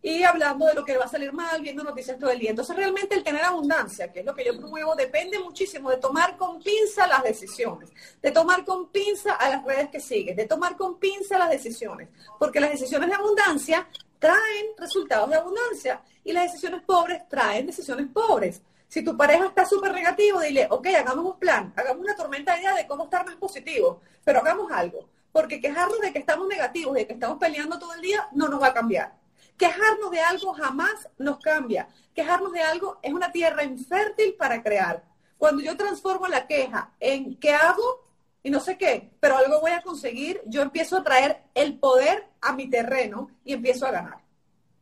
y 0.00 0.22
hablando 0.22 0.64
de 0.64 0.72
lo 0.72 0.86
que 0.86 0.96
va 0.96 1.04
a 1.04 1.08
salir 1.08 1.34
mal, 1.34 1.60
viendo 1.60 1.84
noticias 1.84 2.18
todo 2.18 2.30
el 2.30 2.38
día. 2.38 2.48
Entonces, 2.48 2.74
realmente 2.74 3.14
el 3.14 3.22
tener 3.22 3.44
abundancia, 3.44 4.10
que 4.10 4.20
es 4.20 4.24
lo 4.24 4.34
que 4.34 4.42
yo 4.42 4.56
promuevo, 4.56 4.94
depende 4.94 5.38
muchísimo 5.38 5.90
de 5.90 5.98
tomar 5.98 6.38
con 6.38 6.62
pinza 6.62 7.06
las 7.06 7.22
decisiones, 7.24 7.90
de 8.22 8.30
tomar 8.30 8.64
con 8.64 8.88
pinza 8.88 9.34
a 9.34 9.50
las 9.50 9.62
redes 9.62 9.90
que 9.90 10.00
sigues, 10.00 10.34
de 10.34 10.46
tomar 10.46 10.78
con 10.78 10.98
pinza 10.98 11.36
las 11.36 11.50
decisiones, 11.50 12.08
porque 12.38 12.58
las 12.58 12.70
decisiones 12.70 13.10
de 13.10 13.16
abundancia 13.16 13.86
traen 14.18 14.66
resultados 14.78 15.28
de 15.28 15.36
abundancia 15.36 16.00
y 16.24 16.32
las 16.32 16.44
decisiones 16.44 16.80
pobres 16.86 17.28
traen 17.28 17.66
decisiones 17.66 18.06
pobres. 18.10 18.62
Si 18.88 19.04
tu 19.04 19.14
pareja 19.14 19.44
está 19.44 19.66
súper 19.66 19.92
negativo, 19.92 20.40
dile, 20.40 20.68
ok, 20.70 20.86
hagamos 20.86 21.34
un 21.34 21.38
plan, 21.38 21.70
hagamos 21.76 22.02
una 22.02 22.16
tormenta 22.16 22.54
de 22.54 22.60
idea 22.60 22.74
de 22.76 22.86
cómo 22.86 23.04
estar 23.04 23.26
más 23.26 23.36
positivo, 23.36 24.00
pero 24.24 24.40
hagamos 24.40 24.72
algo, 24.72 25.06
porque 25.32 25.60
quejarnos 25.60 26.00
de 26.00 26.12
que 26.12 26.18
estamos 26.18 26.46
negativos 26.48 26.96
y 26.96 27.00
de 27.00 27.06
que 27.06 27.12
estamos 27.14 27.38
peleando 27.38 27.78
todo 27.78 27.94
el 27.94 28.00
día 28.00 28.28
no 28.32 28.48
nos 28.48 28.60
va 28.60 28.68
a 28.68 28.74
cambiar 28.74 29.20
Quejarnos 29.60 30.10
de 30.10 30.22
algo 30.22 30.54
jamás 30.54 31.06
nos 31.18 31.38
cambia. 31.38 31.86
Quejarnos 32.14 32.50
de 32.50 32.62
algo 32.62 32.98
es 33.02 33.12
una 33.12 33.30
tierra 33.30 33.62
infértil 33.62 34.34
para 34.38 34.62
crear. 34.62 35.04
Cuando 35.36 35.62
yo 35.62 35.76
transformo 35.76 36.26
la 36.28 36.46
queja 36.46 36.94
en 36.98 37.36
qué 37.36 37.52
hago 37.52 38.06
y 38.42 38.48
no 38.48 38.58
sé 38.60 38.78
qué, 38.78 39.10
pero 39.20 39.36
algo 39.36 39.60
voy 39.60 39.72
a 39.72 39.82
conseguir, 39.82 40.40
yo 40.46 40.62
empiezo 40.62 40.96
a 40.96 41.04
traer 41.04 41.42
el 41.54 41.78
poder 41.78 42.26
a 42.40 42.54
mi 42.54 42.70
terreno 42.70 43.32
y 43.44 43.52
empiezo 43.52 43.86
a 43.86 43.90
ganar. 43.90 44.20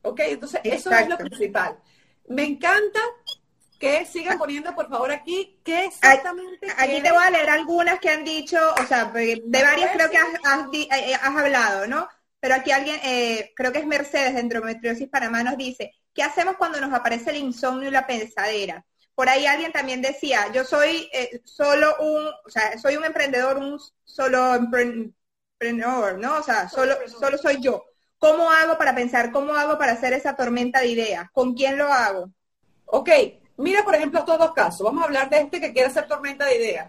¿Ok? 0.02 0.20
Entonces, 0.20 0.60
eso 0.62 0.92
es 0.92 1.08
lo 1.08 1.18
principal. 1.18 1.76
Me 2.28 2.44
encanta 2.44 3.00
que 3.78 4.04
sigan 4.06 4.38
poniendo, 4.38 4.74
por 4.74 4.88
favor, 4.88 5.12
aquí 5.12 5.60
qué 5.64 5.86
exactamente. 5.86 6.66
Aquí 6.76 7.00
te 7.00 7.12
voy 7.12 7.22
a 7.22 7.30
leer 7.30 7.50
algunas 7.50 8.00
que 8.00 8.10
han 8.10 8.24
dicho, 8.24 8.58
o 8.80 8.86
sea, 8.86 9.06
de 9.06 9.42
varias 9.44 9.92
creo 9.92 10.10
que 10.10 10.18
has, 10.18 10.28
eh, 10.74 11.14
has 11.14 11.36
hablado, 11.36 11.86
¿no? 11.86 12.08
Pero 12.40 12.54
aquí 12.54 12.70
alguien, 12.70 13.00
eh, 13.04 13.52
creo 13.54 13.72
que 13.72 13.78
es 13.78 13.86
Mercedes 13.86 14.34
de 14.34 14.40
Endometriosis 14.40 15.08
Panamá, 15.08 15.42
nos 15.42 15.56
dice, 15.56 15.92
¿qué 16.12 16.22
hacemos 16.22 16.56
cuando 16.56 16.80
nos 16.80 16.92
aparece 16.92 17.30
el 17.30 17.36
insomnio 17.36 17.88
y 17.88 17.92
la 17.92 18.06
pensadera? 18.06 18.84
Por 19.14 19.28
ahí 19.28 19.46
alguien 19.46 19.72
también 19.72 20.02
decía, 20.02 20.50
yo 20.52 20.64
soy 20.64 21.08
eh, 21.12 21.40
solo 21.44 21.96
un, 22.00 22.26
o 22.26 22.50
sea, 22.50 22.78
soy 22.78 22.96
un 22.96 23.04
emprendedor, 23.04 23.58
un 23.58 23.80
solo 24.04 24.54
emprendedor, 24.54 26.18
¿no? 26.18 26.36
O 26.36 26.42
sea, 26.42 26.68
solo, 26.68 26.96
solo 27.08 27.38
soy 27.38 27.60
yo. 27.60 27.84
¿Cómo 28.18 28.50
hago 28.50 28.78
para 28.78 28.94
pensar? 28.94 29.30
¿Cómo 29.32 29.54
hago 29.54 29.78
para 29.78 29.92
hacer 29.92 30.12
esa 30.12 30.36
tormenta 30.36 30.80
de 30.80 30.88
ideas? 30.88 31.30
¿Con 31.32 31.54
quién 31.54 31.78
lo 31.78 31.92
hago? 31.92 32.30
Ok, 32.86 33.10
mira 33.58 33.84
por 33.84 33.94
ejemplo 33.94 34.20
estos 34.20 34.38
dos 34.38 34.52
casos. 34.52 34.84
Vamos 34.84 35.02
a 35.02 35.06
hablar 35.06 35.28
de 35.28 35.38
este 35.38 35.60
que 35.60 35.72
quiere 35.72 35.88
hacer 35.88 36.08
tormenta 36.08 36.46
de 36.46 36.56
ideas 36.56 36.88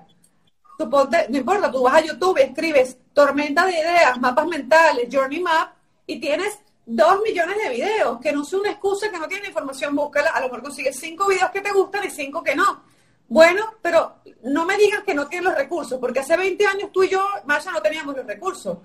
no 0.86 1.38
importa, 1.38 1.72
tú 1.72 1.84
vas 1.84 1.96
a 1.96 2.06
YouTube, 2.06 2.38
escribes 2.38 2.98
tormenta 3.14 3.66
de 3.66 3.74
ideas, 3.74 4.20
mapas 4.20 4.48
mentales, 4.48 5.10
journey 5.12 5.42
map, 5.42 5.74
y 6.06 6.20
tienes 6.20 6.58
dos 6.86 7.22
millones 7.22 7.58
de 7.58 7.70
videos, 7.70 8.20
que 8.22 8.32
no 8.32 8.44
es 8.44 8.54
una 8.54 8.72
excusa 8.72 9.12
que 9.12 9.20
no 9.20 9.28
tiene 9.28 9.50
información, 9.50 9.96
búscala, 9.96 10.30
a 10.30 10.40
lo 10.40 10.46
mejor 10.46 10.64
consigues 10.64 10.98
cinco 10.98 11.28
videos 11.28 11.52
que 11.52 11.62
te 11.62 11.72
gustan 11.72 12.06
y 12.06 12.10
cinco 12.10 12.42
que 12.42 12.56
no. 12.56 12.84
Bueno, 13.28 13.74
pero 13.82 14.16
no 14.44 14.66
me 14.66 14.78
digas 14.78 15.04
que 15.04 15.14
no 15.14 15.28
tienes 15.28 15.50
los 15.50 15.58
recursos, 15.58 16.00
porque 16.00 16.20
hace 16.20 16.38
20 16.38 16.66
años 16.66 16.92
tú 16.92 17.04
y 17.04 17.10
yo, 17.10 17.24
Masha, 17.46 17.72
no 17.72 17.82
teníamos 17.82 18.16
los 18.16 18.26
recursos. 18.26 18.78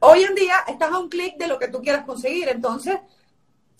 Hoy 0.00 0.24
en 0.24 0.34
día 0.34 0.56
estás 0.66 0.90
a 0.90 0.98
un 0.98 1.08
clic 1.08 1.36
de 1.36 1.46
lo 1.46 1.58
que 1.58 1.68
tú 1.68 1.80
quieras 1.80 2.04
conseguir, 2.04 2.48
entonces 2.48 2.98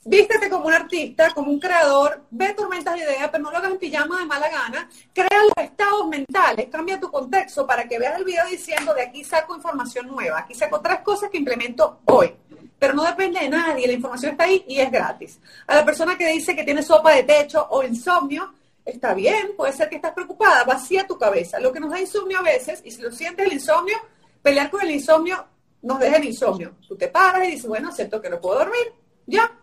vístete 0.05 0.49
como 0.49 0.67
un 0.67 0.73
artista, 0.73 1.31
como 1.35 1.51
un 1.51 1.61
creador, 1.61 2.23
ve 2.31 2.55
tormentas 2.55 2.95
de 2.95 3.01
ideas, 3.01 3.29
pero 3.31 3.45
no 3.45 3.51
lo 3.51 3.59
hagas 3.59 3.73
en 3.73 3.79
pijama 3.79 4.19
de 4.19 4.25
mala 4.25 4.49
gana, 4.49 4.89
crea 5.13 5.43
los 5.43 5.65
estados 5.65 6.09
mentales, 6.09 6.69
cambia 6.71 6.99
tu 6.99 7.11
contexto 7.11 7.67
para 7.67 7.87
que 7.87 7.99
veas 7.99 8.19
el 8.19 8.25
video 8.25 8.47
diciendo 8.47 8.95
de 8.95 9.03
aquí 9.03 9.25
saco 9.25 9.55
información 9.57 10.07
nueva, 10.07 10.39
aquí 10.41 10.55
saco 10.55 10.81
tres 10.81 11.01
cosas 11.01 11.31
que 11.31 11.39
implemento 11.39 12.01
hoy. 12.07 12.35
pero 12.79 12.95
no 12.95 13.05
depende 13.05 13.41
de 13.41 13.49
nadie, 13.51 13.87
la 13.87 13.93
información 13.93 14.33
está 14.33 14.45
ahí 14.45 14.65
y 14.67 14.81
es 14.81 14.91
gratis. 14.91 15.39
A 15.67 15.77
la 15.77 15.85
persona 15.85 16.17
que 16.17 16.27
dice 16.29 16.57
que 16.57 16.65
tiene 16.65 16.83
sopa 16.83 17.15
de 17.15 17.25
techo 17.25 17.67
o 17.71 17.83
insomnio, 17.83 18.55
está 18.87 19.13
bien, 19.13 19.53
puede 19.55 19.75
ser 19.75 19.91
que 19.91 19.97
estás 19.97 20.13
preocupada, 20.13 20.65
vacía 20.65 21.07
tu 21.07 21.19
cabeza. 21.19 21.61
Lo 21.61 21.73
que 21.73 21.79
nos 21.79 21.91
da 21.91 22.01
insomnio 22.01 22.39
a 22.39 22.43
veces, 22.43 22.81
y 22.83 22.91
si 22.91 23.03
lo 23.03 23.13
sientes 23.13 23.47
el 23.47 23.53
insomnio, 23.53 23.99
pelear 24.41 24.71
con 24.71 24.81
el 24.81 24.93
insomnio 24.93 25.47
nos 25.83 25.99
deja 25.99 26.17
el 26.17 26.25
insomnio. 26.25 26.75
Tú 26.89 26.97
te 26.97 27.09
paras 27.09 27.47
y 27.47 27.53
dices, 27.53 27.67
bueno, 27.67 27.91
acepto 27.91 28.21
que 28.21 28.31
no 28.31 28.41
puedo 28.41 28.59
dormir, 28.59 28.95
ya. 29.27 29.60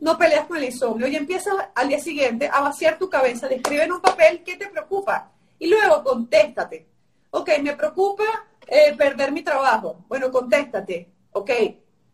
No 0.00 0.16
peleas 0.16 0.46
con 0.46 0.58
el 0.58 0.64
insomnio 0.64 1.08
y 1.08 1.16
empiezas 1.16 1.54
al 1.74 1.88
día 1.88 1.98
siguiente 1.98 2.48
a 2.52 2.60
vaciar 2.60 2.98
tu 2.98 3.08
cabeza, 3.08 3.48
describe 3.48 3.84
en 3.84 3.92
un 3.92 4.00
papel 4.00 4.42
qué 4.44 4.56
te 4.56 4.68
preocupa 4.68 5.32
y 5.58 5.68
luego 5.68 6.02
contéstate. 6.04 6.86
Ok, 7.30 7.50
me 7.62 7.76
preocupa 7.76 8.24
eh, 8.66 8.94
perder 8.96 9.32
mi 9.32 9.42
trabajo. 9.42 10.04
Bueno, 10.08 10.30
contéstate. 10.30 11.10
Ok, 11.32 11.50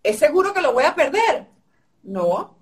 ¿es 0.02 0.18
seguro 0.18 0.52
que 0.52 0.62
lo 0.62 0.72
voy 0.72 0.84
a 0.84 0.94
perder? 0.94 1.46
No. 2.04 2.56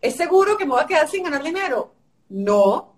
¿Es 0.00 0.16
seguro 0.16 0.56
que 0.56 0.64
me 0.64 0.72
voy 0.72 0.82
a 0.82 0.86
quedar 0.86 1.08
sin 1.08 1.24
ganar 1.24 1.42
dinero? 1.42 1.94
No. 2.28 2.94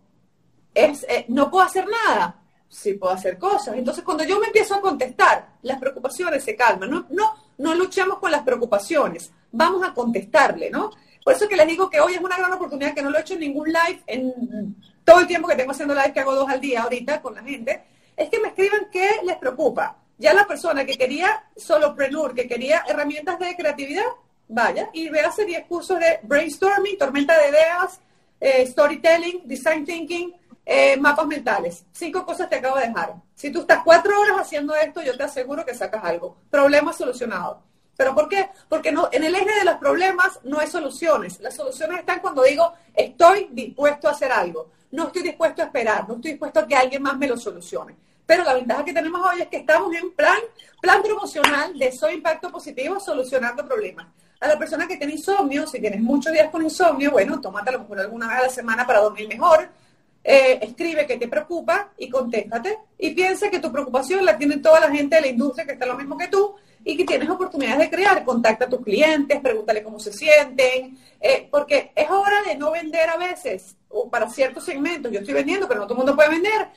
¿Es, 0.75 1.05
eh, 1.09 1.27
¿No 1.29 1.51
puedo 1.51 1.65
hacer 1.65 1.87
nada? 1.87 2.43
Sí 2.69 2.95
puedo 2.95 3.15
hacer 3.15 3.39
cosas. 3.39 3.77
Entonces, 3.77 4.03
cuando 4.03 4.25
yo 4.25 4.41
me 4.41 4.47
empiezo 4.47 4.75
a 4.75 4.81
contestar, 4.81 5.57
las 5.63 5.79
preocupaciones 5.79 6.43
se 6.43 6.57
calman. 6.57 6.91
No, 6.91 7.07
no, 7.11 7.35
no 7.59 7.75
luchamos 7.75 8.19
con 8.19 8.31
las 8.31 8.43
preocupaciones. 8.43 9.33
Vamos 9.53 9.87
a 9.87 9.95
contestarle, 9.95 10.71
¿no? 10.71 10.91
Por 11.27 11.35
eso 11.35 11.49
que 11.49 11.57
les 11.57 11.67
digo 11.67 11.91
que 11.91 12.01
hoy 12.01 12.15
es 12.15 12.21
una 12.21 12.37
gran 12.37 12.53
oportunidad, 12.53 12.95
que 12.95 13.03
no 13.03 13.11
lo 13.11 13.19
he 13.19 13.21
hecho 13.23 13.35
en 13.35 13.41
ningún 13.41 13.67
live, 13.67 14.01
en 14.07 14.77
todo 15.05 15.19
el 15.19 15.27
tiempo 15.27 15.49
que 15.49 15.57
tengo 15.57 15.73
haciendo 15.73 15.93
live, 15.93 16.13
que 16.13 16.21
hago 16.21 16.37
dos 16.37 16.49
al 16.49 16.61
día 16.61 16.85
ahorita 16.85 17.21
con 17.21 17.35
la 17.35 17.43
gente, 17.43 17.83
es 18.17 18.31
que 18.31 18.39
me 18.39 18.47
escriban 18.47 18.87
qué 18.93 19.11
les 19.25 19.37
preocupa. 19.37 19.97
Ya 20.19 20.33
la 20.33 20.47
persona 20.47 20.87
que 20.87 20.97
quería 20.97 21.47
solo 21.57 21.97
prenur, 21.97 22.33
que 22.33 22.47
quería 22.47 22.85
herramientas 22.87 23.41
de 23.41 23.57
creatividad, 23.57 24.05
vaya 24.47 24.89
y 24.93 25.09
vea 25.09 25.33
10 25.37 25.67
cursos 25.67 25.99
de 25.99 26.21
brainstorming, 26.23 26.97
tormenta 26.97 27.37
de 27.37 27.49
ideas, 27.49 27.99
eh, 28.39 28.65
storytelling, 28.65 29.49
design 29.49 29.85
thinking, 29.85 30.33
eh, 30.65 30.97
mapas 30.97 31.27
mentales. 31.27 31.85
Cinco 31.91 32.25
cosas 32.25 32.49
te 32.49 32.55
acabo 32.55 32.77
de 32.77 32.87
dejar. 32.87 33.15
Si 33.35 33.51
tú 33.51 33.63
estás 33.63 33.81
cuatro 33.85 34.13
horas 34.21 34.37
haciendo 34.43 34.77
esto, 34.77 35.03
yo 35.03 35.17
te 35.17 35.25
aseguro 35.25 35.67
que 35.67 35.75
sacas 35.75 36.05
algo. 36.05 36.37
Problema 36.49 36.93
solucionado. 36.93 37.65
¿Pero 37.97 38.15
por 38.15 38.29
qué? 38.29 38.51
Porque 38.69 38.93
no, 38.93 39.09
en 39.11 39.25
el 39.25 39.35
eje 39.35 39.59
de 39.59 39.65
los 39.65 39.77
problemas 39.77 40.39
no 40.45 40.59
hay 40.59 40.67
soluciones. 40.67 41.41
Las 41.41 41.57
soluciones 41.57 42.01
están 42.01 42.21
cuando 42.21 42.43
digo, 42.43 42.75
estoy 42.95 43.49
dispuesto 43.51 44.09
a 44.09 44.13
hacer 44.13 44.31
algo. 44.31 44.71
No 44.91 45.07
estoy 45.07 45.23
dispuesto 45.23 45.63
a 45.63 45.67
esperar, 45.67 46.07
no 46.09 46.15
estoy 46.17 46.33
dispuesto 46.33 46.61
a 46.61 46.67
que 46.67 46.77
alguien 46.77 47.03
más 47.03 47.17
me 47.17 47.27
lo 47.27 47.37
solucione. 47.37 47.97
Pero 48.27 48.45
la 48.45 48.55
ventaja 48.55 48.85
que 48.85 48.93
tenemos 48.93 49.21
hoy 49.27 49.43
es 49.43 49.49
que 49.49 49.59
estamos 49.59 49.95
en 49.95 50.13
plan, 50.13 50.39
plan 50.81 51.03
promocional 51.03 51.79
de 51.79 51.93
Soy 51.93 52.15
Impacto 52.15 52.51
Positivo 52.51 53.01
solucionando 53.01 53.67
problemas. 53.67 54.07
A 54.41 54.49
la 54.49 54.59
persona 54.59 54.87
que 54.87 54.97
tiene 54.97 55.15
insomnio, 55.15 55.67
si 55.67 55.81
tienes 55.81 56.01
muchos 56.01 56.33
días 56.33 56.51
con 56.51 56.63
insomnio, 56.63 57.13
bueno, 57.13 57.41
tómate 57.41 57.75
a 57.75 57.79
mejor 57.79 58.01
alguna 58.01 58.29
vez 58.29 58.39
a 58.39 58.43
la 58.43 58.49
semana 58.51 58.87
para 58.87 59.01
dormir 59.01 59.29
mejor. 59.29 59.69
Eh, 60.23 60.59
escribe 60.61 61.07
que 61.07 61.17
te 61.17 61.29
preocupa 61.29 61.93
y 61.97 62.11
contéstate. 62.11 62.79
Y 62.99 63.15
piensa 63.15 63.49
que 63.49 63.61
tu 63.61 63.73
preocupación 63.73 64.25
la 64.25 64.37
tiene 64.37 64.59
toda 64.59 64.81
la 64.81 64.91
gente 64.91 65.17
de 65.17 65.23
la 65.23 65.29
industria 65.29 65.65
que 65.65 65.73
está 65.73 65.87
lo 65.87 65.97
mismo 65.97 66.19
que 66.19 66.29
tú 66.29 66.57
y 66.89 66.97
que 66.97 67.05
tienes 67.05 67.29
oportunidades 67.29 67.81
de 67.81 67.91
crear. 67.91 68.25
Contacta 68.25 68.67
a 68.67 68.69
tus 68.69 68.81
clientes, 68.81 69.41
pregúntale 69.41 69.83
cómo 69.83 69.99
se 69.99 70.13
sienten, 70.13 70.97
eh, 71.21 71.49
porque 71.51 71.91
es 71.97 72.09
hora 72.09 72.43
de 72.47 72.55
no 72.55 72.71
vender 72.71 73.11
a 73.11 73.17
veces, 73.17 73.77
o 73.89 74.09
para 74.09 74.31
ciertos 74.31 74.65
segmentos. 74.65 75.11
Yo 75.11 75.19
estoy 75.19 75.35
vendiendo, 75.35 75.67
pero 75.67 75.81
no 75.81 75.87
todo 75.87 75.95
el 75.95 75.99
mundo 75.99 76.15
puede 76.15 76.31
vender. 76.31 76.69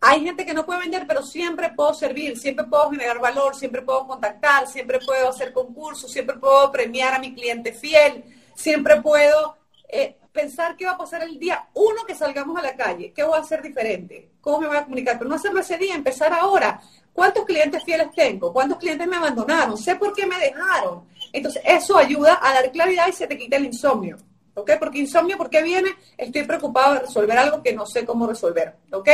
Hay 0.00 0.24
gente 0.24 0.44
que 0.44 0.52
no 0.52 0.66
puede 0.66 0.80
vender, 0.80 1.06
pero 1.06 1.22
siempre 1.22 1.70
puedo 1.70 1.94
servir, 1.94 2.36
siempre 2.36 2.66
puedo 2.66 2.90
generar 2.90 3.20
valor, 3.20 3.54
siempre 3.54 3.80
puedo 3.82 4.08
contactar, 4.08 4.66
siempre 4.66 4.98
puedo 5.06 5.28
hacer 5.28 5.52
concursos, 5.52 6.10
siempre 6.10 6.36
puedo 6.36 6.72
premiar 6.72 7.14
a 7.14 7.20
mi 7.20 7.32
cliente 7.32 7.72
fiel, 7.72 8.24
siempre 8.56 9.00
puedo 9.00 9.56
eh, 9.88 10.16
pensar 10.32 10.76
qué 10.76 10.84
va 10.84 10.92
a 10.92 10.98
pasar 10.98 11.22
el 11.22 11.38
día 11.38 11.68
uno 11.74 12.04
que 12.04 12.16
salgamos 12.16 12.58
a 12.58 12.62
la 12.62 12.76
calle, 12.76 13.12
qué 13.12 13.22
voy 13.22 13.38
a 13.38 13.42
hacer 13.42 13.62
diferente, 13.62 14.30
cómo 14.40 14.60
me 14.60 14.66
voy 14.66 14.78
a 14.78 14.84
comunicar, 14.84 15.16
pero 15.16 15.30
no 15.30 15.36
hacerlo 15.36 15.60
ese 15.60 15.78
día, 15.78 15.94
empezar 15.94 16.32
ahora. 16.32 16.80
¿Cuántos 17.18 17.46
clientes 17.46 17.82
fieles 17.82 18.12
tengo? 18.14 18.52
¿Cuántos 18.52 18.78
clientes 18.78 19.04
me 19.08 19.16
abandonaron? 19.16 19.76
Sé 19.76 19.96
por 19.96 20.14
qué 20.14 20.24
me 20.24 20.38
dejaron. 20.38 21.08
Entonces, 21.32 21.60
eso 21.64 21.98
ayuda 21.98 22.38
a 22.40 22.54
dar 22.54 22.70
claridad 22.70 23.08
y 23.08 23.12
se 23.12 23.26
te 23.26 23.36
quita 23.36 23.56
el 23.56 23.64
insomnio. 23.64 24.18
¿Ok? 24.54 24.70
Porque 24.78 25.00
insomnio, 25.00 25.36
¿por 25.36 25.50
qué 25.50 25.60
viene? 25.60 25.96
Estoy 26.16 26.44
preocupado 26.44 26.94
de 26.94 27.00
resolver 27.00 27.36
algo 27.36 27.60
que 27.60 27.72
no 27.72 27.86
sé 27.86 28.06
cómo 28.06 28.24
resolver. 28.28 28.76
¿Ok? 28.92 29.08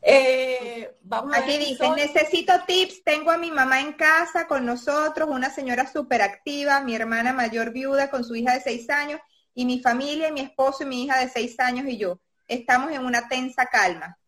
Eh, 0.00 0.94
vamos 1.02 1.36
Aquí 1.36 1.58
dice, 1.58 1.90
necesito 1.96 2.52
tips, 2.68 3.02
tengo 3.02 3.32
a 3.32 3.36
mi 3.36 3.50
mamá 3.50 3.80
en 3.80 3.94
casa 3.94 4.46
con 4.46 4.64
nosotros, 4.64 5.28
una 5.28 5.50
señora 5.50 5.90
súper 5.90 6.22
activa, 6.22 6.82
mi 6.82 6.94
hermana 6.94 7.32
mayor 7.32 7.72
viuda 7.72 8.10
con 8.10 8.22
su 8.22 8.36
hija 8.36 8.54
de 8.54 8.60
seis 8.60 8.88
años 8.90 9.20
y 9.56 9.64
mi 9.64 9.80
familia, 9.80 10.30
mi 10.30 10.42
esposo 10.42 10.84
y 10.84 10.86
mi 10.86 11.02
hija 11.02 11.18
de 11.18 11.28
seis 11.28 11.58
años 11.58 11.86
y 11.88 11.96
yo. 11.96 12.20
Estamos 12.46 12.92
en 12.92 13.04
una 13.04 13.26
tensa 13.26 13.66
calma. 13.66 14.18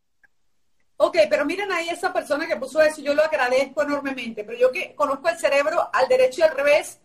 Ok, 0.98 1.18
pero 1.28 1.44
miren 1.44 1.70
ahí 1.72 1.88
esa 1.90 2.12
persona 2.12 2.46
que 2.46 2.56
puso 2.56 2.80
eso, 2.80 3.02
yo 3.02 3.14
lo 3.14 3.22
agradezco 3.22 3.82
enormemente, 3.82 4.44
pero 4.44 4.58
yo 4.58 4.72
que 4.72 4.94
conozco 4.94 5.28
el 5.28 5.36
cerebro 5.36 5.90
al 5.92 6.08
derecho 6.08 6.40
y 6.40 6.44
al 6.44 6.56
revés, 6.56 6.98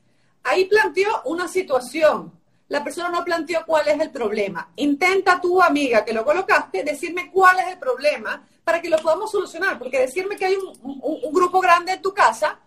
ahí 0.43 0.65
planteó 0.65 1.23
una 1.25 1.47
situación. 1.47 2.31
La 2.69 2.83
persona 2.83 3.09
no 3.09 3.23
planteó 3.25 3.65
cuál 3.65 3.89
es 3.89 3.99
el 3.99 4.11
problema. 4.11 4.69
Intenta 4.77 5.41
tu 5.41 5.61
amiga 5.61 6.05
que 6.05 6.13
lo 6.13 6.23
colocaste 6.23 6.83
decirme 6.83 7.29
cuál 7.29 7.59
es 7.59 7.67
el 7.67 7.77
problema 7.77 8.47
para 8.63 8.81
que 8.81 8.89
lo 8.89 8.97
podamos 8.97 9.29
solucionar, 9.29 9.77
porque 9.77 9.99
decirme 9.99 10.37
que 10.37 10.45
hay 10.45 10.55
un, 10.55 11.33
grupo 11.33 11.59
grande 11.59 11.93
en 11.93 12.01
tu 12.01 12.13
casa 12.13 12.59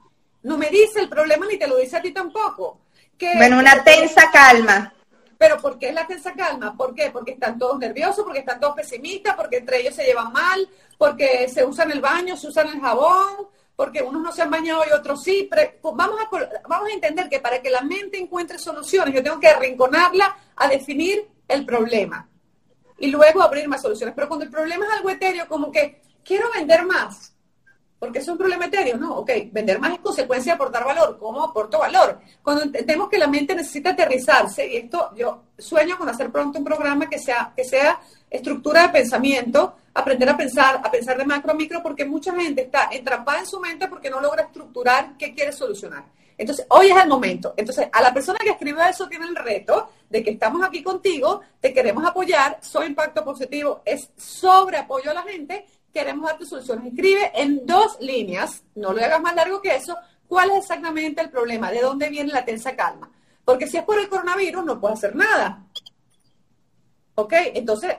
no 0.42 0.58
me 0.58 0.68
dice 0.68 1.00
el 1.00 1.08
problema 1.08 1.46
ni 1.46 1.58
te 1.58 1.66
lo 1.66 1.78
dice 1.78 1.96
a 1.96 2.02
ti 2.02 2.12
tampoco. 2.12 2.80
Que, 3.16 3.34
bueno, 3.36 3.58
una 3.58 3.82
tensa 3.82 4.30
calma. 4.30 4.93
Pero 5.44 5.58
¿por 5.58 5.78
qué 5.78 5.90
es 5.90 5.94
la 5.94 6.06
tensa 6.06 6.32
calma? 6.32 6.74
¿Por 6.74 6.94
qué? 6.94 7.10
Porque 7.10 7.32
están 7.32 7.58
todos 7.58 7.78
nerviosos, 7.78 8.24
porque 8.24 8.38
están 8.38 8.58
todos 8.58 8.74
pesimistas, 8.74 9.36
porque 9.36 9.58
entre 9.58 9.78
ellos 9.78 9.94
se 9.94 10.02
llevan 10.02 10.32
mal, 10.32 10.66
porque 10.96 11.50
se 11.50 11.62
usan 11.62 11.90
el 11.90 12.00
baño, 12.00 12.34
se 12.34 12.48
usan 12.48 12.68
el 12.68 12.80
jabón, 12.80 13.48
porque 13.76 14.00
unos 14.02 14.22
no 14.22 14.32
se 14.32 14.40
han 14.40 14.50
bañado 14.50 14.84
y 14.88 14.92
otros 14.94 15.22
sí. 15.22 15.46
Pues 15.52 15.94
vamos, 15.94 16.18
a, 16.18 16.66
vamos 16.66 16.88
a 16.88 16.94
entender 16.94 17.28
que 17.28 17.40
para 17.40 17.60
que 17.60 17.68
la 17.68 17.82
mente 17.82 18.16
encuentre 18.16 18.58
soluciones, 18.58 19.14
yo 19.14 19.22
tengo 19.22 19.38
que 19.38 19.48
arrinconarla 19.48 20.34
a 20.56 20.66
definir 20.66 21.28
el 21.46 21.66
problema 21.66 22.26
y 22.96 23.08
luego 23.08 23.42
abrir 23.42 23.68
más 23.68 23.82
soluciones. 23.82 24.14
Pero 24.14 24.28
cuando 24.28 24.46
el 24.46 24.50
problema 24.50 24.86
es 24.86 24.92
algo 24.92 25.10
etéreo, 25.10 25.46
como 25.46 25.70
que 25.70 26.00
quiero 26.24 26.50
vender 26.52 26.86
más, 26.86 27.33
porque 27.98 28.18
es 28.18 28.28
un 28.28 28.36
problema 28.36 28.66
etéreo, 28.66 28.96
¿no? 28.96 29.16
Ok, 29.16 29.30
vender 29.50 29.78
más 29.78 29.94
es 29.94 30.00
consecuencia 30.00 30.52
de 30.52 30.56
aportar 30.56 30.84
valor. 30.84 31.16
¿Cómo 31.18 31.42
aporto 31.42 31.78
valor? 31.78 32.20
Cuando 32.42 32.64
entendemos 32.64 33.08
que 33.08 33.18
la 33.18 33.26
mente 33.26 33.54
necesita 33.54 33.90
aterrizarse, 33.90 34.66
y 34.66 34.76
esto 34.76 35.10
yo 35.16 35.44
sueño 35.58 35.96
con 35.96 36.08
hacer 36.08 36.30
pronto 36.30 36.58
un 36.58 36.64
programa 36.64 37.08
que 37.08 37.18
sea, 37.18 37.52
que 37.56 37.64
sea 37.64 38.00
estructura 38.28 38.82
de 38.82 38.88
pensamiento, 38.90 39.76
aprender 39.94 40.28
a 40.28 40.36
pensar, 40.36 40.80
a 40.82 40.90
pensar 40.90 41.16
de 41.16 41.24
macro 41.24 41.52
a 41.52 41.54
micro, 41.54 41.82
porque 41.82 42.04
mucha 42.04 42.34
gente 42.34 42.62
está 42.62 42.88
entrampada 42.90 43.40
en 43.40 43.46
su 43.46 43.60
mente 43.60 43.88
porque 43.88 44.10
no 44.10 44.20
logra 44.20 44.42
estructurar 44.42 45.16
qué 45.16 45.32
quiere 45.32 45.52
solucionar. 45.52 46.04
Entonces, 46.36 46.66
hoy 46.68 46.90
es 46.90 46.96
el 46.96 47.08
momento. 47.08 47.54
Entonces, 47.56 47.88
a 47.92 48.02
la 48.02 48.12
persona 48.12 48.38
que 48.40 48.50
escribió 48.50 48.82
eso 48.84 49.08
tiene 49.08 49.26
el 49.26 49.36
reto 49.36 49.90
de 50.10 50.22
que 50.22 50.30
estamos 50.30 50.64
aquí 50.64 50.82
contigo, 50.82 51.40
te 51.60 51.72
queremos 51.72 52.04
apoyar, 52.04 52.58
soy 52.60 52.88
impacto 52.88 53.24
positivo, 53.24 53.82
es 53.84 54.10
sobre 54.16 54.78
apoyo 54.78 55.10
a 55.10 55.14
la 55.14 55.22
gente, 55.22 55.64
queremos 55.94 56.28
darte 56.28 56.44
soluciones. 56.44 56.92
Escribe 56.92 57.32
en 57.34 57.64
dos 57.64 57.96
líneas, 58.00 58.64
no 58.74 58.92
lo 58.92 59.02
hagas 59.02 59.22
más 59.22 59.34
largo 59.34 59.62
que 59.62 59.76
eso, 59.76 59.96
cuál 60.26 60.50
es 60.50 60.58
exactamente 60.58 61.22
el 61.22 61.30
problema, 61.30 61.70
de 61.70 61.80
dónde 61.80 62.10
viene 62.10 62.32
la 62.32 62.44
tensa 62.44 62.74
calma. 62.74 63.10
Porque 63.44 63.68
si 63.68 63.76
es 63.76 63.84
por 63.84 63.98
el 63.98 64.08
coronavirus, 64.08 64.64
no 64.64 64.80
puedo 64.80 64.94
hacer 64.94 65.14
nada. 65.14 65.64
¿Ok? 67.14 67.32
Entonces, 67.54 67.96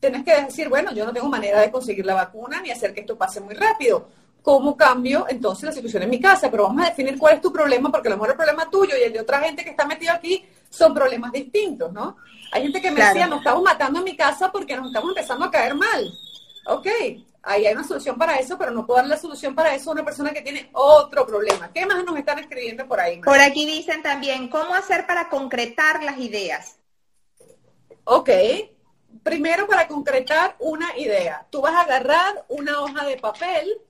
tienes 0.00 0.24
que 0.24 0.42
decir, 0.42 0.68
bueno, 0.68 0.92
yo 0.92 1.06
no 1.06 1.12
tengo 1.12 1.28
manera 1.28 1.60
de 1.60 1.70
conseguir 1.70 2.04
la 2.04 2.14
vacuna 2.14 2.60
ni 2.60 2.70
hacer 2.70 2.92
que 2.92 3.00
esto 3.00 3.16
pase 3.16 3.40
muy 3.40 3.54
rápido. 3.54 4.08
¿Cómo 4.42 4.76
cambio 4.76 5.26
entonces 5.28 5.64
la 5.64 5.72
situación 5.72 6.04
en 6.04 6.10
mi 6.10 6.20
casa? 6.20 6.50
Pero 6.50 6.64
vamos 6.64 6.84
a 6.84 6.88
definir 6.90 7.18
cuál 7.18 7.34
es 7.34 7.40
tu 7.40 7.52
problema, 7.52 7.90
porque 7.90 8.08
a 8.08 8.10
lo 8.12 8.16
mejor 8.16 8.30
el 8.30 8.36
problema 8.36 8.70
tuyo 8.70 8.94
y 8.96 9.02
el 9.02 9.12
de 9.12 9.20
otra 9.20 9.40
gente 9.40 9.64
que 9.64 9.70
está 9.70 9.86
metida 9.86 10.14
aquí 10.14 10.44
son 10.70 10.94
problemas 10.94 11.32
distintos, 11.32 11.92
¿no? 11.92 12.16
Hay 12.52 12.62
gente 12.62 12.80
que 12.80 12.90
me 12.90 13.04
decía, 13.04 13.26
nos 13.26 13.38
estamos 13.38 13.62
matando 13.62 13.98
en 13.98 14.04
mi 14.04 14.16
casa 14.16 14.50
porque 14.50 14.76
nos 14.76 14.86
estamos 14.86 15.10
empezando 15.10 15.44
a 15.44 15.50
caer 15.50 15.74
mal. 15.74 16.12
Ok, 16.68 16.86
ahí 17.46 17.64
hay 17.64 17.74
una 17.74 17.84
solución 17.84 18.18
para 18.18 18.36
eso, 18.36 18.58
pero 18.58 18.72
no 18.72 18.84
puedo 18.84 18.98
dar 18.98 19.08
la 19.08 19.16
solución 19.16 19.54
para 19.54 19.74
eso 19.74 19.90
a 19.90 19.94
una 19.94 20.04
persona 20.04 20.32
que 20.32 20.42
tiene 20.42 20.68
otro 20.72 21.24
problema. 21.26 21.72
¿Qué 21.72 21.86
más 21.86 22.04
nos 22.04 22.18
están 22.18 22.40
escribiendo 22.40 22.86
por 22.86 23.00
ahí? 23.00 23.20
Por 23.20 23.38
aquí 23.38 23.64
dicen 23.64 24.02
también, 24.02 24.48
¿cómo 24.48 24.74
hacer 24.74 25.06
para 25.06 25.28
concretar 25.28 26.02
las 26.02 26.18
ideas? 26.18 26.78
Ok, 28.04 28.30
primero 29.22 29.66
para 29.66 29.86
concretar 29.86 30.56
una 30.58 30.98
idea. 30.98 31.46
Tú 31.50 31.60
vas 31.60 31.74
a 31.74 31.82
agarrar 31.82 32.44
una 32.48 32.80
hoja 32.80 33.06
de 33.06 33.16
papel 33.16 33.80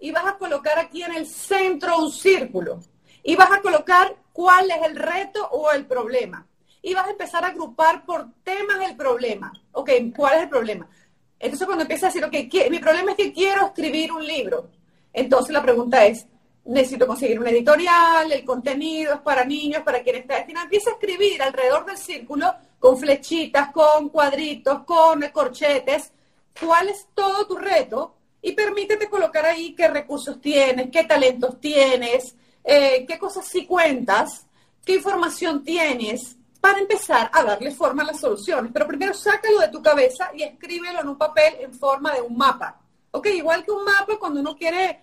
y 0.00 0.10
vas 0.10 0.26
a 0.26 0.38
colocar 0.38 0.78
aquí 0.78 1.02
en 1.02 1.14
el 1.14 1.26
centro 1.26 1.98
un 1.98 2.10
círculo. 2.10 2.80
Y 3.22 3.36
vas 3.36 3.50
a 3.50 3.60
colocar 3.60 4.16
cuál 4.32 4.70
es 4.70 4.82
el 4.86 4.96
reto 4.96 5.46
o 5.50 5.70
el 5.72 5.86
problema. 5.86 6.46
Y 6.80 6.94
vas 6.94 7.08
a 7.08 7.10
empezar 7.10 7.44
a 7.44 7.48
agrupar 7.48 8.06
por 8.06 8.28
temas 8.42 8.88
el 8.88 8.96
problema. 8.96 9.52
Ok, 9.72 9.90
¿cuál 10.14 10.36
es 10.36 10.42
el 10.44 10.48
problema? 10.48 10.88
Entonces 11.38 11.66
cuando 11.66 11.82
empiezas 11.82 12.04
a 12.04 12.06
decir, 12.20 12.24
ok, 12.24 12.70
mi 12.70 12.78
problema 12.78 13.12
es 13.12 13.16
que 13.16 13.32
quiero 13.32 13.66
escribir 13.66 14.12
un 14.12 14.26
libro. 14.26 14.70
Entonces 15.12 15.52
la 15.52 15.62
pregunta 15.62 16.04
es, 16.04 16.26
necesito 16.64 17.06
conseguir 17.06 17.38
un 17.38 17.46
editorial, 17.46 18.30
el 18.32 18.44
contenido 18.44 19.14
es 19.14 19.20
para 19.20 19.44
niños, 19.44 19.82
para 19.82 20.02
quienes 20.02 20.22
está 20.22 20.36
destinado. 20.36 20.64
Empieza 20.64 20.90
a 20.90 20.94
escribir 20.94 21.42
alrededor 21.42 21.86
del 21.86 21.98
círculo 21.98 22.54
con 22.78 22.98
flechitas, 22.98 23.70
con 23.72 24.08
cuadritos, 24.08 24.84
con 24.84 25.20
corchetes, 25.32 26.12
cuál 26.60 26.88
es 26.88 27.08
todo 27.14 27.46
tu 27.46 27.56
reto 27.56 28.14
y 28.42 28.52
permítete 28.52 29.08
colocar 29.08 29.44
ahí 29.44 29.74
qué 29.74 29.88
recursos 29.88 30.40
tienes, 30.40 30.90
qué 30.90 31.04
talentos 31.04 31.60
tienes, 31.60 32.34
eh, 32.64 33.04
qué 33.06 33.18
cosas 33.18 33.46
sí 33.46 33.66
cuentas, 33.66 34.46
qué 34.84 34.94
información 34.94 35.64
tienes, 35.64 36.36
para 36.66 36.80
empezar 36.80 37.30
a 37.32 37.44
darle 37.44 37.70
forma 37.70 38.02
a 38.02 38.06
las 38.06 38.18
soluciones. 38.18 38.72
Pero 38.72 38.88
primero 38.88 39.14
sácalo 39.14 39.60
de 39.60 39.68
tu 39.68 39.80
cabeza 39.80 40.32
y 40.34 40.42
escríbelo 40.42 41.00
en 41.00 41.08
un 41.10 41.16
papel 41.16 41.58
en 41.60 41.72
forma 41.72 42.12
de 42.12 42.22
un 42.22 42.36
mapa. 42.36 42.80
Ok, 43.12 43.28
igual 43.28 43.64
que 43.64 43.70
un 43.70 43.84
mapa 43.84 44.18
cuando 44.18 44.40
uno 44.40 44.56
quiere, 44.56 45.02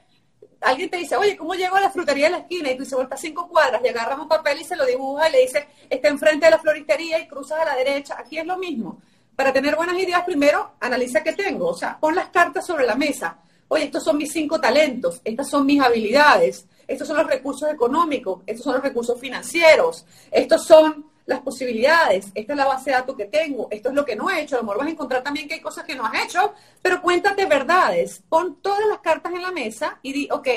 alguien 0.59 0.89
te 0.89 0.97
dice, 0.97 1.15
oye, 1.15 1.37
¿cómo 1.37 1.53
llego 1.53 1.77
a 1.77 1.79
la 1.79 1.89
frutería 1.89 2.25
de 2.25 2.31
la 2.31 2.37
esquina? 2.39 2.69
Y 2.69 2.75
tú 2.75 2.83
dices, 2.83 2.95
vuelta 2.97 3.15
cinco 3.15 3.47
cuadras 3.47 3.81
y 3.81 3.87
agarras 3.87 4.19
un 4.19 4.27
papel 4.27 4.59
y 4.59 4.65
se 4.65 4.75
lo 4.75 4.85
dibujas 4.85 5.29
y 5.29 5.31
le 5.31 5.39
dices, 5.39 5.63
está 5.89 6.09
enfrente 6.09 6.47
de 6.47 6.51
la 6.51 6.59
floristería 6.59 7.17
y 7.19 7.29
cruzas 7.29 7.61
a 7.61 7.63
la 7.63 7.75
derecha. 7.77 8.17
Aquí 8.19 8.37
es 8.37 8.45
lo 8.45 8.57
mismo. 8.57 9.01
Para 9.33 9.53
tener 9.53 9.77
buenas 9.77 9.97
ideas, 9.97 10.21
primero 10.25 10.73
analiza 10.81 11.23
qué 11.23 11.31
tengo. 11.31 11.69
O 11.69 11.77
sea, 11.77 11.97
pon 11.97 12.13
las 12.13 12.27
cartas 12.27 12.65
sobre 12.65 12.85
la 12.85 12.95
mesa. 12.95 13.37
Oye, 13.69 13.85
estos 13.85 14.03
son 14.03 14.17
mis 14.17 14.33
cinco 14.33 14.59
talentos, 14.59 15.21
estas 15.23 15.49
son 15.49 15.65
mis 15.65 15.81
habilidades, 15.81 16.65
estos 16.85 17.07
son 17.07 17.15
los 17.15 17.27
recursos 17.27 17.71
económicos, 17.71 18.41
estos 18.45 18.65
son 18.65 18.73
los 18.73 18.83
recursos 18.83 19.17
financieros, 19.17 20.05
estos 20.29 20.65
son 20.65 21.12
las 21.25 21.39
posibilidades, 21.39 22.27
esta 22.33 22.53
es 22.53 22.57
la 22.57 22.65
base 22.65 22.89
de 22.89 22.97
datos 22.97 23.15
que 23.15 23.25
tengo, 23.25 23.67
esto 23.71 23.89
es 23.89 23.95
lo 23.95 24.03
que 24.03 24.15
no 24.15 24.29
he 24.29 24.41
hecho, 24.41 24.55
a 24.55 24.59
lo 24.59 24.63
mejor 24.63 24.79
vas 24.79 24.87
a 24.87 24.91
encontrar 24.91 25.23
también 25.23 25.47
que 25.47 25.55
hay 25.55 25.61
cosas 25.61 25.85
que 25.85 25.95
no 25.95 26.05
has 26.05 26.25
hecho, 26.25 26.53
pero 26.81 27.01
cuéntate 27.01 27.45
verdades, 27.45 28.21
pon 28.27 28.61
todas 28.61 28.85
las 28.87 28.99
cartas 28.99 29.33
en 29.33 29.41
la 29.41 29.51
mesa 29.51 29.99
y 30.01 30.13
di, 30.13 30.29
ok, 30.31 30.47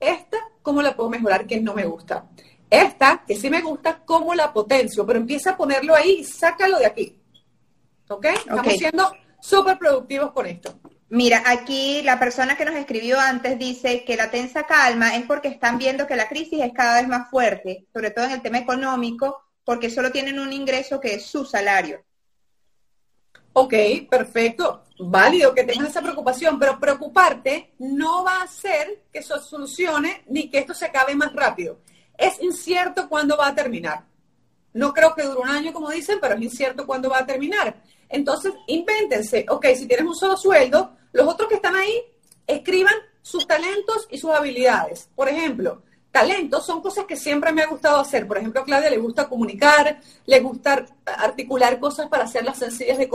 esta, 0.00 0.38
¿cómo 0.62 0.82
la 0.82 0.96
puedo 0.96 1.10
mejorar 1.10 1.46
que 1.46 1.60
no 1.60 1.74
me 1.74 1.84
gusta? 1.84 2.26
Esta, 2.70 3.22
que 3.26 3.36
sí 3.36 3.50
me 3.50 3.60
gusta, 3.60 4.00
¿cómo 4.04 4.34
la 4.34 4.52
potencio? 4.52 5.06
Pero 5.06 5.18
empieza 5.18 5.50
a 5.50 5.56
ponerlo 5.56 5.94
ahí 5.94 6.18
y 6.20 6.24
sácalo 6.24 6.78
de 6.78 6.86
aquí. 6.86 7.20
¿Ok? 8.08 8.26
Estamos 8.26 8.74
siendo 8.74 9.12
súper 9.40 9.78
productivos 9.78 10.32
con 10.32 10.46
esto. 10.46 10.78
Mira, 11.10 11.42
aquí 11.46 12.02
la 12.02 12.18
persona 12.18 12.56
que 12.56 12.64
nos 12.64 12.74
escribió 12.74 13.20
antes 13.20 13.58
dice 13.58 14.04
que 14.04 14.16
la 14.16 14.30
tensa 14.30 14.64
calma 14.64 15.14
es 15.14 15.24
porque 15.26 15.48
están 15.48 15.78
viendo 15.78 16.06
que 16.06 16.16
la 16.16 16.28
crisis 16.28 16.60
es 16.62 16.72
cada 16.72 17.00
vez 17.00 17.06
más 17.06 17.30
fuerte, 17.30 17.86
sobre 17.92 18.10
todo 18.10 18.24
en 18.24 18.32
el 18.32 18.42
tema 18.42 18.58
económico, 18.58 19.44
porque 19.64 19.90
solo 19.90 20.12
tienen 20.12 20.38
un 20.38 20.52
ingreso 20.52 21.00
que 21.00 21.14
es 21.14 21.26
su 21.26 21.44
salario. 21.44 22.04
Ok, 23.52 23.74
perfecto. 24.10 24.84
Válido 24.98 25.54
que 25.54 25.64
tengas 25.64 25.90
esa 25.90 26.02
preocupación, 26.02 26.58
pero 26.58 26.78
preocuparte 26.78 27.74
no 27.78 28.24
va 28.24 28.38
a 28.38 28.44
hacer 28.44 29.04
que 29.12 29.20
eso 29.20 29.40
solucione 29.40 30.24
ni 30.28 30.50
que 30.50 30.58
esto 30.58 30.74
se 30.74 30.86
acabe 30.86 31.14
más 31.14 31.32
rápido. 31.32 31.78
Es 32.18 32.40
incierto 32.42 33.08
cuándo 33.08 33.36
va 33.36 33.48
a 33.48 33.54
terminar. 33.54 34.04
No 34.72 34.92
creo 34.92 35.14
que 35.14 35.22
dure 35.22 35.40
un 35.40 35.48
año, 35.48 35.72
como 35.72 35.90
dicen, 35.90 36.18
pero 36.20 36.34
es 36.34 36.42
incierto 36.42 36.84
cuándo 36.84 37.08
va 37.08 37.18
a 37.18 37.26
terminar. 37.26 37.80
Entonces, 38.08 38.52
invéntense, 38.66 39.46
ok, 39.48 39.66
si 39.76 39.86
tienes 39.86 40.06
un 40.06 40.14
solo 40.14 40.36
sueldo, 40.36 40.96
los 41.12 41.26
otros 41.28 41.48
que 41.48 41.56
están 41.56 41.76
ahí, 41.76 42.02
escriban 42.46 42.94
sus 43.22 43.46
talentos 43.46 44.08
y 44.10 44.18
sus 44.18 44.30
habilidades. 44.30 45.10
Por 45.14 45.28
ejemplo, 45.28 45.82
talentos 46.14 46.64
son 46.64 46.80
cosas 46.80 47.06
que 47.06 47.16
siempre 47.16 47.50
me 47.50 47.62
ha 47.62 47.66
gustado 47.66 47.98
hacer. 47.98 48.28
Por 48.28 48.38
ejemplo, 48.38 48.60
a 48.60 48.64
Claudia 48.64 48.88
le 48.88 48.98
gusta 48.98 49.28
comunicar, 49.28 49.98
le 50.26 50.38
gusta 50.38 50.86
articular 51.04 51.80
cosas 51.80 52.08
para 52.08 52.22
hacerlas 52.22 52.56
sencillas 52.56 52.98
de, 52.98 53.08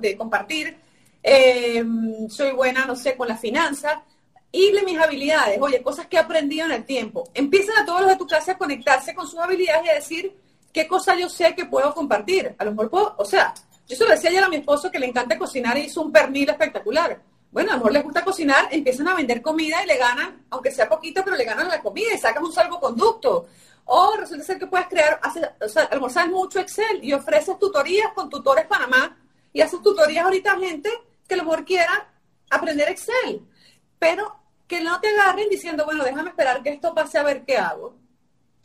de, 0.00 0.16
compartir. 0.16 0.78
Eh, 1.22 1.84
soy 2.30 2.52
buena, 2.52 2.86
no 2.86 2.96
sé, 2.96 3.18
con 3.18 3.28
la 3.28 3.36
finanza. 3.36 4.02
Y 4.50 4.72
mis 4.86 4.98
habilidades, 4.98 5.60
oye, 5.60 5.82
cosas 5.82 6.06
que 6.06 6.16
he 6.16 6.18
aprendido 6.18 6.64
en 6.64 6.72
el 6.72 6.86
tiempo. 6.86 7.28
Empiezan 7.34 7.76
a 7.82 7.84
todos 7.84 8.00
los 8.00 8.08
de 8.08 8.16
tu 8.16 8.26
clase 8.26 8.52
a 8.52 8.56
conectarse 8.56 9.14
con 9.14 9.28
sus 9.28 9.38
habilidades 9.38 9.84
y 9.84 9.88
a 9.90 9.94
decir, 9.94 10.34
qué 10.72 10.88
cosa 10.88 11.16
yo 11.16 11.28
sé 11.28 11.54
que 11.54 11.66
puedo 11.66 11.92
compartir. 11.92 12.54
A 12.56 12.64
lo 12.64 12.70
mejor 12.70 12.88
puedo, 12.88 13.14
o 13.18 13.26
sea, 13.26 13.52
yo 13.86 13.94
se 13.94 14.04
lo 14.04 14.10
decía 14.10 14.30
ayer 14.30 14.42
a 14.42 14.48
mi 14.48 14.56
esposo 14.56 14.90
que 14.90 14.98
le 14.98 15.04
encanta 15.04 15.36
cocinar 15.36 15.76
y 15.76 15.82
hizo 15.82 16.00
un 16.00 16.12
pernil 16.12 16.48
espectacular. 16.48 17.20
Bueno, 17.50 17.70
a 17.70 17.74
lo 17.74 17.78
mejor 17.78 17.92
les 17.92 18.04
gusta 18.04 18.24
cocinar, 18.24 18.68
empiezan 18.70 19.08
a 19.08 19.14
vender 19.14 19.40
comida 19.40 19.82
y 19.82 19.86
le 19.86 19.96
ganan, 19.96 20.44
aunque 20.50 20.70
sea 20.70 20.88
poquito, 20.88 21.22
pero 21.24 21.36
le 21.36 21.44
ganan 21.44 21.68
la 21.68 21.80
comida 21.80 22.14
y 22.14 22.18
sacas 22.18 22.42
un 22.42 22.52
salvoconducto. 22.52 23.48
O 23.86 24.16
resulta 24.16 24.44
ser 24.44 24.58
que 24.58 24.66
puedes 24.66 24.86
crear, 24.86 25.18
o 25.60 25.68
sea, 25.68 25.84
almorzar 25.84 26.28
mucho 26.28 26.60
Excel 26.60 27.02
y 27.02 27.14
ofreces 27.14 27.58
tutorías 27.58 28.12
con 28.12 28.28
Tutores 28.28 28.66
Panamá 28.66 29.16
y 29.52 29.62
haces 29.62 29.80
tutorías 29.82 30.24
ahorita 30.24 30.52
a 30.52 30.58
gente 30.58 30.90
que 31.26 31.34
a 31.34 31.38
lo 31.38 31.44
mejor 31.44 31.64
quiera 31.64 32.08
aprender 32.50 32.90
Excel. 32.90 33.42
Pero 33.98 34.36
que 34.66 34.82
no 34.82 35.00
te 35.00 35.08
agarren 35.08 35.48
diciendo, 35.48 35.86
bueno, 35.86 36.04
déjame 36.04 36.28
esperar 36.28 36.62
que 36.62 36.70
esto 36.70 36.94
pase 36.94 37.16
a 37.16 37.22
ver 37.22 37.44
qué 37.46 37.56
hago. 37.56 37.96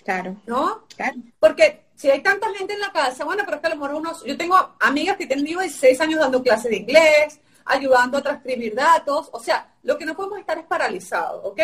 Claro. 0.04 0.36
¿No? 0.46 0.86
Claro. 0.96 1.16
Porque 1.40 1.86
si 1.96 2.10
hay 2.10 2.22
tanta 2.22 2.54
gente 2.54 2.74
en 2.74 2.82
la 2.82 2.92
casa, 2.92 3.24
bueno, 3.24 3.44
pero 3.46 3.56
es 3.56 3.62
que 3.62 3.68
a 3.68 3.70
lo 3.70 3.78
mejor 3.78 3.96
unos, 3.96 4.24
yo 4.26 4.38
tengo 4.38 4.76
amigas 4.82 5.16
que 5.16 5.26
tienen 5.26 5.46
16 5.46 6.02
años 6.02 6.20
dando 6.20 6.44
clases 6.44 6.70
de 6.70 6.78
inglés, 6.78 7.40
ayudando 7.66 8.18
a 8.18 8.22
transcribir 8.22 8.76
datos, 8.76 9.30
o 9.32 9.40
sea, 9.40 9.76
lo 9.84 9.98
que 9.98 10.06
no 10.06 10.16
podemos 10.16 10.40
estar 10.40 10.58
es 10.58 10.66
paralizados, 10.66 11.42
¿ok? 11.46 11.62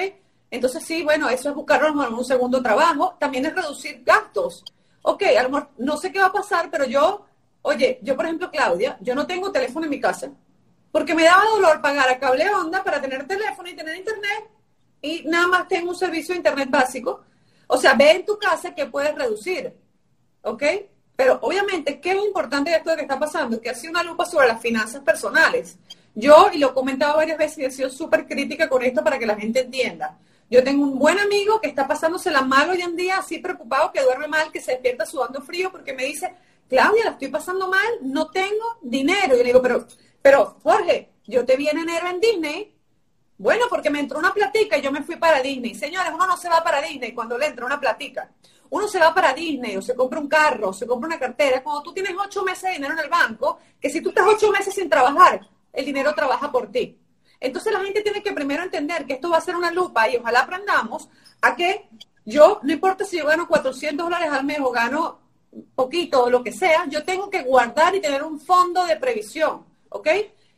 Entonces 0.52 0.84
sí, 0.84 1.04
bueno, 1.04 1.30
eso 1.30 1.50
es 1.50 1.56
buscarnos 1.56 2.08
en 2.08 2.14
un 2.14 2.26
segundo 2.26 2.62
trabajo, 2.62 3.16
también 3.20 3.46
es 3.46 3.56
reducir 3.56 4.04
gastos. 4.04 4.64
Ok, 5.02 5.24
a 5.38 5.44
lo 5.44 5.50
mejor 5.50 5.70
no 5.78 5.98
sé 5.98 6.12
qué 6.12 6.20
va 6.20 6.28
a 6.28 6.32
pasar, 6.32 6.70
pero 6.70 6.86
yo, 6.86 7.26
oye, 7.62 8.00
yo 8.02 8.16
por 8.16 8.26
ejemplo, 8.26 8.50
Claudia, 8.50 8.98
yo 9.02 9.16
no 9.16 9.26
tengo 9.28 9.52
teléfono 9.52 9.86
en 9.86 9.92
mi 9.92 10.00
casa, 10.00 10.32
porque 10.92 11.14
me 11.14 11.24
daba 11.24 11.44
dolor 11.46 11.82
pagar 11.82 12.10
a 12.10 12.20
cable 12.20 12.50
onda 12.50 12.84
para 12.84 13.00
tener 13.00 13.28
teléfono 13.28 13.70
y 13.70 13.76
tener 13.76 13.96
internet, 13.96 14.50
y 15.02 15.24
nada 15.26 15.48
más 15.48 15.68
tengo 15.68 15.90
un 15.90 15.96
servicio 15.96 16.34
de 16.34 16.40
internet 16.40 16.70
básico. 16.70 17.24
O 17.68 17.78
sea, 17.78 17.94
ve 17.94 18.12
en 18.12 18.26
tu 18.26 18.38
casa 18.38 18.74
que 18.74 18.88
puedes 18.88 19.14
reducir. 19.16 19.74
¿ok? 20.42 20.64
Pero 21.20 21.38
obviamente, 21.42 22.00
¿qué 22.00 22.12
es 22.12 22.24
importante 22.24 22.72
de 22.72 22.78
esto 22.78 22.96
que 22.96 23.02
está 23.02 23.20
pasando? 23.20 23.60
Que 23.60 23.72
ha 23.72 23.76
sido 23.76 23.92
una 23.92 24.04
lupa 24.04 24.26
sobre 24.26 24.48
las 24.48 24.62
finanzas 24.62 25.02
personales. 25.02 25.78
Yo, 26.16 26.50
y 26.54 26.60
lo 26.60 26.70
he 26.70 26.74
comentado 26.74 27.18
varias 27.18 27.38
veces, 27.38 27.58
y 27.58 27.66
he 27.66 27.72
sido 27.72 27.90
súper 27.90 28.26
crítica 28.26 28.70
con 28.70 28.82
esto 28.84 29.04
para 29.04 29.20
que 29.20 29.26
la 29.26 29.36
gente 29.36 29.60
entienda. 29.60 30.18
Yo 30.50 30.64
tengo 30.64 30.82
un 30.82 30.98
buen 30.98 31.20
amigo 31.20 31.60
que 31.60 31.68
está 31.68 31.86
pasándose 31.86 32.32
la 32.32 32.44
mal 32.44 32.70
hoy 32.70 32.80
en 32.84 32.96
día, 32.96 33.18
así 33.18 33.40
preocupado, 33.40 33.92
que 33.92 34.02
duerme 34.02 34.30
mal, 34.30 34.50
que 34.50 34.62
se 34.62 34.72
despierta 34.72 35.06
sudando 35.06 35.42
frío, 35.42 35.70
porque 35.74 35.92
me 35.92 36.06
dice, 36.06 36.34
Claudia, 36.70 37.04
la 37.04 37.12
estoy 37.12 37.28
pasando 37.28 37.68
mal, 37.68 37.90
no 38.02 38.30
tengo 38.30 38.78
dinero. 38.82 39.36
Y 39.36 39.40
yo 39.40 39.44
le 39.44 39.44
digo, 39.44 39.62
pero, 39.62 39.88
pero, 40.22 40.58
Jorge, 40.64 41.10
yo 41.26 41.44
te 41.44 41.58
vi 41.58 41.68
en 41.68 41.80
enero 41.80 42.08
en 42.08 42.22
Disney. 42.22 42.74
Bueno, 43.38 43.66
porque 43.70 43.90
me 43.90 44.00
entró 44.00 44.20
una 44.20 44.34
platica 44.34 44.78
y 44.78 44.82
yo 44.82 44.90
me 44.94 45.04
fui 45.04 45.18
para 45.18 45.42
Disney. 45.42 45.76
Señores, 45.76 46.14
uno 46.14 46.26
no 46.26 46.38
se 46.38 46.48
va 46.48 46.64
para 46.64 46.82
Disney 46.82 47.12
cuando 47.12 47.38
le 47.38 47.48
entra 47.48 47.66
una 47.66 47.78
platica. 47.78 48.32
Uno 48.72 48.88
se 48.88 49.00
va 49.00 49.14
para 49.14 49.34
Disney 49.34 49.78
o 49.78 49.82
se 49.82 49.96
compra 49.96 50.20
un 50.20 50.28
carro, 50.28 50.70
o 50.70 50.74
se 50.74 50.86
compra 50.86 51.08
una 51.08 51.20
cartera, 51.20 51.64
cuando 51.64 51.84
tú 51.84 51.94
tienes 51.94 52.14
ocho 52.18 52.44
meses 52.44 52.64
de 52.64 52.72
dinero 52.74 52.94
en 52.94 53.00
el 53.00 53.10
banco, 53.10 53.60
que 53.80 53.90
si 53.90 54.02
tú 54.02 54.10
estás 54.10 54.26
ocho 54.28 54.52
meses 54.52 54.74
sin 54.74 54.90
trabajar, 54.90 55.48
el 55.74 55.86
dinero 55.86 56.14
trabaja 56.14 56.52
por 56.52 56.72
ti. 56.72 56.98
Entonces 57.40 57.72
la 57.72 57.80
gente 57.80 58.02
tiene 58.02 58.22
que 58.22 58.34
primero 58.34 58.64
entender 58.64 59.06
que 59.06 59.14
esto 59.14 59.30
va 59.30 59.38
a 59.38 59.42
ser 59.42 59.56
una 59.56 59.72
lupa 59.72 60.10
y 60.10 60.18
ojalá 60.18 60.42
aprendamos 60.42 61.10
a 61.42 61.56
que 61.56 61.90
yo, 62.26 62.60
no 62.64 62.74
importa 62.74 63.06
si 63.06 63.18
yo 63.18 63.26
gano 63.26 63.48
400 63.48 64.06
dólares 64.06 64.30
al 64.32 64.44
mes 64.46 64.60
o 64.60 64.72
gano 64.72 65.20
poquito 65.74 66.26
o 66.26 66.30
lo 66.30 66.44
que 66.44 66.52
sea, 66.52 66.86
yo 66.88 67.04
tengo 67.04 67.30
que 67.30 67.42
guardar 67.42 67.96
y 67.96 68.02
tener 68.02 68.24
un 68.24 68.40
fondo 68.40 68.86
de 68.86 68.98
previsión, 68.98 69.66
¿ok? 69.90 70.08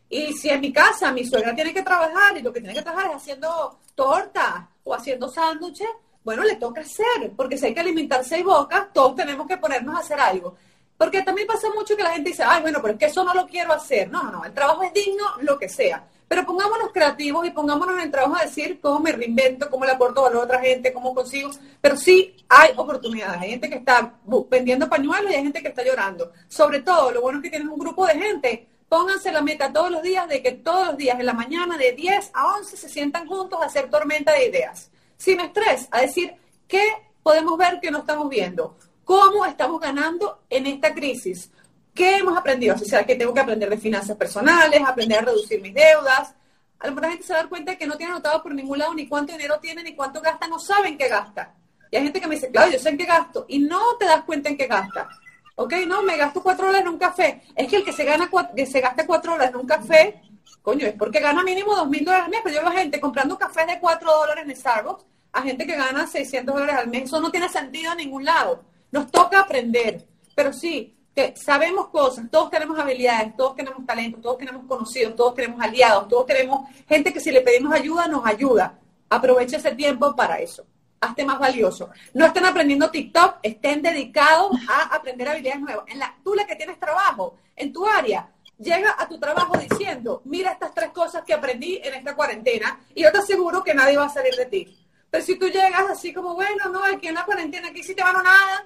Y 0.10 0.34
si 0.34 0.50
en 0.50 0.60
mi 0.60 0.74
casa 0.74 1.12
mi 1.12 1.24
suegra 1.24 1.56
tiene 1.56 1.74
que 1.74 1.84
trabajar 1.84 2.38
y 2.38 2.42
lo 2.42 2.52
que 2.52 2.60
tiene 2.60 2.76
que 2.76 2.82
trabajar 2.82 3.12
es 3.12 3.18
haciendo 3.18 3.80
tortas 3.96 4.66
o 4.84 4.94
haciendo 4.94 5.30
sándwiches, 5.30 5.88
bueno, 6.24 6.44
le 6.44 6.56
toca 6.56 6.82
hacer, 6.82 7.32
porque 7.36 7.58
si 7.58 7.68
hay 7.68 7.74
que 7.74 7.80
alimentar 7.80 8.24
seis 8.24 8.44
bocas, 8.44 8.94
todos 8.94 9.16
tenemos 9.16 9.48
que 9.48 9.58
ponernos 9.58 9.96
a 9.96 10.00
hacer 10.00 10.20
algo. 10.20 10.56
Porque 10.98 11.24
también 11.24 11.48
pasa 11.48 11.68
mucho 11.74 11.98
que 11.98 12.04
la 12.04 12.12
gente 12.12 12.30
dice, 12.30 12.44
ay, 12.44 12.62
bueno, 12.62 12.80
pero 12.80 12.94
es 12.94 13.00
que 13.00 13.06
eso 13.08 13.24
no 13.24 13.34
lo 13.34 13.48
quiero 13.48 13.74
hacer. 13.74 14.12
No, 14.12 14.22
no, 14.22 14.32
no, 14.32 14.46
el 14.46 14.54
trabajo 14.54 14.84
es 14.84 14.94
digno, 14.94 15.24
lo 15.40 15.58
que 15.58 15.68
sea. 15.68 16.08
Pero 16.28 16.46
pongámonos 16.46 16.92
creativos 16.94 17.46
y 17.48 17.50
pongámonos 17.50 17.96
en 17.96 18.02
el 18.02 18.12
trabajo 18.12 18.36
a 18.38 18.44
decir 18.44 18.80
cómo 18.80 19.00
me 19.00 19.12
reinvento, 19.12 19.68
cómo 19.70 19.84
le 19.84 19.94
aporto 19.94 20.22
valor 20.22 20.42
a 20.42 20.46
otra 20.46 20.60
gente, 20.60 20.94
cómo 20.94 21.16
consigo. 21.16 21.50
Pero 21.82 21.98
sí 21.98 22.36
hay 22.48 22.74
oportunidades. 22.78 23.42
Hay 23.42 23.50
gente 23.50 23.68
que 23.68 23.78
está 23.78 24.14
vendiendo 24.48 24.88
pañuelos 24.88 25.32
y 25.32 25.36
hay 25.36 25.44
gente 25.44 25.64
que 25.64 25.70
está 25.70 25.84
llorando. 25.84 26.32
Sobre 26.48 26.82
todo, 26.82 27.12
lo 27.12 27.22
bueno 27.22 27.40
es 27.40 27.46
que 27.46 27.50
tienen 27.50 27.70
un 27.70 27.80
grupo 27.80 28.06
de 28.06 28.14
gente. 28.14 28.68
Pónganse 28.88 29.32
la 29.32 29.42
meta 29.42 29.74
todos 29.74 29.90
los 29.90 30.04
días 30.04 30.30
de 30.30 30.44
que 30.44 30.52
todos 30.52 30.86
los 30.86 30.98
días 30.98 31.20
en 31.20 31.26
la 31.26 31.34
mañana 31.34 31.80
de 31.80 31.94
10 31.94 32.30
a 32.36 32.58
11 32.58 32.78
se 32.78 32.90
sientan 32.90 33.26
juntos 33.28 33.60
a 33.60 33.66
hacer 33.66 33.90
tormenta 33.90 34.34
de 34.34 34.50
ideas 34.50 34.92
sin 35.22 35.40
estrés, 35.40 35.88
a 35.92 36.02
decir, 36.02 36.34
¿qué 36.68 36.82
podemos 37.22 37.56
ver 37.56 37.80
que 37.80 37.92
no 37.92 38.00
estamos 38.00 38.28
viendo? 38.28 38.76
¿Cómo 39.04 39.46
estamos 39.46 39.80
ganando 39.80 40.42
en 40.50 40.66
esta 40.66 40.96
crisis? 40.96 41.52
¿Qué 41.94 42.18
hemos 42.18 42.36
aprendido? 42.36 42.74
O 42.74 42.80
sea, 42.80 43.06
que 43.06 43.14
tengo 43.14 43.32
que 43.32 43.40
aprender 43.40 43.70
de 43.70 43.78
finanzas 43.78 44.18
personales, 44.18 44.82
aprender 44.84 45.20
a 45.20 45.22
reducir 45.22 45.62
mis 45.62 45.76
deudas. 45.76 46.34
A 46.80 46.88
lo 46.88 47.00
gente 47.00 47.22
se 47.22 47.34
da 47.34 47.48
cuenta 47.48 47.76
que 47.76 47.86
no 47.86 47.98
tiene 47.98 48.14
anotado 48.14 48.42
por 48.42 48.56
ningún 48.56 48.80
lado 48.80 48.96
ni 48.96 49.08
cuánto 49.08 49.34
dinero 49.34 49.60
tiene 49.60 49.84
ni 49.84 49.96
cuánto 49.96 50.22
gasta, 50.22 50.48
no 50.48 50.58
saben 50.58 50.98
qué 50.98 51.08
gasta. 51.08 51.54
Y 51.92 51.98
hay 51.98 52.04
gente 52.04 52.20
que 52.20 52.28
me 52.28 52.34
dice, 52.34 52.50
claro, 52.50 52.72
yo 52.72 52.80
sé 52.80 52.90
en 52.90 52.98
qué 52.98 53.06
gasto, 53.06 53.46
y 53.48 53.60
no 53.60 53.98
te 54.00 54.06
das 54.06 54.24
cuenta 54.24 54.50
en 54.50 54.58
qué 54.58 54.66
gasta. 54.66 55.08
Ok, 55.56 55.74
no, 55.86 56.02
me 56.02 56.18
gasto 56.18 56.42
cuatro 56.42 56.70
horas 56.70 56.82
en 56.82 56.88
un 56.88 56.98
café. 56.98 57.44
Es 57.56 57.68
que 57.68 57.76
el 57.76 57.86
que 57.86 57.94
se, 57.94 58.06
gana, 58.06 58.28
que 58.56 58.66
se 58.66 58.82
gasta 58.82 59.06
cuatro 59.06 59.34
horas 59.34 59.50
en 59.50 59.58
un 59.58 59.68
café 59.68 60.20
Coño, 60.62 60.86
es 60.86 60.94
porque 60.94 61.20
gana 61.20 61.44
mínimo 61.44 61.76
dos 61.76 61.90
mil 61.90 62.06
dólares 62.06 62.26
al 62.26 62.32
mes, 62.32 62.42
pero 62.44 62.56
yo 62.56 62.62
veo 62.62 62.72
gente 62.72 63.00
comprando 63.00 63.38
café 63.38 63.66
de 63.66 63.80
4 63.80 64.12
dólares 64.12 64.46
en 64.48 64.56
Starbucks 64.56 65.06
a 65.34 65.42
gente 65.42 65.66
que 65.66 65.76
gana 65.76 66.08
600 66.08 66.54
dólares 66.54 66.76
al 66.76 66.88
mes. 66.88 67.04
Eso 67.04 67.20
no 67.20 67.32
tiene 67.32 67.50
sentido 67.50 67.92
en 67.92 68.00
ningún 68.00 68.26
lado. 68.26 68.64
Nos 68.92 69.10
toca 69.10 69.40
aprender, 69.40 70.06
pero 70.36 70.52
sí, 70.52 70.96
que 71.16 71.34
sabemos 71.36 71.88
cosas, 71.90 72.30
todos 72.30 72.50
tenemos 72.50 72.78
habilidades, 72.78 73.36
todos 73.36 73.56
tenemos 73.56 73.86
talento, 73.86 74.20
todos 74.20 74.38
tenemos 74.38 74.66
conocidos, 74.66 75.16
todos 75.16 75.36
tenemos 75.36 75.62
aliados, 75.62 76.08
todos 76.08 76.26
tenemos 76.26 76.70
gente 76.88 77.14
que 77.14 77.20
si 77.20 77.32
le 77.32 77.42
pedimos 77.42 77.74
ayuda 77.74 78.08
nos 78.08 78.26
ayuda. 78.26 78.78
Aproveche 79.10 79.58
ese 79.58 79.76
tiempo 79.76 80.16
para 80.16 80.40
eso. 80.40 80.66
Hazte 81.02 81.26
más 81.26 81.40
valioso. 81.40 81.90
No 82.14 82.26
estén 82.26 82.46
aprendiendo 82.46 82.92
TikTok, 82.92 83.40
estén 83.42 83.82
dedicados 83.82 84.52
a 84.70 84.96
aprender 84.96 85.28
habilidades 85.28 85.62
nuevas. 85.62 85.86
En 85.88 86.00
la, 86.00 86.16
tú 86.24 86.34
la 86.36 86.46
que 86.46 86.56
tienes 86.56 86.80
trabajo, 86.80 87.38
en 87.56 87.74
tu 87.74 87.86
área, 87.86 88.30
llega 88.62 88.96
a 88.98 89.08
tu 89.08 89.20
trabajo 89.20 89.58
diciendo, 89.58 90.22
mira 90.26 90.52
estas 90.52 90.74
tres 90.74 90.92
cosas 90.92 91.24
que 91.26 91.34
aprendí 91.34 91.80
en 91.84 91.94
esta 91.96 92.16
cuarentena 92.16 92.80
y 92.94 93.04
yo 93.04 93.12
te 93.12 93.20
aseguro 93.20 93.64
que 93.64 93.74
nadie 93.74 93.98
va 93.98 94.06
a 94.06 94.10
salir 94.10 94.36
de 94.36 94.46
ti. 94.46 94.88
Pero 95.10 95.24
si 95.24 95.38
tú 95.38 95.48
llegas 95.48 95.90
así 95.90 96.14
como, 96.14 96.36
bueno, 96.36 96.70
no, 96.70 96.84
aquí 96.86 97.08
en 97.08 97.16
la 97.16 97.26
cuarentena, 97.26 97.70
aquí 97.70 97.84
sí 97.84 97.94
te 97.94 98.04
van 98.04 98.16
a 98.16 98.24
nada, 98.24 98.66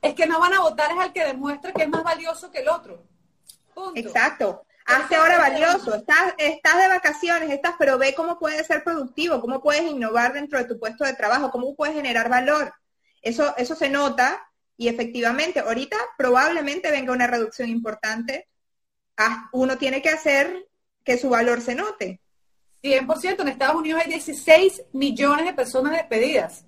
es 0.00 0.14
que 0.14 0.26
no 0.26 0.40
van 0.40 0.54
a 0.54 0.60
votar 0.60 0.90
es 0.92 0.98
al 0.98 1.12
que 1.12 1.24
demuestra 1.24 1.72
que 1.72 1.82
es 1.82 1.88
más 1.88 2.02
valioso 2.02 2.50
que 2.50 2.60
el 2.60 2.68
otro. 2.68 3.04
Exacto. 3.94 4.64
Hazte 4.86 5.16
ahora 5.16 5.36
valioso. 5.36 5.94
Estás, 5.94 6.34
estás 6.38 6.78
de 6.78 6.88
vacaciones, 6.88 7.50
estás, 7.50 7.74
pero 7.78 7.98
ve 7.98 8.14
cómo 8.14 8.38
puedes 8.38 8.66
ser 8.66 8.82
productivo, 8.82 9.40
cómo 9.40 9.60
puedes 9.62 9.82
innovar 9.82 10.32
dentro 10.32 10.58
de 10.58 10.64
tu 10.64 10.78
puesto 10.78 11.04
de 11.04 11.12
trabajo, 11.12 11.50
cómo 11.50 11.76
puedes 11.76 11.94
generar 11.94 12.30
valor. 12.30 12.72
Eso, 13.20 13.54
eso 13.58 13.74
se 13.74 13.90
nota 13.90 14.48
y 14.78 14.88
efectivamente, 14.88 15.60
ahorita 15.60 15.96
probablemente 16.16 16.90
venga 16.90 17.12
una 17.12 17.26
reducción 17.26 17.68
importante. 17.68 18.47
Uno 19.52 19.78
tiene 19.78 20.00
que 20.02 20.10
hacer 20.10 20.68
que 21.04 21.18
su 21.18 21.28
valor 21.28 21.60
se 21.60 21.74
note. 21.74 22.20
100%. 22.82 23.40
En 23.40 23.48
Estados 23.48 23.76
Unidos 23.76 24.02
hay 24.04 24.12
16 24.12 24.84
millones 24.92 25.46
de 25.46 25.54
personas 25.54 25.92
despedidas. 25.92 26.64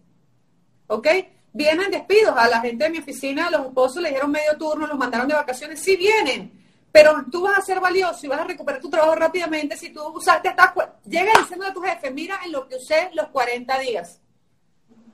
¿Ok? 0.87 1.07
Vienen 1.53 1.91
despidos. 1.91 2.35
A 2.37 2.49
la 2.49 2.61
gente 2.61 2.85
de 2.85 2.91
mi 2.91 2.99
oficina, 2.99 3.51
los 3.51 3.67
esposos 3.67 4.03
le 4.03 4.11
dieron 4.11 4.31
medio 4.31 4.57
turno, 4.59 4.87
los 4.87 4.99
mandaron 4.99 5.29
de 5.29 5.35
vacaciones. 5.35 5.81
Sí 5.81 5.97
vienen. 5.97 6.61
Pero 6.93 7.25
tú 7.31 7.43
vas 7.43 7.59
a 7.59 7.63
ser 7.63 7.79
valioso 7.79 8.27
y 8.27 8.29
vas 8.29 8.41
a 8.41 8.45
recuperar 8.45 8.81
tu 8.81 8.91
trabajo 8.91 9.15
rápidamente 9.15 9.77
si 9.77 9.91
tú 9.91 10.03
usaste 10.09 10.49
hasta... 10.49 10.75
Llega 11.07 11.33
diciendo 11.39 11.67
a 11.67 11.73
tu 11.73 11.81
jefe, 11.81 12.11
mira 12.11 12.41
en 12.45 12.53
lo 12.53 12.67
que 12.67 12.77
usé 12.77 13.11
los 13.15 13.29
40 13.29 13.79
días. 13.79 14.21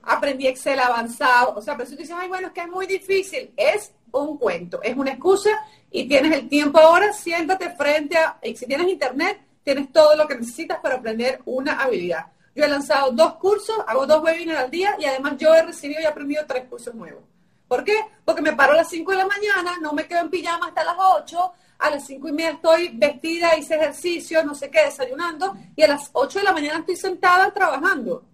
Aprendí 0.02 0.46
Excel 0.46 0.80
avanzado. 0.80 1.54
O 1.56 1.60
sea, 1.60 1.76
pero 1.76 1.88
si 1.88 1.96
tú 1.96 2.02
dices, 2.02 2.16
ay, 2.18 2.28
bueno, 2.28 2.46
es 2.46 2.52
que 2.54 2.60
es 2.60 2.68
muy 2.68 2.86
difícil. 2.86 3.52
Es 3.56 3.92
un 4.12 4.38
cuento, 4.38 4.82
es 4.82 4.96
una 4.96 5.12
excusa 5.12 5.50
y 5.90 6.08
tienes 6.08 6.32
el 6.32 6.48
tiempo 6.48 6.78
ahora, 6.78 7.12
siéntate 7.12 7.70
frente 7.70 8.16
a... 8.16 8.38
Y 8.42 8.56
si 8.56 8.66
tienes 8.66 8.88
internet, 8.88 9.40
tienes 9.62 9.92
todo 9.92 10.14
lo 10.16 10.26
que 10.26 10.36
necesitas 10.36 10.78
para 10.80 10.96
aprender 10.96 11.40
una 11.44 11.80
habilidad. 11.80 12.26
Yo 12.54 12.64
he 12.64 12.68
lanzado 12.68 13.12
dos 13.12 13.34
cursos, 13.34 13.76
hago 13.86 14.06
dos 14.06 14.22
webinars 14.22 14.60
al 14.60 14.70
día 14.70 14.96
y 14.98 15.04
además 15.04 15.34
yo 15.38 15.54
he 15.54 15.62
recibido 15.62 16.00
y 16.00 16.04
aprendido 16.04 16.44
tres 16.46 16.64
cursos 16.68 16.94
nuevos. 16.94 17.22
¿Por 17.68 17.82
qué? 17.82 17.96
Porque 18.24 18.42
me 18.42 18.52
paro 18.52 18.72
a 18.72 18.76
las 18.76 18.88
5 18.88 19.10
de 19.10 19.18
la 19.18 19.26
mañana, 19.26 19.76
no 19.80 19.92
me 19.92 20.06
quedo 20.06 20.20
en 20.20 20.30
pijama 20.30 20.68
hasta 20.68 20.84
las 20.84 20.94
8, 20.98 21.52
a 21.78 21.90
las 21.90 22.06
5 22.06 22.28
y 22.28 22.32
media 22.32 22.50
estoy 22.50 22.90
vestida, 22.94 23.56
hice 23.58 23.74
ejercicio, 23.74 24.44
no 24.44 24.54
sé 24.54 24.70
qué, 24.70 24.84
desayunando, 24.84 25.56
y 25.74 25.82
a 25.82 25.88
las 25.88 26.10
8 26.12 26.38
de 26.38 26.44
la 26.44 26.52
mañana 26.52 26.78
estoy 26.78 26.96
sentada 26.96 27.52
trabajando. 27.52 28.24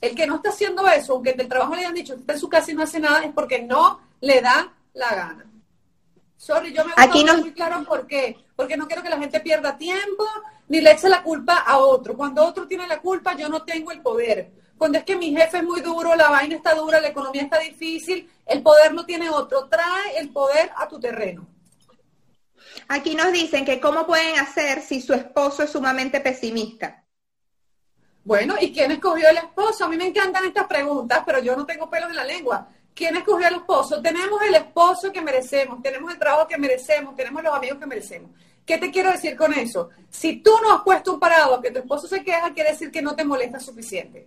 El 0.00 0.14
que 0.14 0.26
no 0.26 0.36
está 0.36 0.50
haciendo 0.50 0.86
eso, 0.88 1.14
aunque 1.14 1.32
del 1.32 1.48
trabajo 1.48 1.74
le 1.74 1.80
hayan 1.80 1.94
dicho 1.94 2.14
que 2.14 2.20
está 2.20 2.32
en 2.34 2.40
su 2.40 2.48
casa 2.48 2.70
y 2.70 2.74
no 2.74 2.82
hace 2.82 3.00
nada, 3.00 3.24
es 3.24 3.32
porque 3.32 3.62
no 3.62 4.00
le 4.20 4.40
da 4.40 4.74
la 4.98 5.14
gana. 5.14 5.44
Sorry, 6.36 6.72
yo 6.72 6.84
me 6.84 6.92
gusta 6.92 7.02
Aquí 7.02 7.24
muy 7.24 7.52
claro 7.52 7.84
por 7.84 8.06
qué. 8.06 8.36
Porque 8.54 8.76
no 8.76 8.86
quiero 8.86 9.02
que 9.02 9.08
la 9.08 9.18
gente 9.18 9.40
pierda 9.40 9.76
tiempo 9.76 10.24
ni 10.68 10.80
le 10.80 10.92
eche 10.92 11.08
la 11.08 11.22
culpa 11.22 11.58
a 11.58 11.78
otro. 11.78 12.16
Cuando 12.16 12.44
otro 12.44 12.66
tiene 12.66 12.86
la 12.86 13.00
culpa, 13.00 13.34
yo 13.34 13.48
no 13.48 13.64
tengo 13.64 13.90
el 13.90 14.02
poder. 14.02 14.52
Cuando 14.76 14.98
es 14.98 15.04
que 15.04 15.16
mi 15.16 15.34
jefe 15.34 15.58
es 15.58 15.64
muy 15.64 15.80
duro, 15.80 16.14
la 16.14 16.30
vaina 16.30 16.54
está 16.54 16.74
dura, 16.74 17.00
la 17.00 17.08
economía 17.08 17.42
está 17.42 17.58
difícil, 17.58 18.30
el 18.46 18.62
poder 18.62 18.94
no 18.94 19.04
tiene 19.04 19.28
otro. 19.30 19.68
Trae 19.68 20.18
el 20.18 20.30
poder 20.30 20.70
a 20.76 20.86
tu 20.86 21.00
terreno. 21.00 21.48
Aquí 22.88 23.14
nos 23.14 23.32
dicen 23.32 23.64
que 23.64 23.80
cómo 23.80 24.06
pueden 24.06 24.38
hacer 24.38 24.82
si 24.82 25.00
su 25.00 25.14
esposo 25.14 25.62
es 25.62 25.70
sumamente 25.70 26.20
pesimista. 26.20 27.04
Bueno, 28.24 28.56
¿y 28.60 28.72
quién 28.72 28.92
escogió 28.92 29.28
el 29.30 29.38
esposo? 29.38 29.86
A 29.86 29.88
mí 29.88 29.96
me 29.96 30.06
encantan 30.06 30.44
estas 30.44 30.66
preguntas, 30.66 31.22
pero 31.24 31.40
yo 31.40 31.56
no 31.56 31.64
tengo 31.64 31.88
pelos 31.88 32.10
en 32.10 32.16
la 32.16 32.24
lengua. 32.24 32.68
¿Quién 32.98 33.14
escogió 33.14 33.46
al 33.46 33.54
esposo? 33.54 34.02
Tenemos 34.02 34.42
el 34.42 34.56
esposo 34.56 35.12
que 35.12 35.20
merecemos, 35.20 35.80
tenemos 35.80 36.12
el 36.12 36.18
trabajo 36.18 36.48
que 36.48 36.58
merecemos, 36.58 37.14
tenemos 37.14 37.44
los 37.44 37.54
amigos 37.54 37.78
que 37.78 37.86
merecemos. 37.86 38.32
¿Qué 38.66 38.76
te 38.76 38.90
quiero 38.90 39.12
decir 39.12 39.36
con 39.36 39.54
eso? 39.54 39.90
Si 40.10 40.38
tú 40.42 40.50
no 40.60 40.72
has 40.72 40.82
puesto 40.82 41.12
un 41.12 41.20
parado 41.20 41.54
a 41.54 41.62
que 41.62 41.70
tu 41.70 41.78
esposo 41.78 42.08
se 42.08 42.24
queja, 42.24 42.52
quiere 42.52 42.72
decir 42.72 42.90
que 42.90 43.00
no 43.00 43.14
te 43.14 43.24
molesta 43.24 43.60
suficiente. 43.60 44.26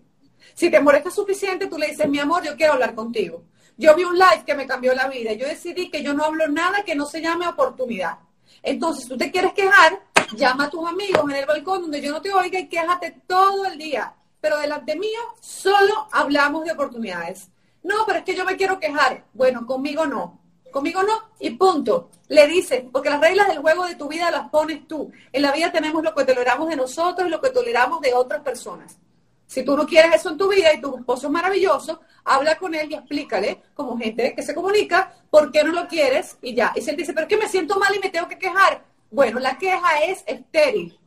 Si 0.53 0.71
te 0.71 0.79
molesta 0.79 1.12
suficiente, 1.12 1.67
tú 1.67 1.77
le 1.77 1.88
dices, 1.88 2.07
mi 2.07 2.19
amor, 2.19 2.45
yo 2.45 2.55
quiero 2.55 2.71
hablar 2.71 2.95
contigo. 2.95 3.43
Yo 3.75 3.93
vi 3.93 4.05
un 4.05 4.17
live 4.17 4.45
que 4.45 4.55
me 4.55 4.65
cambió 4.65 4.93
la 4.93 5.10
vida. 5.10 5.34
Yo 5.34 5.47
decidí 5.47 5.89
que 5.89 6.01
yo 6.01 6.13
no 6.13 6.23
hablo 6.23 6.47
nada 6.47 6.84
que 6.86 6.95
no 6.95 7.05
se 7.05 7.19
llame 7.19 7.49
oportunidad. 7.49 8.19
Entonces, 8.63 9.05
tú 9.05 9.17
te 9.17 9.31
quieres 9.31 9.51
quejar, 9.51 9.99
llama 10.38 10.63
a 10.63 10.69
tus 10.69 10.88
amigos 10.88 11.29
en 11.29 11.36
el 11.36 11.45
balcón 11.45 11.81
donde 11.81 11.99
yo 11.99 12.13
no 12.13 12.21
te 12.21 12.34
oiga 12.34 12.57
y 12.57 12.69
quéjate 12.69 13.17
todo 13.27 13.65
el 13.65 13.77
día. 13.77 14.13
Pero 14.39 14.57
delante 14.60 14.95
mío, 14.95 15.19
solo 15.41 16.07
hablamos 16.13 16.63
de 16.63 16.71
oportunidades. 16.71 17.49
No, 17.83 18.05
pero 18.05 18.19
es 18.19 18.25
que 18.25 18.35
yo 18.35 18.45
me 18.45 18.55
quiero 18.55 18.79
quejar. 18.79 19.25
Bueno, 19.33 19.65
conmigo 19.65 20.05
no. 20.05 20.39
Conmigo 20.71 21.03
no. 21.03 21.31
Y 21.39 21.51
punto. 21.51 22.09
Le 22.27 22.47
dices, 22.47 22.83
porque 22.91 23.09
las 23.09 23.21
reglas 23.21 23.47
del 23.47 23.59
juego 23.59 23.85
de 23.85 23.95
tu 23.95 24.07
vida 24.07 24.31
las 24.31 24.49
pones 24.49 24.87
tú. 24.87 25.11
En 25.31 25.41
la 25.41 25.51
vida 25.51 25.71
tenemos 25.71 26.03
lo 26.03 26.13
que 26.13 26.25
toleramos 26.25 26.69
de 26.69 26.75
nosotros 26.75 27.27
y 27.27 27.31
lo 27.31 27.41
que 27.41 27.49
toleramos 27.49 28.01
de 28.01 28.13
otras 28.13 28.41
personas. 28.41 28.97
Si 29.51 29.65
tú 29.65 29.75
no 29.75 29.85
quieres 29.85 30.15
eso 30.15 30.29
en 30.29 30.37
tu 30.37 30.47
vida 30.47 30.73
y 30.73 30.79
tu 30.79 30.95
esposo 30.95 31.27
es 31.27 31.33
maravilloso, 31.33 31.99
habla 32.23 32.57
con 32.57 32.73
él 32.73 32.89
y 32.89 32.95
explícale, 32.95 33.61
como 33.73 33.97
gente 33.97 34.33
que 34.33 34.43
se 34.43 34.55
comunica, 34.55 35.13
por 35.29 35.51
qué 35.51 35.61
no 35.61 35.73
lo 35.73 35.89
quieres 35.89 36.37
y 36.41 36.55
ya. 36.55 36.71
Y 36.73 36.81
si 36.81 36.89
él 36.89 36.95
dice, 36.95 37.11
pero 37.11 37.27
es 37.27 37.29
que 37.29 37.35
me 37.37 37.49
siento 37.49 37.77
mal 37.77 37.93
y 37.93 37.99
me 37.99 38.09
tengo 38.09 38.29
que 38.29 38.37
quejar. 38.37 38.81
Bueno, 39.09 39.39
la 39.39 39.57
queja 39.57 40.05
es 40.05 40.23
estéril. 40.25 40.97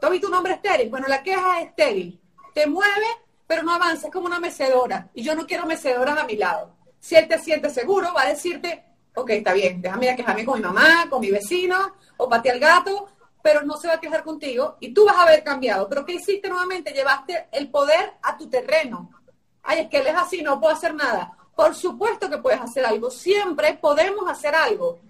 ¿Tú 0.00 0.08
tu 0.18 0.28
nombre 0.28 0.54
estéril? 0.54 0.90
Bueno, 0.90 1.06
la 1.06 1.22
queja 1.22 1.60
es 1.60 1.68
estéril. 1.68 2.20
Te 2.52 2.66
mueve 2.66 3.06
pero 3.46 3.62
no 3.62 3.74
avanza, 3.74 4.06
es 4.06 4.12
como 4.12 4.26
una 4.26 4.40
mecedora. 4.40 5.10
Y 5.14 5.22
yo 5.22 5.34
no 5.34 5.46
quiero 5.46 5.66
mecedoras 5.66 6.18
a 6.18 6.24
mi 6.24 6.36
lado. 6.36 6.74
Si 7.00 7.16
él 7.16 7.28
te 7.28 7.38
siente 7.38 7.70
seguro, 7.70 8.12
va 8.14 8.22
a 8.22 8.28
decirte, 8.28 8.84
ok, 9.14 9.30
está 9.30 9.52
bien, 9.52 9.80
déjame 9.80 10.06
ir 10.06 10.12
a 10.12 10.16
quejarme 10.16 10.44
con 10.44 10.58
mi 10.58 10.64
mamá, 10.64 11.06
con 11.10 11.20
mi 11.20 11.30
vecino, 11.30 11.94
o 12.16 12.28
patear 12.28 12.54
al 12.54 12.60
gato, 12.60 13.08
pero 13.42 13.62
no 13.62 13.76
se 13.76 13.88
va 13.88 13.94
a 13.94 14.00
quejar 14.00 14.22
contigo 14.22 14.76
y 14.80 14.94
tú 14.94 15.04
vas 15.04 15.16
a 15.16 15.22
haber 15.22 15.42
cambiado. 15.42 15.88
Pero 15.88 16.06
¿qué 16.06 16.14
hiciste 16.14 16.48
nuevamente? 16.48 16.92
Llevaste 16.92 17.48
el 17.52 17.70
poder 17.70 18.14
a 18.22 18.36
tu 18.36 18.48
terreno. 18.48 19.10
Ay, 19.62 19.80
es 19.80 19.88
que 19.88 19.98
él 19.98 20.06
es 20.06 20.14
así, 20.14 20.42
no 20.42 20.60
puedo 20.60 20.74
hacer 20.74 20.94
nada. 20.94 21.36
Por 21.54 21.74
supuesto 21.74 22.30
que 22.30 22.38
puedes 22.38 22.60
hacer 22.60 22.84
algo. 22.84 23.10
Siempre 23.10 23.74
podemos 23.74 24.30
hacer 24.30 24.54
algo. 24.54 25.00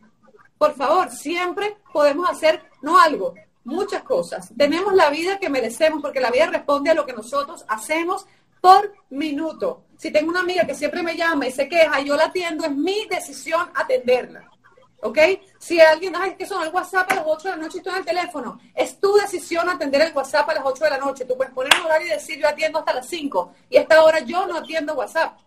Por 0.58 0.74
favor, 0.74 1.10
siempre 1.10 1.76
podemos 1.92 2.28
hacer, 2.28 2.62
no 2.82 2.98
algo, 2.98 3.34
muchas 3.64 4.02
cosas. 4.02 4.52
Tenemos 4.56 4.94
la 4.94 5.10
vida 5.10 5.38
que 5.38 5.48
merecemos 5.48 6.00
porque 6.02 6.20
la 6.20 6.30
vida 6.30 6.46
responde 6.46 6.90
a 6.90 6.94
lo 6.94 7.06
que 7.06 7.12
nosotros 7.12 7.64
hacemos 7.68 8.26
por 8.60 8.94
minuto. 9.10 9.84
Si 9.96 10.10
tengo 10.10 10.30
una 10.30 10.40
amiga 10.40 10.66
que 10.66 10.74
siempre 10.74 11.02
me 11.02 11.16
llama 11.16 11.46
y 11.46 11.52
se 11.52 11.68
queja, 11.68 12.00
yo 12.00 12.16
la 12.16 12.26
atiendo, 12.26 12.64
es 12.64 12.72
mi 12.72 13.06
decisión 13.06 13.68
atenderla. 13.74 14.48
¿Ok? 15.04 15.18
Si 15.58 15.80
alguien, 15.80 16.14
ay, 16.14 16.36
que 16.36 16.46
son 16.46 16.62
el 16.62 16.72
WhatsApp 16.72 17.10
a 17.10 17.16
las 17.16 17.24
8 17.26 17.42
de 17.48 17.56
la 17.56 17.62
noche 17.62 17.76
y 17.76 17.78
estoy 17.78 17.92
en 17.92 17.98
el 17.98 18.04
teléfono, 18.04 18.60
es 18.72 19.00
tu 19.00 19.14
decisión 19.14 19.68
atender 19.68 20.00
el 20.02 20.12
WhatsApp 20.12 20.48
a 20.48 20.54
las 20.54 20.64
8 20.64 20.84
de 20.84 20.90
la 20.90 20.98
noche. 20.98 21.24
Tú 21.24 21.36
puedes 21.36 21.52
poner 21.52 21.72
un 21.80 21.86
horario 21.86 22.06
y 22.06 22.10
decir 22.10 22.38
yo 22.38 22.48
atiendo 22.48 22.78
hasta 22.78 22.94
las 22.94 23.08
5 23.08 23.52
y 23.68 23.78
a 23.78 23.80
esta 23.80 24.02
hora 24.04 24.20
yo 24.20 24.46
no 24.46 24.56
atiendo 24.56 24.94
WhatsApp. 24.94 25.38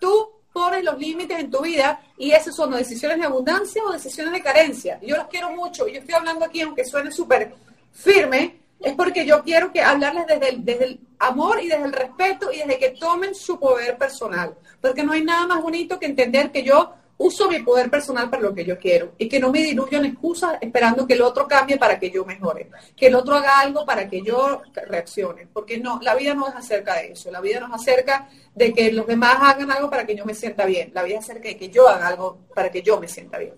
Tú 0.00 0.37
pones 0.52 0.84
los 0.84 0.98
límites 0.98 1.38
en 1.38 1.50
tu 1.50 1.62
vida 1.62 2.00
y 2.16 2.30
esas 2.32 2.54
son 2.54 2.72
decisiones 2.72 3.18
de 3.18 3.26
abundancia 3.26 3.82
o 3.84 3.92
decisiones 3.92 4.32
de 4.32 4.42
carencia. 4.42 4.98
Yo 5.02 5.16
los 5.16 5.28
quiero 5.28 5.50
mucho 5.50 5.86
y 5.86 5.94
yo 5.94 6.00
estoy 6.00 6.14
hablando 6.14 6.44
aquí, 6.44 6.60
aunque 6.60 6.84
suene 6.84 7.10
súper 7.10 7.54
firme, 7.92 8.60
es 8.80 8.94
porque 8.94 9.26
yo 9.26 9.42
quiero 9.42 9.72
que 9.72 9.82
hablarles 9.82 10.26
desde 10.26 10.48
el, 10.50 10.64
desde 10.64 10.84
el 10.84 11.00
amor 11.18 11.60
y 11.62 11.68
desde 11.68 11.84
el 11.84 11.92
respeto 11.92 12.52
y 12.52 12.58
desde 12.58 12.78
que 12.78 12.90
tomen 12.90 13.34
su 13.34 13.58
poder 13.58 13.98
personal. 13.98 14.54
Porque 14.80 15.02
no 15.02 15.12
hay 15.12 15.24
nada 15.24 15.46
más 15.46 15.62
bonito 15.62 15.98
que 15.98 16.06
entender 16.06 16.52
que 16.52 16.62
yo 16.62 16.92
uso 17.18 17.50
mi 17.50 17.58
poder 17.60 17.90
personal 17.90 18.30
para 18.30 18.42
lo 18.42 18.54
que 18.54 18.64
yo 18.64 18.78
quiero 18.78 19.12
y 19.18 19.28
que 19.28 19.40
no 19.40 19.50
me 19.50 19.58
diluyo 19.58 19.98
en 19.98 20.06
excusas 20.06 20.56
esperando 20.60 21.06
que 21.06 21.14
el 21.14 21.22
otro 21.22 21.46
cambie 21.46 21.76
para 21.76 21.98
que 21.98 22.10
yo 22.10 22.24
mejore, 22.24 22.70
que 22.96 23.08
el 23.08 23.14
otro 23.16 23.34
haga 23.34 23.60
algo 23.60 23.84
para 23.84 24.08
que 24.08 24.22
yo 24.22 24.62
reaccione, 24.86 25.48
porque 25.52 25.78
no, 25.78 25.98
la 26.00 26.14
vida 26.14 26.34
no 26.34 26.48
es 26.48 26.54
acerca 26.54 26.94
de 26.94 27.12
eso, 27.12 27.30
la 27.30 27.40
vida 27.40 27.60
no 27.60 27.66
es 27.66 27.74
acerca 27.74 28.28
de 28.54 28.72
que 28.72 28.92
los 28.92 29.06
demás 29.06 29.36
hagan 29.40 29.70
algo 29.70 29.90
para 29.90 30.06
que 30.06 30.14
yo 30.14 30.24
me 30.24 30.34
sienta 30.34 30.64
bien, 30.64 30.92
la 30.94 31.02
vida 31.02 31.18
es 31.18 31.24
acerca 31.24 31.48
de 31.48 31.56
que 31.56 31.70
yo 31.70 31.88
haga 31.88 32.06
algo 32.06 32.38
para 32.54 32.70
que 32.70 32.82
yo 32.82 33.00
me 33.00 33.08
sienta 33.08 33.38
bien. 33.38 33.54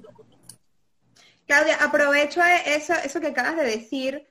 Claudia, 1.46 1.76
aprovecho 1.76 2.40
eso, 2.64 2.94
eso 3.04 3.20
que 3.20 3.26
acabas 3.26 3.56
de 3.56 3.64
decir 3.64 4.26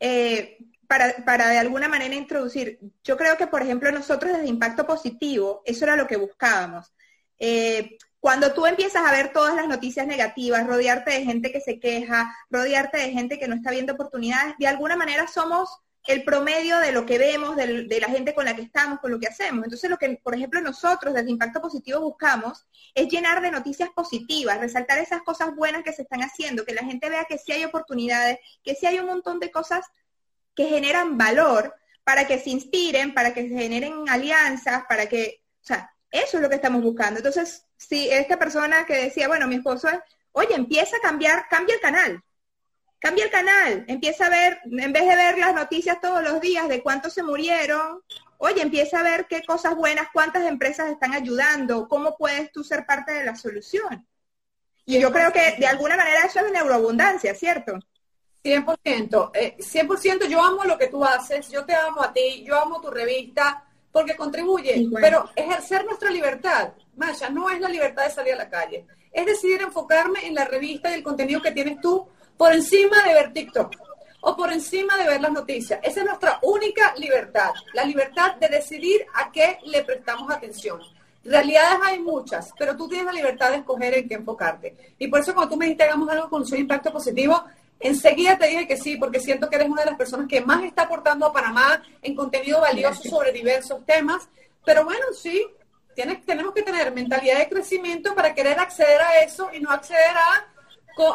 eh, 0.00 0.58
para, 0.86 1.24
para 1.24 1.48
de 1.48 1.58
alguna 1.58 1.88
manera 1.88 2.14
introducir. 2.14 2.78
Yo 3.02 3.16
creo 3.16 3.36
que, 3.36 3.46
por 3.46 3.60
ejemplo, 3.60 3.90
nosotros 3.90 4.32
desde 4.32 4.46
Impacto 4.46 4.86
Positivo, 4.86 5.62
eso 5.64 5.84
era 5.84 5.96
lo 5.96 6.06
que 6.06 6.16
buscábamos. 6.16 6.92
Eh, 7.38 7.96
Cuando 8.20 8.52
tú 8.54 8.66
empiezas 8.66 9.04
a 9.06 9.12
ver 9.12 9.32
todas 9.32 9.54
las 9.54 9.68
noticias 9.68 10.06
negativas, 10.06 10.66
rodearte 10.66 11.12
de 11.12 11.24
gente 11.24 11.52
que 11.52 11.60
se 11.60 11.78
queja, 11.78 12.34
rodearte 12.50 12.98
de 12.98 13.10
gente 13.12 13.38
que 13.38 13.46
no 13.46 13.54
está 13.54 13.70
viendo 13.70 13.92
oportunidades, 13.92 14.54
de 14.58 14.66
alguna 14.66 14.96
manera 14.96 15.28
somos 15.28 15.68
el 16.06 16.22
promedio 16.24 16.78
de 16.78 16.92
lo 16.92 17.04
que 17.04 17.18
vemos, 17.18 17.56
de, 17.56 17.98
la 18.00 18.08
gente 18.08 18.34
con 18.34 18.44
la 18.44 18.54
que 18.54 18.62
estamos, 18.62 19.00
con 19.00 19.10
lo 19.10 19.18
que 19.18 19.26
hacemos. 19.26 19.64
Entonces, 19.64 19.90
lo 19.90 19.98
que, 19.98 20.20
por 20.22 20.34
ejemplo, 20.34 20.60
nosotros 20.60 21.12
desde 21.12 21.30
Impacto 21.30 21.60
Positivo 21.60 22.00
buscamos 22.00 22.66
es 22.94 23.08
llenar 23.08 23.40
de 23.42 23.50
noticias 23.50 23.90
positivas, 23.90 24.60
resaltar 24.60 24.98
esas 24.98 25.22
cosas 25.22 25.54
buenas 25.54 25.82
que 25.82 25.92
se 25.92 26.02
están 26.02 26.22
haciendo, 26.22 26.64
que 26.64 26.74
la 26.74 26.84
gente 26.84 27.08
vea 27.08 27.24
que 27.24 27.38
sí 27.38 27.52
hay 27.52 27.64
oportunidades, 27.64 28.38
que 28.62 28.74
sí 28.74 28.86
hay 28.86 28.98
un 28.98 29.06
montón 29.06 29.40
de 29.40 29.50
cosas 29.50 29.84
que 30.54 30.66
generan 30.66 31.18
valor 31.18 31.74
para 32.04 32.26
que 32.26 32.38
se 32.38 32.50
inspiren, 32.50 33.12
para 33.12 33.34
que 33.34 33.48
se 33.48 33.54
generen 33.56 34.08
alianzas, 34.08 34.84
para 34.88 35.06
que, 35.06 35.42
o 35.62 35.66
sea, 35.66 35.92
eso 36.18 36.36
es 36.36 36.42
lo 36.42 36.48
que 36.48 36.56
estamos 36.56 36.82
buscando. 36.82 37.18
Entonces, 37.18 37.64
si 37.76 38.08
esta 38.10 38.38
persona 38.38 38.86
que 38.86 38.96
decía, 38.96 39.28
bueno, 39.28 39.46
mi 39.46 39.56
esposo 39.56 39.88
es, 39.88 39.98
oye, 40.32 40.54
empieza 40.54 40.96
a 40.96 41.00
cambiar, 41.00 41.46
cambia 41.48 41.74
el 41.74 41.80
canal, 41.80 42.22
cambia 42.98 43.24
el 43.24 43.30
canal, 43.30 43.84
empieza 43.88 44.26
a 44.26 44.30
ver, 44.30 44.60
en 44.64 44.92
vez 44.92 45.06
de 45.06 45.16
ver 45.16 45.38
las 45.38 45.54
noticias 45.54 46.00
todos 46.00 46.22
los 46.22 46.40
días 46.40 46.68
de 46.68 46.82
cuántos 46.82 47.12
se 47.12 47.22
murieron, 47.22 48.02
oye, 48.38 48.62
empieza 48.62 49.00
a 49.00 49.02
ver 49.02 49.26
qué 49.26 49.42
cosas 49.44 49.74
buenas, 49.74 50.08
cuántas 50.12 50.44
empresas 50.44 50.90
están 50.90 51.14
ayudando, 51.14 51.88
cómo 51.88 52.16
puedes 52.16 52.52
tú 52.52 52.62
ser 52.64 52.86
parte 52.86 53.12
de 53.12 53.24
la 53.24 53.36
solución. 53.36 54.06
Y 54.84 55.00
yo 55.00 55.10
creo 55.12 55.32
que 55.32 55.56
de 55.58 55.66
alguna 55.66 55.96
manera 55.96 56.24
eso 56.24 56.40
es 56.40 56.52
neuroabundancia, 56.52 57.34
¿cierto? 57.34 57.78
100%, 58.44 59.32
100% 59.58 60.24
eh, 60.24 60.28
yo 60.28 60.42
amo 60.42 60.64
lo 60.64 60.78
que 60.78 60.86
tú 60.86 61.04
haces, 61.04 61.48
yo 61.50 61.64
te 61.64 61.74
amo 61.74 62.02
a 62.02 62.12
ti, 62.12 62.44
yo 62.46 62.56
amo 62.60 62.80
tu 62.80 62.90
revista, 62.90 63.65
porque 63.96 64.14
contribuye, 64.14 64.90
pero 65.00 65.30
ejercer 65.34 65.86
nuestra 65.86 66.10
libertad, 66.10 66.74
Masha, 66.96 67.30
no 67.30 67.48
es 67.48 67.58
la 67.58 67.70
libertad 67.70 68.04
de 68.04 68.10
salir 68.10 68.34
a 68.34 68.36
la 68.36 68.50
calle, 68.50 68.84
es 69.10 69.24
decidir 69.24 69.62
enfocarme 69.62 70.26
en 70.26 70.34
la 70.34 70.44
revista 70.44 70.90
y 70.90 70.94
el 70.96 71.02
contenido 71.02 71.40
que 71.40 71.52
tienes 71.52 71.80
tú 71.80 72.06
por 72.36 72.52
encima 72.52 73.02
de 73.04 73.14
ver 73.14 73.32
TikTok 73.32 73.74
o 74.20 74.36
por 74.36 74.52
encima 74.52 74.98
de 74.98 75.06
ver 75.06 75.22
las 75.22 75.32
noticias. 75.32 75.80
Esa 75.82 76.00
es 76.00 76.06
nuestra 76.06 76.38
única 76.42 76.94
libertad, 76.98 77.52
la 77.72 77.84
libertad 77.84 78.34
de 78.34 78.48
decidir 78.48 79.06
a 79.14 79.32
qué 79.32 79.60
le 79.64 79.82
prestamos 79.82 80.30
atención. 80.30 80.78
Realidades 81.24 81.80
hay 81.82 81.98
muchas, 81.98 82.52
pero 82.58 82.76
tú 82.76 82.88
tienes 82.88 83.06
la 83.06 83.12
libertad 83.12 83.50
de 83.52 83.56
escoger 83.56 83.94
en 83.94 84.08
qué 84.08 84.16
enfocarte. 84.16 84.76
Y 84.98 85.08
por 85.08 85.20
eso 85.20 85.32
cuando 85.32 85.54
tú 85.54 85.56
me 85.56 85.64
dijiste 85.64 85.84
hagamos 85.84 86.10
algo 86.10 86.28
con 86.28 86.46
su 86.46 86.54
impacto 86.54 86.92
positivo, 86.92 87.42
enseguida 87.80 88.38
te 88.38 88.48
dije 88.48 88.66
que 88.66 88.76
sí, 88.76 88.96
porque 88.96 89.20
siento 89.20 89.48
que 89.48 89.56
eres 89.56 89.68
una 89.68 89.82
de 89.82 89.90
las 89.90 89.98
personas 89.98 90.28
que 90.28 90.40
más 90.40 90.64
está 90.64 90.82
aportando 90.82 91.26
a 91.26 91.32
Panamá 91.32 91.82
en 92.02 92.14
contenido 92.14 92.60
valioso 92.60 93.02
sobre 93.08 93.32
diversos 93.32 93.84
temas. 93.84 94.28
Pero 94.64 94.84
bueno, 94.84 95.06
sí, 95.12 95.46
tienes, 95.94 96.24
tenemos 96.24 96.52
que 96.54 96.62
tener 96.62 96.92
mentalidad 96.92 97.38
de 97.38 97.48
crecimiento 97.48 98.14
para 98.14 98.34
querer 98.34 98.58
acceder 98.58 99.00
a 99.00 99.20
eso 99.22 99.50
y 99.52 99.60
no 99.60 99.70
acceder 99.70 100.16
a 100.16 100.56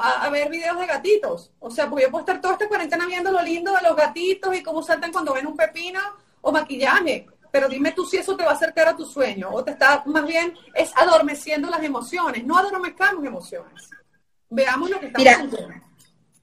a, 0.02 0.30
ver 0.30 0.50
videos 0.50 0.80
de 0.80 0.86
gatitos. 0.86 1.52
O 1.60 1.71
sea, 1.71 1.89
porque 1.89 2.06
yo 2.06 2.12
puedo 2.12 2.21
estar 2.21 2.41
toda 2.41 2.54
esta 2.54 2.67
cuarentena 2.67 3.06
viendo 3.06 3.32
lo 3.32 3.41
lindo 3.41 3.74
de 3.74 3.82
los 3.82 3.95
gatitos 3.95 4.56
y 4.56 4.63
cómo 4.63 4.84
saltan 4.84 5.12
cuando 5.12 5.34
ven 5.34 5.47
un 5.47 5.58
pepino 5.58 6.00
o 6.41 6.52
maquillaje. 6.52 7.28
Pero 7.52 7.67
dime 7.67 7.91
tú 7.91 8.06
si 8.06 8.17
eso 8.17 8.36
te 8.38 8.43
va 8.43 8.52
a 8.52 8.54
acercar 8.54 8.88
a 8.88 8.95
tu 8.95 9.06
sueño 9.06 9.50
o 9.52 9.63
te 9.63 9.71
está 9.71 10.04
más 10.06 10.26
bien 10.26 10.56
es 10.74 10.91
adormeciendo 10.95 11.69
las 11.69 11.84
emociones. 11.84 12.45
No 12.45 12.58
adormezcamos 12.58 13.26
emociones. 13.26 13.89
Veamos 14.50 14.89
lo 14.89 15.00
que 15.00 15.08
estamos 15.08 15.52
Mira, 15.52 15.84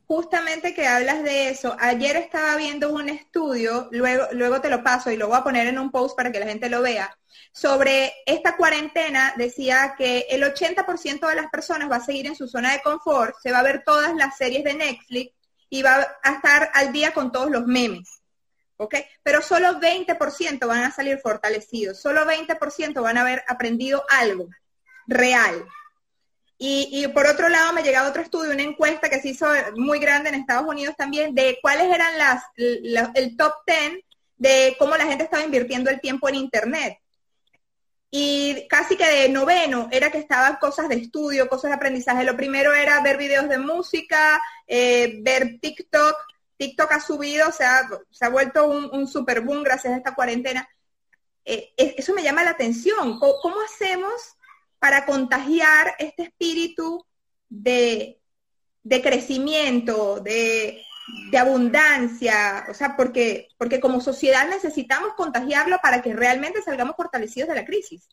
Justamente 0.08 0.74
que 0.74 0.86
hablas 0.86 1.22
de 1.22 1.50
eso, 1.50 1.76
ayer 1.78 2.16
estaba 2.16 2.56
viendo 2.56 2.90
un 2.90 3.10
estudio, 3.10 3.88
luego, 3.92 4.24
luego 4.32 4.60
te 4.60 4.70
lo 4.70 4.82
paso 4.82 5.10
y 5.10 5.18
lo 5.18 5.28
voy 5.28 5.36
a 5.36 5.44
poner 5.44 5.66
en 5.66 5.78
un 5.78 5.90
post 5.90 6.16
para 6.16 6.32
que 6.32 6.40
la 6.40 6.46
gente 6.46 6.70
lo 6.70 6.80
vea, 6.80 7.14
sobre 7.52 8.14
esta 8.24 8.56
cuarentena 8.56 9.34
decía 9.36 9.94
que 9.98 10.26
el 10.30 10.42
80% 10.42 11.28
de 11.28 11.34
las 11.34 11.50
personas 11.50 11.90
va 11.90 11.96
a 11.96 12.04
seguir 12.04 12.26
en 12.26 12.36
su 12.36 12.48
zona 12.48 12.72
de 12.72 12.80
confort, 12.80 13.34
se 13.42 13.52
va 13.52 13.58
a 13.58 13.62
ver 13.62 13.82
todas 13.84 14.14
las 14.14 14.36
series 14.36 14.64
de 14.64 14.74
Netflix 14.74 15.34
y 15.68 15.82
va 15.82 16.06
a 16.22 16.32
estar 16.32 16.70
al 16.72 16.90
día 16.90 17.12
con 17.12 17.30
todos 17.30 17.50
los 17.50 17.66
memes. 17.66 18.08
¿Ok? 18.78 18.94
Pero 19.22 19.42
solo 19.42 19.80
20% 19.80 20.66
van 20.66 20.84
a 20.84 20.90
salir 20.90 21.18
fortalecidos, 21.18 22.00
solo 22.00 22.24
20% 22.24 23.02
van 23.02 23.18
a 23.18 23.22
haber 23.22 23.44
aprendido 23.46 24.04
algo 24.08 24.48
real. 25.06 25.66
Y, 26.60 27.06
por 27.08 27.26
otro 27.26 27.48
lado 27.48 27.72
me 27.72 27.84
llegaba 27.84 28.08
otro 28.08 28.20
estudio, 28.20 28.50
una 28.50 28.64
encuesta 28.64 29.08
que 29.08 29.20
se 29.20 29.28
hizo 29.28 29.46
muy 29.76 30.00
grande 30.00 30.28
en 30.28 30.34
Estados 30.34 30.68
Unidos 30.68 30.96
también, 30.96 31.32
de 31.34 31.58
cuáles 31.62 31.94
eran 31.94 32.18
las, 32.18 32.42
el 32.56 33.36
top 33.36 33.52
10 33.64 34.04
de 34.36 34.76
cómo 34.78 34.96
la 34.96 35.06
gente 35.06 35.24
estaba 35.24 35.44
invirtiendo 35.44 35.90
el 35.90 36.00
tiempo 36.00 36.28
en 36.28 36.34
Internet 36.36 36.98
y 38.10 38.66
casi 38.68 38.96
que 38.96 39.06
de 39.06 39.28
noveno 39.28 39.88
era 39.90 40.10
que 40.10 40.18
estaban 40.18 40.56
cosas 40.56 40.88
de 40.88 40.96
estudio, 40.96 41.48
cosas 41.48 41.70
de 41.70 41.76
aprendizaje. 41.76 42.24
Lo 42.24 42.36
primero 42.36 42.72
era 42.72 43.00
ver 43.02 43.18
videos 43.18 43.48
de 43.48 43.58
música, 43.58 44.40
eh, 44.66 45.18
ver 45.20 45.58
TikTok. 45.60 46.16
TikTok 46.56 46.90
ha 46.92 47.00
subido, 47.00 47.48
o 47.48 47.52
sea, 47.52 47.88
se 48.10 48.24
ha 48.24 48.30
vuelto 48.30 48.66
un, 48.66 49.06
super 49.06 49.42
boom 49.42 49.62
gracias 49.62 49.92
a 49.92 49.96
esta 49.98 50.14
cuarentena. 50.14 50.68
Eh, 51.44 51.72
eso 51.76 52.14
me 52.14 52.22
llama 52.22 52.44
la 52.44 52.50
atención. 52.50 53.18
¿Cómo, 53.18 53.60
hacemos 53.60 54.37
para 54.78 55.06
contagiar 55.06 55.94
este 55.98 56.24
espíritu 56.24 57.04
de, 57.48 58.20
de 58.82 59.02
crecimiento, 59.02 60.20
de, 60.20 60.82
de 61.30 61.38
abundancia, 61.38 62.66
o 62.70 62.74
sea, 62.74 62.96
porque, 62.96 63.48
porque 63.56 63.80
como 63.80 64.00
sociedad 64.00 64.48
necesitamos 64.48 65.14
contagiarlo 65.14 65.78
para 65.82 66.02
que 66.02 66.14
realmente 66.14 66.62
salgamos 66.62 66.96
fortalecidos 66.96 67.48
de 67.48 67.54
la 67.56 67.64
crisis. 67.64 68.08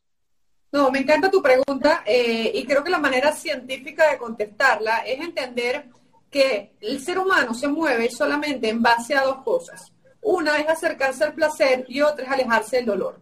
No, 0.72 0.92
me 0.92 1.00
encanta 1.00 1.32
tu 1.32 1.42
pregunta 1.42 2.04
eh, 2.06 2.52
y 2.54 2.66
creo 2.66 2.84
que 2.84 2.90
la 2.90 3.00
manera 3.00 3.32
científica 3.32 4.12
de 4.12 4.18
contestarla 4.18 4.98
es 5.00 5.22
entender 5.22 5.86
que 6.30 6.76
el 6.82 7.02
ser 7.02 7.18
humano 7.18 7.54
se 7.54 7.68
mueve 7.68 8.10
solamente 8.10 8.68
en 8.68 8.82
base 8.82 9.16
a 9.16 9.24
dos 9.24 9.44
cosas. 9.44 9.94
Una 10.22 10.60
es 10.60 10.68
acercarse 10.68 11.24
al 11.24 11.34
placer 11.34 11.86
y 11.88 12.02
otra 12.02 12.26
es 12.26 12.32
alejarse 12.32 12.78
del 12.78 12.88
dolor. 12.88 13.22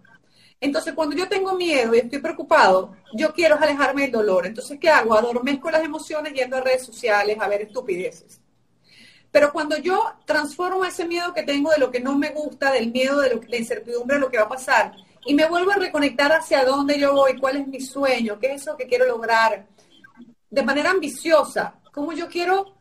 Entonces, 0.64 0.94
cuando 0.94 1.14
yo 1.14 1.28
tengo 1.28 1.56
miedo 1.56 1.94
y 1.94 2.00
estoy 2.00 2.20
preocupado, 2.20 2.96
yo 3.14 3.34
quiero 3.34 3.58
alejarme 3.60 4.04
del 4.04 4.14
dolor. 4.14 4.46
Entonces, 4.46 4.80
¿qué 4.80 4.90
hago? 4.90 5.14
Adormezco 5.14 5.70
las 5.70 5.84
emociones 5.84 6.32
yendo 6.32 6.56
a 6.56 6.62
redes 6.62 6.86
sociales 6.86 7.38
a 7.38 7.50
ver 7.50 7.64
estupideces. 7.64 8.40
Pero 9.30 9.52
cuando 9.52 9.78
yo 9.78 10.02
transformo 10.24 10.86
ese 10.86 11.06
miedo 11.06 11.34
que 11.34 11.44
tengo 11.44 11.70
de 11.70 11.80
lo 11.80 11.92
que 11.92 12.00
no 12.00 12.18
me 12.18 12.30
gusta, 12.30 12.72
del 12.72 12.94
miedo 12.94 13.20
de, 13.20 13.36
lo, 13.36 13.42
la 13.46 13.58
incertidumbre 13.58 14.16
de 14.16 14.22
lo 14.22 14.30
que 14.30 14.38
va 14.38 14.46
a 14.46 14.50
pasar, 14.50 14.94
y 15.26 15.34
me 15.34 15.50
vuelvo 15.50 15.72
a 15.72 15.76
reconectar 15.76 16.32
hacia 16.32 16.64
dónde 16.64 16.98
yo 16.98 17.12
voy, 17.12 17.38
cuál 17.38 17.58
es 17.58 17.68
mi 17.68 17.82
sueño, 17.82 18.40
qué 18.40 18.54
es 18.54 18.62
eso 18.62 18.78
que 18.78 18.88
quiero 18.88 19.06
lograr, 19.06 19.68
de 20.50 20.64
manera 20.64 20.92
ambiciosa, 20.92 21.76
cómo 21.92 22.14
yo 22.14 22.30
quiero 22.30 22.74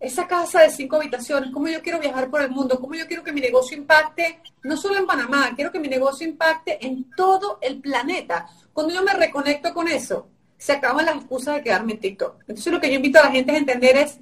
esa 0.00 0.26
casa 0.26 0.62
de 0.62 0.70
cinco 0.70 0.96
habitaciones, 0.96 1.50
cómo 1.52 1.68
yo 1.68 1.82
quiero 1.82 1.98
viajar 1.98 2.30
por 2.30 2.40
el 2.40 2.50
mundo, 2.50 2.78
cómo 2.80 2.94
yo 2.94 3.06
quiero 3.06 3.24
que 3.24 3.32
mi 3.32 3.40
negocio 3.40 3.76
impacte, 3.76 4.40
no 4.62 4.76
solo 4.76 4.96
en 4.96 5.06
Panamá, 5.06 5.52
quiero 5.56 5.72
que 5.72 5.80
mi 5.80 5.88
negocio 5.88 6.26
impacte 6.26 6.84
en 6.86 7.10
todo 7.16 7.58
el 7.60 7.80
planeta. 7.80 8.46
Cuando 8.72 8.94
yo 8.94 9.02
me 9.02 9.12
reconecto 9.14 9.74
con 9.74 9.88
eso, 9.88 10.28
se 10.56 10.72
acaban 10.72 11.06
las 11.06 11.16
excusas 11.16 11.56
de 11.56 11.62
quedarme 11.62 11.94
en 11.94 12.00
TikTok. 12.00 12.40
Entonces 12.42 12.72
lo 12.72 12.80
que 12.80 12.88
yo 12.88 12.96
invito 12.96 13.18
a 13.18 13.24
la 13.24 13.30
gente 13.30 13.52
a 13.52 13.56
entender 13.56 13.96
es, 13.96 14.20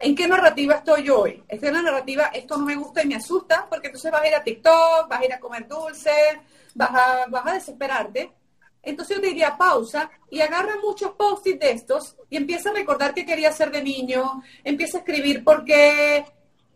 ¿En 0.00 0.14
qué 0.14 0.26
narrativa 0.26 0.74
estoy 0.74 1.08
hoy? 1.08 1.42
Estoy 1.48 1.68
en 1.68 1.76
la 1.76 1.82
narrativa, 1.82 2.24
esto 2.26 2.58
no 2.58 2.66
me 2.66 2.76
gusta 2.76 3.02
y 3.02 3.06
me 3.06 3.14
asusta, 3.14 3.66
porque 3.70 3.86
entonces 3.86 4.10
vas 4.10 4.22
a 4.22 4.28
ir 4.28 4.34
a 4.34 4.42
TikTok, 4.42 5.08
vas 5.08 5.20
a 5.20 5.24
ir 5.24 5.32
a 5.32 5.40
comer 5.40 5.66
dulce, 5.66 6.10
vas 6.74 6.90
a, 6.90 7.26
vas 7.28 7.46
a 7.46 7.54
desesperarte. 7.54 8.30
Entonces 8.84 9.16
yo 9.16 9.22
te 9.22 9.28
diría 9.28 9.56
pausa 9.56 10.10
y 10.30 10.40
agarra 10.40 10.74
muchos 10.82 11.12
post-it 11.12 11.60
de 11.60 11.70
estos 11.70 12.16
y 12.30 12.36
empieza 12.36 12.70
a 12.70 12.74
recordar 12.74 13.14
qué 13.14 13.24
querías 13.24 13.56
ser 13.56 13.70
de 13.70 13.82
niño, 13.82 14.42
empieza 14.62 14.98
a 14.98 15.00
escribir 15.00 15.44
por 15.44 15.64
qué, 15.64 16.24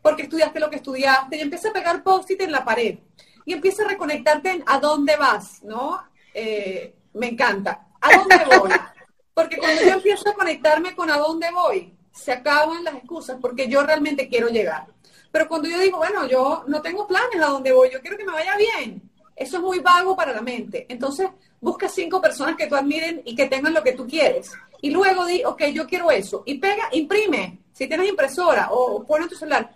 porque 0.02 0.22
estudiaste 0.22 0.60
lo 0.60 0.70
que 0.70 0.76
estudiaste 0.76 1.36
y 1.36 1.40
empieza 1.40 1.70
a 1.70 1.72
pegar 1.72 2.02
post-it 2.02 2.40
en 2.40 2.52
la 2.52 2.64
pared 2.64 2.98
y 3.44 3.52
empieza 3.52 3.82
a 3.82 3.88
reconectarte 3.88 4.50
en 4.50 4.64
a 4.66 4.78
dónde 4.78 5.16
vas, 5.16 5.62
¿no? 5.62 6.02
Eh, 6.34 6.94
me 7.14 7.28
encanta. 7.28 7.88
¿A 8.00 8.16
dónde 8.16 8.36
voy? 8.58 8.70
Porque 9.34 9.56
cuando 9.56 9.82
yo 9.82 9.92
empiezo 9.92 10.28
a 10.28 10.34
conectarme 10.34 10.94
con 10.94 11.10
a 11.10 11.16
dónde 11.16 11.50
voy, 11.50 11.94
se 12.12 12.32
acaban 12.32 12.84
las 12.84 12.96
excusas 12.96 13.38
porque 13.40 13.68
yo 13.68 13.82
realmente 13.82 14.28
quiero 14.28 14.48
llegar. 14.48 14.86
Pero 15.30 15.48
cuando 15.48 15.68
yo 15.68 15.78
digo, 15.78 15.98
bueno, 15.98 16.26
yo 16.26 16.64
no 16.66 16.82
tengo 16.82 17.06
planes 17.06 17.40
a 17.40 17.46
dónde 17.46 17.72
voy, 17.72 17.90
yo 17.92 18.00
quiero 18.00 18.16
que 18.16 18.24
me 18.24 18.32
vaya 18.32 18.56
bien, 18.56 19.10
eso 19.36 19.56
es 19.58 19.62
muy 19.62 19.78
vago 19.78 20.16
para 20.16 20.32
la 20.32 20.42
mente. 20.42 20.86
Entonces, 20.88 21.28
busca 21.60 21.88
cinco 21.88 22.20
personas 22.20 22.56
que 22.56 22.66
tú 22.66 22.76
admiren 22.76 23.22
y 23.24 23.34
que 23.34 23.46
tengan 23.46 23.74
lo 23.74 23.82
que 23.82 23.92
tú 23.92 24.06
quieres. 24.06 24.52
Y 24.80 24.90
luego 24.90 25.26
di, 25.26 25.42
ok, 25.44 25.64
yo 25.66 25.86
quiero 25.86 26.10
eso. 26.10 26.42
Y 26.46 26.58
pega, 26.58 26.88
imprime, 26.92 27.58
si 27.72 27.86
tienes 27.86 28.08
impresora 28.08 28.70
o, 28.70 28.96
o 28.96 29.04
pone 29.04 29.26
tu 29.26 29.34
celular, 29.34 29.70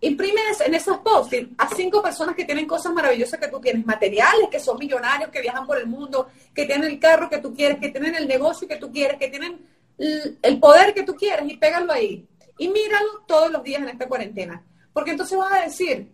imprime 0.00 0.40
en 0.66 0.74
esos 0.74 0.98
posts 0.98 1.36
a 1.56 1.68
cinco 1.74 2.02
personas 2.02 2.34
que 2.34 2.44
tienen 2.44 2.66
cosas 2.66 2.92
maravillosas 2.92 3.40
que 3.40 3.48
tú 3.48 3.60
tienes, 3.60 3.86
materiales, 3.86 4.48
que 4.50 4.60
son 4.60 4.78
millonarios, 4.78 5.30
que 5.30 5.40
viajan 5.40 5.66
por 5.66 5.78
el 5.78 5.86
mundo, 5.86 6.28
que 6.54 6.66
tienen 6.66 6.90
el 6.90 6.98
carro 6.98 7.30
que 7.30 7.38
tú 7.38 7.54
quieres, 7.54 7.78
que 7.78 7.88
tienen 7.88 8.14
el 8.14 8.28
negocio 8.28 8.68
que 8.68 8.76
tú 8.76 8.90
quieres, 8.92 9.18
que 9.18 9.28
tienen 9.28 9.64
el 9.96 10.60
poder 10.60 10.92
que 10.92 11.04
tú 11.04 11.14
quieres 11.14 11.50
y 11.50 11.56
pégalo 11.56 11.92
ahí. 11.92 12.26
Y 12.58 12.68
míralo 12.68 13.24
todos 13.26 13.50
los 13.50 13.62
días 13.62 13.82
en 13.82 13.88
esta 13.88 14.06
cuarentena. 14.06 14.62
Porque 14.92 15.12
entonces 15.12 15.36
vas 15.38 15.52
a 15.52 15.64
decir, 15.64 16.08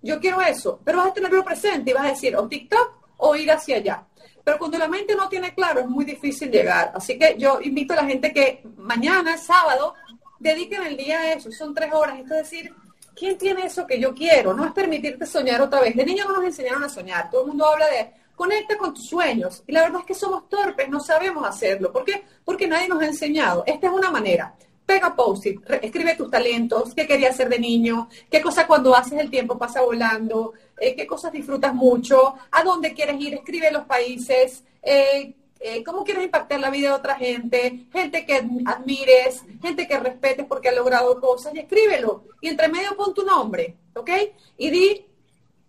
yo 0.00 0.20
quiero 0.20 0.40
eso, 0.40 0.80
pero 0.84 0.98
vas 0.98 1.08
a 1.08 1.14
tenerlo 1.14 1.44
presente 1.44 1.90
y 1.90 1.94
vas 1.94 2.06
a 2.06 2.10
decir, 2.10 2.36
o 2.36 2.46
TikTok 2.46 3.04
o 3.18 3.36
ir 3.36 3.50
hacia 3.50 3.76
allá. 3.76 4.04
Pero 4.44 4.58
cuando 4.58 4.76
la 4.76 4.88
mente 4.88 5.16
no 5.16 5.28
tiene 5.28 5.54
claro, 5.54 5.80
es 5.80 5.88
muy 5.88 6.04
difícil 6.04 6.50
llegar. 6.50 6.92
Así 6.94 7.18
que 7.18 7.36
yo 7.38 7.60
invito 7.62 7.94
a 7.94 7.96
la 7.96 8.04
gente 8.04 8.32
que 8.32 8.62
mañana, 8.76 9.38
sábado, 9.38 9.94
dediquen 10.38 10.82
el 10.82 10.96
día 10.96 11.18
a 11.20 11.32
eso. 11.32 11.50
Son 11.50 11.74
tres 11.74 11.92
horas. 11.92 12.18
Esto 12.18 12.34
es 12.34 12.50
decir, 12.50 12.74
¿quién 13.16 13.38
tiene 13.38 13.64
eso 13.64 13.86
que 13.86 13.98
yo 13.98 14.14
quiero? 14.14 14.52
No 14.52 14.66
es 14.66 14.72
permitirte 14.72 15.24
soñar 15.24 15.62
otra 15.62 15.80
vez. 15.80 15.96
De 15.96 16.04
niños 16.04 16.26
no 16.28 16.34
nos 16.34 16.44
enseñaron 16.44 16.84
a 16.84 16.88
soñar. 16.90 17.30
Todo 17.30 17.42
el 17.42 17.48
mundo 17.48 17.66
habla 17.66 17.86
de 17.88 18.12
conecta 18.36 18.76
con 18.76 18.92
tus 18.92 19.06
sueños. 19.08 19.62
Y 19.66 19.72
la 19.72 19.82
verdad 19.82 20.00
es 20.00 20.06
que 20.06 20.14
somos 20.14 20.48
torpes, 20.48 20.88
no 20.88 21.00
sabemos 21.00 21.46
hacerlo. 21.46 21.92
¿Por 21.92 22.04
qué? 22.04 22.24
Porque 22.44 22.66
nadie 22.66 22.88
nos 22.88 23.00
ha 23.00 23.06
enseñado. 23.06 23.64
Esta 23.66 23.86
es 23.86 23.92
una 23.92 24.10
manera. 24.10 24.54
Pega 24.84 25.16
post-it, 25.16 25.62
escribe 25.80 26.14
tus 26.14 26.30
talentos, 26.30 26.94
qué 26.94 27.06
querías 27.06 27.34
ser 27.34 27.48
de 27.48 27.58
niño, 27.58 28.10
qué 28.30 28.42
cosa 28.42 28.66
cuando 28.66 28.94
haces 28.94 29.18
el 29.18 29.30
tiempo 29.30 29.56
pasa 29.56 29.80
volando, 29.80 30.52
eh, 30.78 30.94
qué 30.96 31.06
cosas 31.06 31.32
disfrutas 31.32 31.74
mucho, 31.74 32.34
a 32.50 32.62
dónde 32.62 32.94
quieres 32.94 33.20
ir, 33.20 33.34
escribe 33.34 33.70
los 33.70 33.84
países, 33.84 34.64
eh, 34.82 35.34
eh, 35.60 35.82
cómo 35.84 36.04
quieres 36.04 36.24
impactar 36.24 36.60
la 36.60 36.70
vida 36.70 36.88
de 36.88 36.94
otra 36.94 37.14
gente, 37.16 37.86
gente 37.92 38.26
que 38.26 38.46
admires, 38.66 39.42
gente 39.62 39.86
que 39.86 39.98
respetes 39.98 40.46
porque 40.46 40.68
ha 40.68 40.72
logrado 40.72 41.20
cosas, 41.20 41.54
y 41.54 41.60
escríbelo. 41.60 42.24
Y 42.40 42.48
entre 42.48 42.68
medio 42.68 42.96
pon 42.96 43.14
tu 43.14 43.24
nombre, 43.24 43.76
¿ok? 43.94 44.10
Y 44.58 44.70
di, 44.70 45.06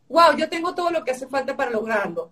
wow, 0.09 0.35
yo 0.37 0.49
tengo 0.49 0.75
todo 0.75 0.89
lo 0.89 1.03
que 1.03 1.11
hace 1.11 1.27
falta 1.27 1.55
para 1.55 1.71
lograrlo 1.71 2.31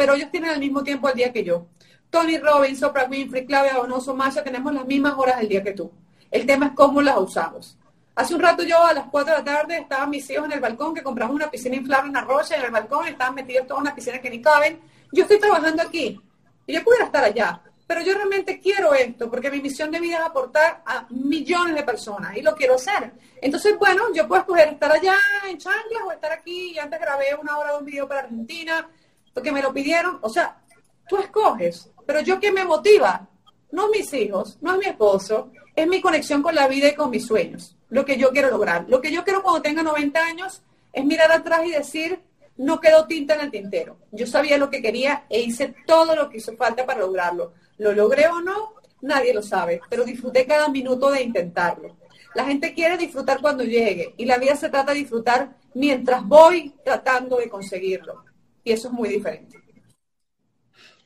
pero 0.00 0.14
ellos 0.14 0.30
tienen 0.30 0.52
el 0.52 0.60
mismo 0.60 0.82
tiempo 0.82 1.08
al 1.08 1.14
día 1.14 1.30
que 1.30 1.44
yo. 1.44 1.66
Tony 2.08 2.38
Robbins, 2.38 2.82
Oprah 2.82 3.06
Winfrey, 3.06 3.44
Claudia 3.44 3.74
Donoso, 3.74 4.16
Masha, 4.16 4.42
tenemos 4.42 4.72
las 4.72 4.86
mismas 4.86 5.12
horas 5.18 5.38
del 5.38 5.48
día 5.48 5.62
que 5.62 5.74
tú. 5.74 5.90
El 6.30 6.46
tema 6.46 6.68
es 6.68 6.72
cómo 6.72 7.02
las 7.02 7.18
usamos. 7.18 7.76
Hace 8.20 8.34
un 8.34 8.42
rato 8.42 8.62
yo 8.64 8.84
a 8.84 8.92
las 8.92 9.06
4 9.06 9.32
de 9.32 9.38
la 9.38 9.44
tarde 9.44 9.78
estaban 9.78 10.10
mis 10.10 10.28
hijos 10.28 10.44
en 10.44 10.52
el 10.52 10.60
balcón 10.60 10.94
que 10.94 11.02
compramos 11.02 11.34
una 11.34 11.50
piscina 11.50 11.76
inflable 11.76 12.10
en 12.10 12.16
Arroya 12.18 12.54
en 12.54 12.64
el 12.66 12.70
balcón 12.70 13.08
estaban 13.08 13.34
metidos 13.34 13.66
todos 13.66 13.78
en 13.78 13.86
una 13.86 13.94
piscina 13.94 14.20
que 14.20 14.28
ni 14.28 14.42
caben. 14.42 14.78
Yo 15.10 15.22
estoy 15.22 15.40
trabajando 15.40 15.82
aquí 15.82 16.20
y 16.66 16.74
yo 16.74 16.84
pudiera 16.84 17.06
estar 17.06 17.24
allá, 17.24 17.62
pero 17.86 18.02
yo 18.02 18.12
realmente 18.12 18.60
quiero 18.60 18.92
esto 18.92 19.30
porque 19.30 19.50
mi 19.50 19.62
misión 19.62 19.90
de 19.90 20.00
vida 20.00 20.18
es 20.18 20.24
aportar 20.26 20.82
a 20.84 21.06
millones 21.08 21.74
de 21.74 21.82
personas 21.82 22.36
y 22.36 22.42
lo 22.42 22.54
quiero 22.54 22.74
hacer. 22.74 23.10
Entonces, 23.40 23.78
bueno, 23.78 24.12
yo 24.12 24.28
puedo 24.28 24.42
escoger 24.42 24.68
estar 24.68 24.92
allá 24.92 25.14
en 25.48 25.56
Chanclas 25.56 26.02
o 26.06 26.12
estar 26.12 26.30
aquí 26.30 26.72
y 26.74 26.78
antes 26.78 27.00
grabé 27.00 27.34
una 27.40 27.56
hora 27.56 27.72
de 27.72 27.78
un 27.78 27.86
video 27.86 28.06
para 28.06 28.20
Argentina 28.20 28.86
porque 29.32 29.50
me 29.50 29.62
lo 29.62 29.72
pidieron, 29.72 30.18
o 30.20 30.28
sea, 30.28 30.60
tú 31.08 31.16
escoges, 31.16 31.90
pero 32.04 32.20
yo 32.20 32.38
que 32.38 32.52
me 32.52 32.66
motiva, 32.66 33.26
no 33.72 33.88
mis 33.88 34.12
hijos, 34.12 34.58
no 34.60 34.72
es 34.72 34.78
mi 34.78 34.84
esposo, 34.84 35.50
es 35.74 35.86
mi 35.86 36.00
conexión 36.00 36.42
con 36.42 36.54
la 36.54 36.68
vida 36.68 36.88
y 36.88 36.94
con 36.94 37.10
mis 37.10 37.26
sueños, 37.26 37.76
lo 37.88 38.04
que 38.04 38.16
yo 38.16 38.30
quiero 38.30 38.50
lograr. 38.50 38.86
Lo 38.88 39.00
que 39.00 39.12
yo 39.12 39.24
quiero 39.24 39.42
cuando 39.42 39.62
tenga 39.62 39.82
90 39.82 40.20
años 40.20 40.62
es 40.92 41.04
mirar 41.04 41.32
atrás 41.32 41.60
y 41.64 41.70
decir, 41.70 42.20
no 42.56 42.80
quedó 42.80 43.06
tinta 43.06 43.34
en 43.34 43.40
el 43.40 43.50
tintero. 43.50 43.98
Yo 44.12 44.26
sabía 44.26 44.58
lo 44.58 44.70
que 44.70 44.82
quería 44.82 45.24
e 45.28 45.40
hice 45.40 45.74
todo 45.86 46.14
lo 46.14 46.28
que 46.28 46.38
hizo 46.38 46.56
falta 46.56 46.84
para 46.84 47.00
lograrlo. 47.00 47.52
¿Lo 47.78 47.92
logré 47.92 48.26
o 48.28 48.40
no? 48.40 48.74
Nadie 49.00 49.32
lo 49.32 49.42
sabe, 49.42 49.80
pero 49.88 50.04
disfruté 50.04 50.46
cada 50.46 50.68
minuto 50.68 51.10
de 51.10 51.22
intentarlo. 51.22 51.96
La 52.34 52.44
gente 52.44 52.74
quiere 52.74 52.96
disfrutar 52.96 53.40
cuando 53.40 53.64
llegue 53.64 54.14
y 54.16 54.24
la 54.24 54.38
vida 54.38 54.54
se 54.56 54.68
trata 54.68 54.92
de 54.92 55.00
disfrutar 55.00 55.56
mientras 55.74 56.24
voy 56.24 56.74
tratando 56.84 57.38
de 57.38 57.48
conseguirlo 57.48 58.24
y 58.62 58.72
eso 58.72 58.88
es 58.88 58.94
muy 58.94 59.08
diferente. 59.08 59.59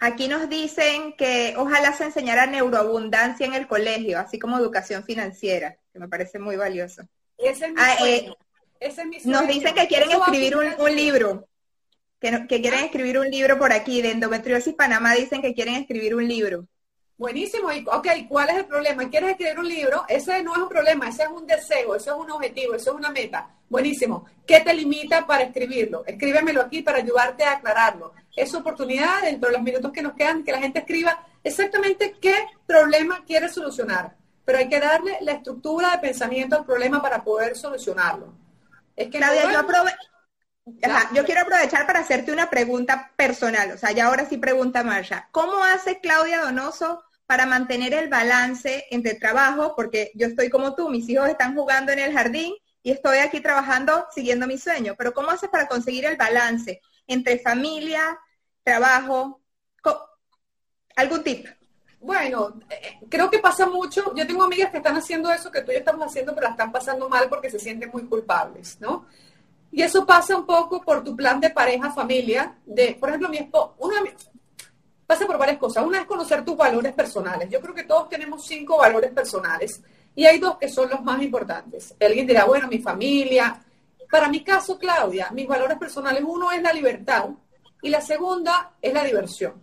Aquí 0.04 0.28
nos 0.28 0.50
dicen 0.50 1.14
que 1.14 1.54
ojalá 1.56 1.94
se 1.94 2.04
enseñara 2.04 2.44
neuroabundancia 2.44 3.46
en 3.46 3.54
el 3.54 3.66
colegio, 3.66 4.18
así 4.18 4.38
como 4.38 4.58
educación 4.58 5.02
financiera, 5.02 5.78
que 5.94 5.98
me 5.98 6.08
parece 6.08 6.38
muy 6.38 6.56
valioso. 6.56 7.08
Ese 7.38 7.64
es 7.64 7.72
mi, 7.72 7.80
ah, 7.80 7.96
eh, 8.04 8.30
Ese 8.80 9.00
es 9.00 9.06
mi 9.06 9.18
Nos 9.24 9.48
dicen 9.48 9.74
que 9.74 9.86
quieren 9.86 10.10
escribir 10.10 10.56
un, 10.56 10.94
libro, 10.94 11.48
que, 12.20 12.46
que 12.46 12.60
quieren 12.60 12.84
escribir 12.84 13.18
un 13.18 13.30
libro 13.30 13.58
por 13.58 13.72
aquí, 13.72 14.02
de 14.02 14.10
Endometriosis 14.10 14.74
Panamá 14.74 15.14
dicen 15.14 15.40
que 15.40 15.54
quieren 15.54 15.76
escribir 15.76 16.14
un 16.14 16.28
libro. 16.28 16.68
Buenísimo. 17.16 17.72
Y, 17.72 17.86
ok, 17.90 18.06
¿cuál 18.28 18.50
es 18.50 18.56
el 18.56 18.66
problema? 18.66 19.08
¿Quieres 19.08 19.30
escribir 19.30 19.58
un 19.58 19.68
libro? 19.68 20.04
Ese 20.06 20.42
no 20.42 20.52
es 20.52 20.58
un 20.58 20.68
problema, 20.68 21.08
ese 21.08 21.22
es 21.22 21.30
un 21.30 21.46
deseo, 21.46 21.94
ese 21.94 22.10
es 22.10 22.16
un 22.16 22.30
objetivo, 22.30 22.74
eso 22.74 22.90
es 22.90 22.96
una 22.96 23.10
meta. 23.10 23.48
Buenísimo. 23.70 24.26
¿Qué 24.46 24.60
te 24.60 24.74
limita 24.74 25.26
para 25.26 25.44
escribirlo? 25.44 26.04
Escríbemelo 26.04 26.60
aquí 26.60 26.82
para 26.82 26.98
ayudarte 26.98 27.44
a 27.44 27.52
aclararlo. 27.52 28.12
Es 28.36 28.54
oportunidad, 28.54 29.22
dentro 29.22 29.48
de 29.48 29.56
los 29.56 29.62
minutos 29.62 29.92
que 29.92 30.02
nos 30.02 30.14
quedan, 30.14 30.44
que 30.44 30.52
la 30.52 30.58
gente 30.58 30.80
escriba 30.80 31.26
exactamente 31.42 32.16
qué 32.20 32.34
problema 32.66 33.24
quiere 33.24 33.48
solucionar. 33.48 34.16
Pero 34.44 34.58
hay 34.58 34.68
que 34.68 34.80
darle 34.80 35.18
la 35.20 35.32
estructura 35.32 35.92
de 35.92 35.98
pensamiento 35.98 36.56
al 36.56 36.64
problema 36.64 37.00
para 37.00 37.22
poder 37.22 37.56
solucionarlo. 37.56 38.34
Es 38.96 39.08
que 39.08 39.18
Claudia, 39.18 39.50
yo, 40.66 40.88
yo 41.14 41.24
quiero 41.24 41.42
aprovechar 41.42 41.86
para 41.86 42.00
hacerte 42.00 42.32
una 42.32 42.48
pregunta 42.48 43.12
personal. 43.16 43.72
O 43.72 43.78
sea, 43.78 43.92
ya 43.92 44.06
ahora 44.06 44.26
sí 44.26 44.38
pregunta 44.38 44.82
Marsha. 44.82 45.28
¿Cómo 45.30 45.62
hace 45.62 46.00
Claudia 46.00 46.40
Donoso 46.40 47.02
para 47.26 47.46
mantener 47.46 47.92
el 47.94 48.08
balance 48.08 48.86
entre 48.90 49.14
trabajo? 49.14 49.74
Porque 49.76 50.10
yo 50.14 50.26
estoy 50.26 50.48
como 50.50 50.74
tú, 50.74 50.88
mis 50.88 51.08
hijos 51.08 51.28
están 51.28 51.54
jugando 51.54 51.92
en 51.92 51.98
el 51.98 52.12
jardín 52.12 52.54
y 52.82 52.92
estoy 52.92 53.18
aquí 53.18 53.40
trabajando 53.40 54.06
siguiendo 54.14 54.46
mi 54.46 54.58
sueño. 54.58 54.94
Pero 54.96 55.12
¿cómo 55.12 55.30
haces 55.30 55.50
para 55.50 55.68
conseguir 55.68 56.06
el 56.06 56.16
balance 56.16 56.80
entre 57.06 57.38
familia, 57.38 58.18
trabajo? 58.62 59.40
¿Algún 60.96 61.24
tip? 61.24 61.46
Bueno, 62.00 62.60
eh, 62.70 62.98
creo 63.08 63.30
que 63.30 63.38
pasa 63.38 63.66
mucho. 63.66 64.14
Yo 64.14 64.26
tengo 64.26 64.44
amigas 64.44 64.70
que 64.70 64.76
están 64.76 64.96
haciendo 64.96 65.32
eso 65.32 65.50
que 65.50 65.62
tú 65.62 65.72
y 65.72 65.76
estamos 65.76 66.06
haciendo, 66.06 66.34
pero 66.34 66.46
la 66.46 66.52
están 66.52 66.70
pasando 66.70 67.08
mal 67.08 67.28
porque 67.28 67.50
se 67.50 67.58
sienten 67.58 67.90
muy 67.92 68.04
culpables, 68.04 68.78
¿no? 68.80 69.06
Y 69.72 69.82
eso 69.82 70.06
pasa 70.06 70.36
un 70.36 70.46
poco 70.46 70.82
por 70.82 71.02
tu 71.02 71.16
plan 71.16 71.40
de 71.40 71.50
pareja, 71.50 71.90
familia. 71.90 72.56
De, 72.64 72.96
por 73.00 73.08
ejemplo, 73.08 73.28
mi 73.28 73.38
esposo, 73.38 73.74
una, 73.78 73.96
pasa 75.06 75.26
por 75.26 75.38
varias 75.38 75.58
cosas. 75.58 75.84
Una 75.84 76.00
es 76.00 76.06
conocer 76.06 76.44
tus 76.44 76.56
valores 76.56 76.92
personales. 76.92 77.48
Yo 77.50 77.60
creo 77.60 77.74
que 77.74 77.84
todos 77.84 78.08
tenemos 78.08 78.46
cinco 78.46 78.78
valores 78.78 79.10
personales 79.10 79.82
y 80.14 80.26
hay 80.26 80.38
dos 80.38 80.58
que 80.58 80.68
son 80.68 80.90
los 80.90 81.02
más 81.02 81.20
importantes. 81.22 81.94
Alguien 82.00 82.26
dirá, 82.26 82.44
bueno, 82.44 82.68
mi 82.68 82.78
familia. 82.78 83.60
Para 84.10 84.28
mi 84.28 84.42
caso, 84.42 84.78
Claudia, 84.78 85.30
mis 85.32 85.46
valores 85.46 85.78
personales, 85.78 86.22
uno 86.26 86.52
es 86.52 86.62
la 86.62 86.72
libertad 86.72 87.30
y 87.82 87.88
la 87.88 88.00
segunda 88.00 88.72
es 88.80 88.92
la 88.92 89.04
diversión. 89.04 89.62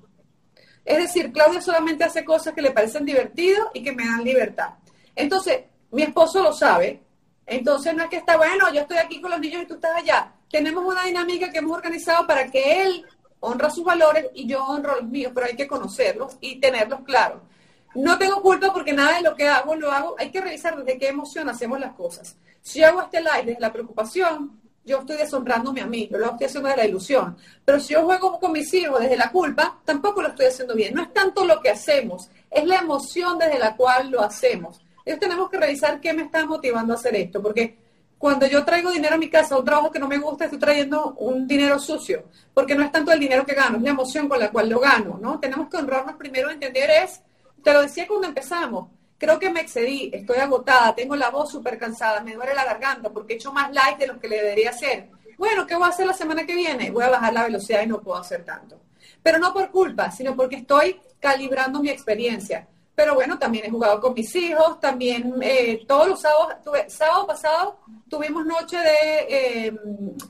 Es 0.84 0.98
decir, 0.98 1.32
Claudia 1.32 1.62
solamente 1.62 2.04
hace 2.04 2.26
cosas 2.26 2.54
que 2.54 2.62
le 2.62 2.72
parecen 2.72 3.06
divertidas 3.06 3.68
y 3.74 3.84
que 3.84 3.92
me 3.92 4.06
dan 4.06 4.24
libertad. 4.24 4.76
Entonces, 5.16 5.62
mi 5.92 6.04
esposo 6.04 6.42
lo 6.42 6.54
sabe, 6.54 7.02
entonces 7.46 7.94
no 7.94 8.04
es 8.04 8.10
que 8.10 8.18
está 8.18 8.38
bueno, 8.38 8.72
yo 8.74 8.82
estoy 8.82 8.98
aquí 8.98 9.22
con 9.22 9.32
los 9.32 9.39
niños 9.39 9.64
y 9.64 9.66
tú 9.68 9.76
estás 9.76 9.96
allá. 9.96 10.34
Tenemos 10.50 10.84
una 10.86 11.04
dinámica 11.04 11.52
que 11.52 11.60
hemos 11.60 11.78
organizado 11.78 12.26
para 12.26 12.50
que 12.50 12.82
él 12.84 13.06
honra 13.42 13.70
sus 13.70 13.84
valores 13.84 14.28
y 14.34 14.48
yo 14.48 14.64
honro 14.66 14.96
los 14.96 15.10
míos, 15.10 15.32
pero 15.36 15.48
hay 15.48 15.56
que 15.56 15.68
conocerlos 15.68 16.38
y 16.39 16.60
tenerlos 16.60 17.02
claros. 17.02 17.42
No 17.96 18.18
tengo 18.18 18.42
culpa 18.42 18.72
porque 18.74 18.94
nada 18.94 19.18
de 19.18 19.24
lo 19.24 19.36
que 19.36 19.48
hago 19.48 19.76
lo 19.76 19.92
hago. 19.92 20.16
Hay 20.18 20.32
que 20.32 20.42
revisar 20.42 20.76
desde 20.78 20.98
qué 20.98 21.10
emoción 21.10 21.50
hacemos 21.50 21.80
las 21.80 21.94
cosas. 21.94 22.36
Si 22.62 22.84
hago 22.84 23.02
este 23.02 23.20
live 23.20 23.44
desde 23.46 23.60
la 23.60 23.74
preocupación, 23.74 24.60
yo 24.84 25.00
estoy 25.00 25.18
deshonrándome 25.18 25.82
a 25.82 25.86
mí, 25.86 26.08
yo 26.12 26.18
lo 26.18 26.32
estoy 26.32 26.48
haciendo 26.48 26.70
desde 26.70 26.82
la 26.84 26.88
ilusión. 26.88 27.38
Pero 27.66 27.80
si 27.80 27.94
yo 27.94 28.04
juego 28.04 28.39
con 28.39 28.52
mis 28.52 28.74
hijos 28.74 29.00
desde 29.00 29.18
la 29.18 29.32
culpa, 29.32 29.80
tampoco 29.86 30.22
lo 30.22 30.30
estoy 30.30 30.48
haciendo 30.48 30.76
bien. 30.76 30.94
No 30.94 31.04
es 31.04 31.14
tanto 31.14 31.46
lo 31.46 31.62
que 31.62 31.70
hacemos, 31.70 32.30
es 32.50 32.66
la 32.66 32.78
emoción 32.78 33.38
desde 33.38 33.60
la 33.60 33.76
cual 33.76 34.10
lo 34.10 34.22
hacemos 34.22 34.82
tenemos 35.18 35.50
que 35.50 35.58
revisar 35.58 36.00
qué 36.00 36.14
me 36.14 36.24
está 36.24 36.46
motivando 36.46 36.94
a 36.94 36.96
hacer 36.96 37.16
esto, 37.16 37.42
porque 37.42 37.78
cuando 38.18 38.46
yo 38.46 38.64
traigo 38.64 38.92
dinero 38.92 39.16
a 39.16 39.18
mi 39.18 39.30
casa, 39.30 39.58
un 39.58 39.66
trabajo 39.66 39.92
que 39.92 40.00
no 40.00 40.08
me 40.08 40.18
gusta, 40.18 40.46
estoy 40.46 40.60
trayendo 40.60 41.16
un 41.18 41.48
dinero 41.48 41.80
sucio, 41.80 42.26
porque 42.54 42.76
no 42.76 42.84
es 42.84 42.92
tanto 42.92 43.12
el 43.12 43.20
dinero 43.20 43.46
que 43.46 43.56
gano, 43.56 43.78
es 43.78 43.84
la 43.84 43.89
emoción 43.89 44.30
con 44.30 44.39
la 44.39 44.52
cual 44.52 44.70
lo 44.70 44.80
gano, 44.80 45.18
¿no? 45.20 45.39
Tenemos 45.39 45.70
que 45.70 45.78
honrarnos 45.78 46.16
primero, 46.16 46.52
entender 46.52 46.89
es, 47.04 47.22
te 47.64 47.74
lo 47.74 47.82
decía 47.82 48.07
cuando 48.07 48.28
empezamos, 48.28 48.89
creo 49.18 49.39
que 49.39 49.49
me 49.49 49.62
excedí, 49.62 50.09
estoy 50.14 50.38
agotada, 50.38 50.95
tengo 50.95 51.16
la 51.16 51.30
voz 51.30 51.51
súper 51.51 51.78
cansada, 51.78 52.22
me 52.22 52.36
duele 52.36 52.53
la 52.53 52.66
garganta 52.66 53.09
porque 53.09 53.34
he 53.34 53.36
hecho 53.36 53.53
más 53.53 53.72
light 53.72 53.97
de 53.97 54.07
lo 54.07 54.20
que 54.20 54.28
le 54.28 54.38
debería 54.38 54.72
hacer. 54.72 55.09
Bueno, 55.38 55.66
¿qué 55.66 55.76
voy 55.76 55.86
a 55.86 55.89
hacer 55.89 56.05
la 56.05 56.14
semana 56.14 56.45
que 56.45 56.55
viene? 56.55 56.91
Voy 56.91 57.03
a 57.03 57.09
bajar 57.09 57.34
la 57.34 57.43
velocidad 57.43 57.82
y 57.84 57.88
no 57.88 58.01
puedo 58.01 58.20
hacer 58.20 58.43
tanto. 58.43 58.82
Pero 59.24 59.39
no 59.39 59.53
por 59.53 59.72
culpa, 59.72 60.12
sino 60.12 60.36
porque 60.36 60.57
estoy 60.57 60.99
calibrando 61.20 61.82
mi 61.82 61.89
experiencia 61.89 62.68
pero 63.01 63.16
bueno, 63.16 63.39
también 63.39 63.66
he 63.66 63.70
jugado 63.72 63.99
con 63.99 64.14
mis 64.14 64.36
hijos, 64.36 64.80
también 64.80 65.34
eh, 65.41 65.84
todos 65.88 66.07
los 66.07 66.22
sábados, 66.22 66.57
sábado 66.88 67.26
pasado 67.26 67.80
tuvimos 68.07 68.45
noche 68.45 68.78
de 68.78 69.26
eh, 69.68 69.80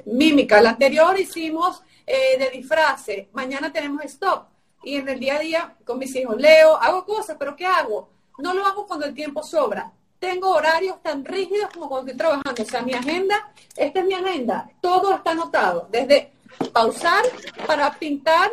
mímica, 0.06 0.62
la 0.62 0.70
anterior 0.70 1.20
hicimos 1.20 1.82
eh, 2.06 2.38
de 2.38 2.50
disfrace, 2.50 3.30
mañana 3.34 3.74
tenemos 3.74 4.06
stop 4.06 4.51
y 4.84 4.96
en 4.96 5.10
el 5.10 5.20
día 5.20 5.36
a 5.36 5.40
día 5.40 5.76
con 5.86 6.00
mis 6.00 6.16
hijos 6.16 6.38
leo, 6.38 6.76
hago 6.78 7.06
cosas, 7.06 7.36
pero 7.38 7.56
¿qué 7.56 7.66
hago? 7.66 8.10
No 8.38 8.54
lo 8.54 8.66
hago 8.66 8.88
cuando 8.88 9.06
el 9.06 9.14
tiempo 9.14 9.44
sobra. 9.44 9.92
Tengo 10.20 10.50
horarios 10.50 11.02
tan 11.02 11.26
rígidos 11.26 11.70
como 11.74 11.90
cuando 11.90 12.12
estoy 12.12 12.18
trabajando. 12.18 12.62
O 12.62 12.66
sea, 12.66 12.82
mi 12.82 12.94
agenda, 12.94 13.52
esta 13.76 14.00
es 14.00 14.06
mi 14.06 14.14
agenda, 14.14 14.70
todo 14.80 15.16
está 15.16 15.32
anotado, 15.32 15.88
desde 15.90 16.34
pausar 16.72 17.24
para 17.66 17.92
pintar, 17.92 18.52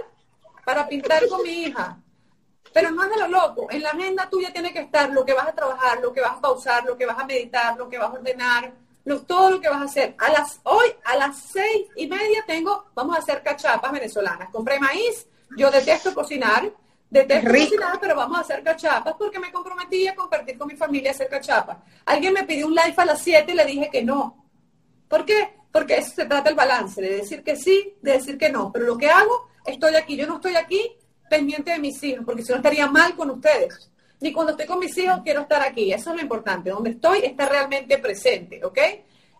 para 0.64 0.88
pintar 0.88 1.28
con 1.28 1.42
mi 1.42 1.64
hija, 1.64 1.98
pero 2.72 2.90
no 2.90 3.04
es 3.04 3.10
de 3.10 3.16
lo 3.16 3.28
loco. 3.28 3.66
En 3.70 3.82
la 3.82 3.90
agenda 3.90 4.28
tuya 4.30 4.52
tiene 4.52 4.72
que 4.72 4.80
estar 4.80 5.10
lo 5.10 5.24
que 5.24 5.34
vas 5.34 5.48
a 5.48 5.52
trabajar, 5.52 6.00
lo 6.00 6.12
que 6.12 6.20
vas 6.20 6.38
a 6.38 6.40
pausar, 6.40 6.84
lo 6.84 6.96
que 6.96 7.06
vas 7.06 7.18
a 7.18 7.26
meditar, 7.26 7.76
lo 7.76 7.88
que 7.88 7.98
vas 7.98 8.10
a 8.10 8.14
ordenar, 8.14 8.72
todo 9.16 9.50
lo 9.50 9.60
que 9.60 9.68
vas 9.68 9.80
a 9.80 9.84
hacer. 9.84 10.14
A 10.18 10.30
las, 10.30 10.60
hoy, 10.64 10.88
a 11.04 11.16
las 11.16 11.38
seis 11.38 11.86
y 11.96 12.06
media 12.06 12.44
tengo, 12.46 12.86
vamos 12.94 13.16
a 13.16 13.20
hacer 13.20 13.42
cachapas 13.42 13.90
venezolanas. 13.90 14.50
Compré 14.50 14.78
maíz, 14.78 15.26
Yo 15.56 15.70
detesto 15.70 16.14
cocinar, 16.14 16.70
detesto 17.10 17.50
cocinar, 17.50 17.98
pero 18.00 18.14
vamos 18.14 18.38
a 18.38 18.40
hacer 18.42 18.62
cachapas 18.62 19.14
porque 19.18 19.38
me 19.38 19.50
comprometí 19.50 20.06
a 20.06 20.14
compartir 20.14 20.58
con 20.58 20.68
mi 20.68 20.76
familia 20.76 21.10
a 21.10 21.14
hacer 21.14 21.28
cachapas. 21.28 21.78
Alguien 22.04 22.32
me 22.32 22.44
pidió 22.44 22.66
un 22.66 22.74
live 22.74 22.94
a 22.96 23.04
las 23.04 23.22
7 23.22 23.52
y 23.52 23.54
le 23.54 23.64
dije 23.64 23.88
que 23.90 24.02
no. 24.02 24.46
¿Por 25.08 25.24
qué? 25.24 25.56
Porque 25.72 25.96
eso 25.96 26.14
se 26.14 26.26
trata 26.26 26.50
el 26.50 26.56
balance, 26.56 27.00
de 27.00 27.16
decir 27.16 27.42
que 27.42 27.56
sí, 27.56 27.94
de 28.02 28.12
decir 28.12 28.38
que 28.38 28.50
no. 28.50 28.72
Pero 28.72 28.86
lo 28.86 28.98
que 28.98 29.08
hago, 29.08 29.48
estoy 29.64 29.94
aquí. 29.94 30.16
Yo 30.16 30.26
no 30.26 30.36
estoy 30.36 30.56
aquí 30.56 30.96
pendiente 31.28 31.70
de 31.70 31.78
mis 31.78 32.02
hijos, 32.02 32.24
porque 32.24 32.42
si 32.42 32.50
no 32.50 32.56
estaría 32.56 32.86
mal 32.86 33.14
con 33.14 33.30
ustedes. 33.30 33.90
Ni 34.20 34.32
cuando 34.32 34.52
estoy 34.52 34.66
con 34.66 34.78
mis 34.78 34.96
hijos 34.98 35.20
quiero 35.22 35.42
estar 35.42 35.62
aquí. 35.62 35.92
Eso 35.92 36.10
es 36.10 36.16
lo 36.16 36.22
importante. 36.22 36.70
Donde 36.70 36.90
estoy, 36.90 37.20
está 37.20 37.48
realmente 37.48 37.98
presente, 37.98 38.64
¿ok? 38.64 38.78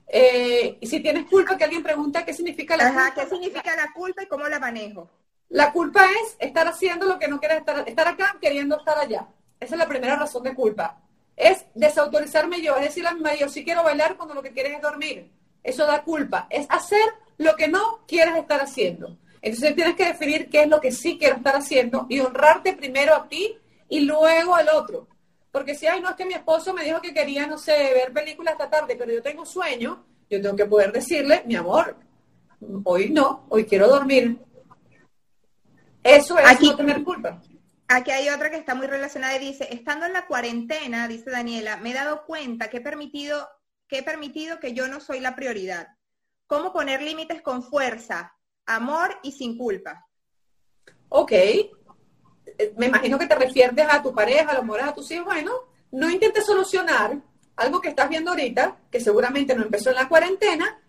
Eh, 0.06 0.78
y 0.80 0.86
si 0.86 1.00
tienes 1.00 1.26
culpa, 1.26 1.56
que 1.56 1.64
alguien 1.64 1.82
pregunta 1.82 2.24
qué 2.24 2.32
significa 2.32 2.76
la 2.76 2.86
culpa. 2.86 3.14
¿Qué 3.14 3.26
significa 3.28 3.76
la 3.76 3.92
culpa 3.92 4.22
y 4.22 4.26
cómo 4.26 4.46
la 4.48 4.58
manejo? 4.58 5.10
La 5.48 5.72
culpa 5.72 6.06
es 6.22 6.36
estar 6.38 6.66
haciendo 6.68 7.06
lo 7.06 7.18
que 7.18 7.28
no 7.28 7.40
quieres 7.40 7.58
estar, 7.58 7.88
estar 7.88 8.06
acá 8.06 8.36
queriendo 8.40 8.76
estar 8.76 8.98
allá. 8.98 9.28
Esa 9.58 9.74
es 9.74 9.78
la 9.78 9.88
primera 9.88 10.16
razón 10.16 10.42
de 10.42 10.54
culpa. 10.54 11.00
Es 11.36 11.64
desautorizarme 11.74 12.60
yo, 12.60 12.76
es 12.76 12.82
decir 12.82 13.06
a 13.06 13.14
mi 13.14 13.20
marido, 13.20 13.48
si 13.48 13.64
quiero 13.64 13.82
bailar 13.82 14.16
cuando 14.16 14.34
lo 14.34 14.42
que 14.42 14.52
quieres 14.52 14.74
es 14.74 14.82
dormir. 14.82 15.30
Eso 15.62 15.86
da 15.86 16.02
culpa. 16.02 16.46
Es 16.50 16.66
hacer 16.68 17.04
lo 17.38 17.56
que 17.56 17.68
no 17.68 18.00
quieres 18.06 18.36
estar 18.36 18.60
haciendo. 18.60 19.16
Entonces 19.40 19.74
tienes 19.74 19.94
que 19.94 20.06
definir 20.06 20.50
qué 20.50 20.62
es 20.62 20.68
lo 20.68 20.80
que 20.80 20.92
sí 20.92 21.16
quiero 21.18 21.36
estar 21.36 21.56
haciendo 21.56 22.06
y 22.08 22.20
honrarte 22.20 22.74
primero 22.74 23.14
a 23.14 23.28
ti 23.28 23.56
y 23.88 24.00
luego 24.00 24.54
al 24.54 24.68
otro. 24.68 25.08
Porque 25.50 25.74
si, 25.74 25.86
ay, 25.86 26.00
no, 26.00 26.10
es 26.10 26.16
que 26.16 26.26
mi 26.26 26.34
esposo 26.34 26.74
me 26.74 26.84
dijo 26.84 27.00
que 27.00 27.14
quería, 27.14 27.46
no 27.46 27.56
sé, 27.56 27.72
ver 27.94 28.12
películas 28.12 28.52
esta 28.52 28.68
tarde, 28.68 28.96
pero 28.96 29.12
yo 29.12 29.22
tengo 29.22 29.46
sueño, 29.46 30.04
yo 30.28 30.42
tengo 30.42 30.56
que 30.56 30.66
poder 30.66 30.92
decirle, 30.92 31.42
mi 31.46 31.56
amor, 31.56 31.96
hoy 32.84 33.10
no, 33.10 33.46
hoy 33.48 33.64
quiero 33.64 33.88
dormir. 33.88 34.38
Eso 36.02 36.38
es 36.38 36.60
no 36.60 36.76
tener 36.76 37.04
culpa. 37.04 37.40
Aquí 37.88 38.10
hay 38.10 38.28
otra 38.28 38.50
que 38.50 38.56
está 38.56 38.74
muy 38.74 38.86
relacionada 38.86 39.36
y 39.36 39.40
dice, 39.40 39.68
estando 39.70 40.06
en 40.06 40.12
la 40.12 40.26
cuarentena, 40.26 41.08
dice 41.08 41.30
Daniela, 41.30 41.78
me 41.78 41.90
he 41.90 41.94
dado 41.94 42.24
cuenta 42.26 42.68
que 42.68 42.78
he 42.78 42.80
permitido 42.82 43.48
que 43.88 43.98
he 43.98 44.02
permitido 44.02 44.60
que 44.60 44.74
yo 44.74 44.86
no 44.86 45.00
soy 45.00 45.20
la 45.20 45.34
prioridad. 45.34 45.88
¿Cómo 46.46 46.72
poner 46.72 47.02
límites 47.02 47.42
con 47.42 47.62
fuerza, 47.62 48.34
amor 48.66 49.18
y 49.22 49.32
sin 49.32 49.56
culpa? 49.56 50.06
Ok, 51.08 51.32
me 52.76 52.86
imagino 52.86 53.18
que 53.18 53.26
te 53.26 53.34
refieres 53.34 53.74
a 53.88 54.02
tu 54.02 54.14
pareja, 54.14 54.50
a 54.50 54.54
los 54.54 54.62
amor 54.62 54.80
a 54.80 54.94
tus 54.94 55.10
hijos. 55.10 55.24
Bueno, 55.24 55.52
no 55.90 56.10
intentes 56.10 56.44
solucionar 56.44 57.18
algo 57.56 57.80
que 57.80 57.88
estás 57.88 58.08
viendo 58.08 58.30
ahorita, 58.30 58.76
que 58.90 59.00
seguramente 59.00 59.54
no 59.54 59.62
empezó 59.62 59.90
en 59.90 59.96
la 59.96 60.08
cuarentena, 60.08 60.80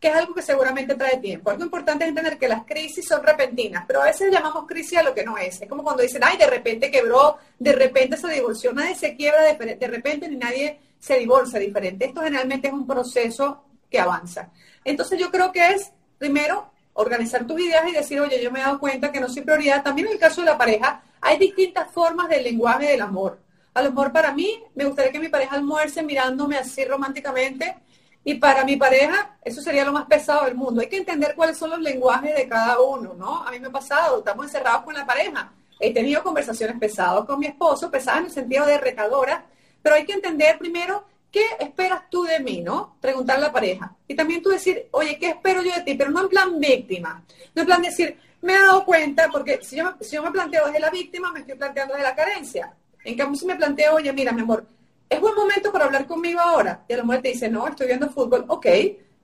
que 0.00 0.08
es 0.08 0.14
algo 0.14 0.34
que 0.34 0.40
seguramente 0.40 0.94
trae 0.94 1.18
tiempo. 1.18 1.50
Algo 1.50 1.62
importante 1.62 2.04
es 2.04 2.08
entender 2.08 2.38
que 2.38 2.48
las 2.48 2.64
crisis 2.64 3.06
son 3.06 3.22
repentinas, 3.22 3.84
pero 3.86 4.00
a 4.00 4.06
veces 4.06 4.32
llamamos 4.32 4.66
crisis 4.66 4.98
a 4.98 5.02
lo 5.02 5.14
que 5.14 5.24
no 5.24 5.36
es. 5.36 5.60
Es 5.60 5.68
como 5.68 5.84
cuando 5.84 6.02
dicen, 6.02 6.22
ay, 6.24 6.38
de 6.38 6.46
repente 6.46 6.90
quebró, 6.90 7.36
de 7.58 7.72
repente 7.72 8.16
se 8.16 8.28
divorció, 8.28 8.72
nadie 8.72 8.94
se 8.94 9.14
quiebra 9.14 9.42
de, 9.42 9.76
de 9.76 9.86
repente 9.86 10.26
ni 10.26 10.36
nadie 10.36 10.80
se 10.98 11.18
divorcia 11.18 11.58
diferente. 11.58 12.06
Esto 12.06 12.22
generalmente 12.22 12.68
es 12.68 12.72
un 12.74 12.86
proceso 12.86 13.62
que 13.90 14.00
avanza. 14.00 14.50
Entonces 14.84 15.18
yo 15.18 15.30
creo 15.30 15.52
que 15.52 15.68
es, 15.68 15.92
primero, 16.16 16.70
organizar 16.94 17.46
tus 17.46 17.60
ideas 17.60 17.86
y 17.86 17.92
decir, 17.92 18.20
oye, 18.20 18.42
yo 18.42 18.50
me 18.50 18.60
he 18.60 18.62
dado 18.62 18.80
cuenta 18.80 19.12
que 19.12 19.20
no 19.20 19.28
soy 19.28 19.42
prioridad. 19.42 19.82
También 19.82 20.06
en 20.08 20.14
el 20.14 20.18
caso 20.18 20.40
de 20.40 20.46
la 20.46 20.56
pareja, 20.56 21.02
hay 21.20 21.38
distintas 21.38 21.90
formas 21.90 22.28
del 22.30 22.44
lenguaje 22.44 22.86
del 22.86 23.02
amor. 23.02 23.38
A 23.74 23.82
lo 23.82 23.90
mejor 23.90 24.12
para 24.12 24.32
mí, 24.32 24.62
me 24.74 24.84
gustaría 24.84 25.12
que 25.12 25.20
mi 25.20 25.28
pareja 25.28 25.56
almuerce 25.56 26.02
mirándome 26.02 26.56
así 26.56 26.84
románticamente. 26.84 27.76
Y 28.22 28.34
para 28.34 28.64
mi 28.64 28.76
pareja, 28.76 29.36
eso 29.42 29.62
sería 29.62 29.84
lo 29.84 29.92
más 29.92 30.06
pesado 30.06 30.44
del 30.44 30.54
mundo. 30.54 30.80
Hay 30.80 30.88
que 30.88 30.98
entender 30.98 31.34
cuáles 31.34 31.56
son 31.56 31.70
los 31.70 31.80
lenguajes 31.80 32.34
de 32.34 32.48
cada 32.48 32.80
uno, 32.80 33.14
¿no? 33.14 33.42
A 33.46 33.50
mí 33.50 33.58
me 33.58 33.68
ha 33.68 33.72
pasado, 33.72 34.18
estamos 34.18 34.46
encerrados 34.46 34.82
con 34.82 34.94
la 34.94 35.06
pareja. 35.06 35.52
He 35.78 35.94
tenido 35.94 36.22
conversaciones 36.22 36.78
pesadas 36.78 37.24
con 37.24 37.38
mi 37.38 37.46
esposo, 37.46 37.90
pesadas 37.90 38.20
en 38.20 38.26
el 38.26 38.32
sentido 38.32 38.66
de 38.66 38.78
retadora, 38.78 39.44
pero 39.82 39.94
hay 39.94 40.04
que 40.04 40.12
entender 40.12 40.58
primero 40.58 41.04
¿qué 41.30 41.42
esperas 41.58 42.02
tú 42.10 42.24
de 42.24 42.40
mí, 42.40 42.60
no? 42.60 42.96
Preguntar 43.00 43.36
a 43.36 43.40
la 43.40 43.52
pareja. 43.52 43.94
Y 44.06 44.14
también 44.14 44.42
tú 44.42 44.50
decir, 44.50 44.88
oye, 44.90 45.18
¿qué 45.18 45.30
espero 45.30 45.62
yo 45.62 45.72
de 45.72 45.82
ti? 45.82 45.94
Pero 45.94 46.10
no 46.10 46.22
en 46.22 46.28
plan 46.28 46.58
víctima. 46.58 47.22
No 47.54 47.62
en 47.62 47.66
plan 47.66 47.82
decir, 47.82 48.18
me 48.42 48.54
he 48.54 48.58
dado 48.58 48.84
cuenta, 48.84 49.28
porque 49.30 49.60
si 49.62 49.76
yo, 49.76 49.94
si 50.00 50.16
yo 50.16 50.22
me 50.22 50.30
planteo 50.30 50.66
desde 50.66 50.80
la 50.80 50.90
víctima, 50.90 51.32
me 51.32 51.40
estoy 51.40 51.56
planteando 51.56 51.94
desde 51.94 52.08
la 52.08 52.14
carencia. 52.14 52.72
En 53.04 53.16
cambio, 53.16 53.38
si 53.38 53.46
me 53.46 53.56
planteo, 53.56 53.94
oye, 53.94 54.12
mira, 54.12 54.32
mi 54.32 54.42
amor, 54.42 54.66
¿es 55.10 55.20
buen 55.20 55.34
momento 55.34 55.72
para 55.72 55.86
hablar 55.86 56.06
conmigo 56.06 56.40
ahora? 56.40 56.84
Y 56.88 56.94
a 56.94 56.98
lo 56.98 57.04
mejor 57.04 57.22
te 57.22 57.28
dice, 57.28 57.50
no, 57.50 57.66
estoy 57.66 57.88
viendo 57.88 58.08
fútbol. 58.08 58.44
Ok, 58.48 58.66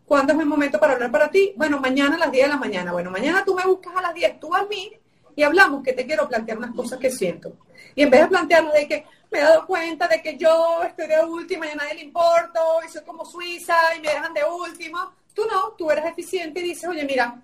¿cuándo 0.04 0.32
es 0.32 0.36
buen 0.36 0.48
momento 0.48 0.78
para 0.80 0.94
hablar 0.94 1.10
para 1.12 1.30
ti? 1.30 1.54
Bueno, 1.56 1.78
mañana 1.78 2.16
a 2.16 2.18
las 2.18 2.32
10 2.32 2.44
de 2.44 2.50
la 2.50 2.58
mañana. 2.58 2.92
Bueno, 2.92 3.10
mañana 3.10 3.44
tú 3.44 3.54
me 3.54 3.64
buscas 3.64 3.94
a 3.96 4.02
las 4.02 4.12
10, 4.12 4.40
tú 4.40 4.52
a 4.52 4.66
mí, 4.66 4.92
y 5.36 5.42
hablamos 5.44 5.82
que 5.82 5.92
te 5.92 6.04
quiero 6.04 6.28
plantear 6.28 6.58
unas 6.58 6.74
cosas 6.74 6.98
que 6.98 7.10
siento. 7.10 7.52
Y 7.94 8.02
en 8.02 8.10
vez 8.10 8.22
de 8.22 8.28
plantearlo 8.28 8.72
de 8.72 8.88
que, 8.88 9.04
me 9.30 9.38
he 9.38 9.42
dado 9.42 9.66
cuenta 9.66 10.08
de 10.08 10.22
que 10.22 10.36
yo 10.36 10.82
estoy 10.84 11.06
de 11.08 11.24
última 11.24 11.66
y 11.66 11.70
a 11.70 11.74
nadie 11.74 11.94
le 11.94 12.02
importo 12.02 12.60
y 12.86 12.88
soy 12.88 13.02
como 13.02 13.24
Suiza 13.24 13.76
y 13.96 14.00
me 14.00 14.08
dejan 14.08 14.32
de 14.32 14.42
último. 14.44 14.98
Tú 15.34 15.42
no, 15.50 15.72
tú 15.72 15.90
eres 15.90 16.06
eficiente 16.06 16.60
y 16.60 16.64
dices, 16.64 16.88
oye, 16.88 17.04
mira, 17.04 17.42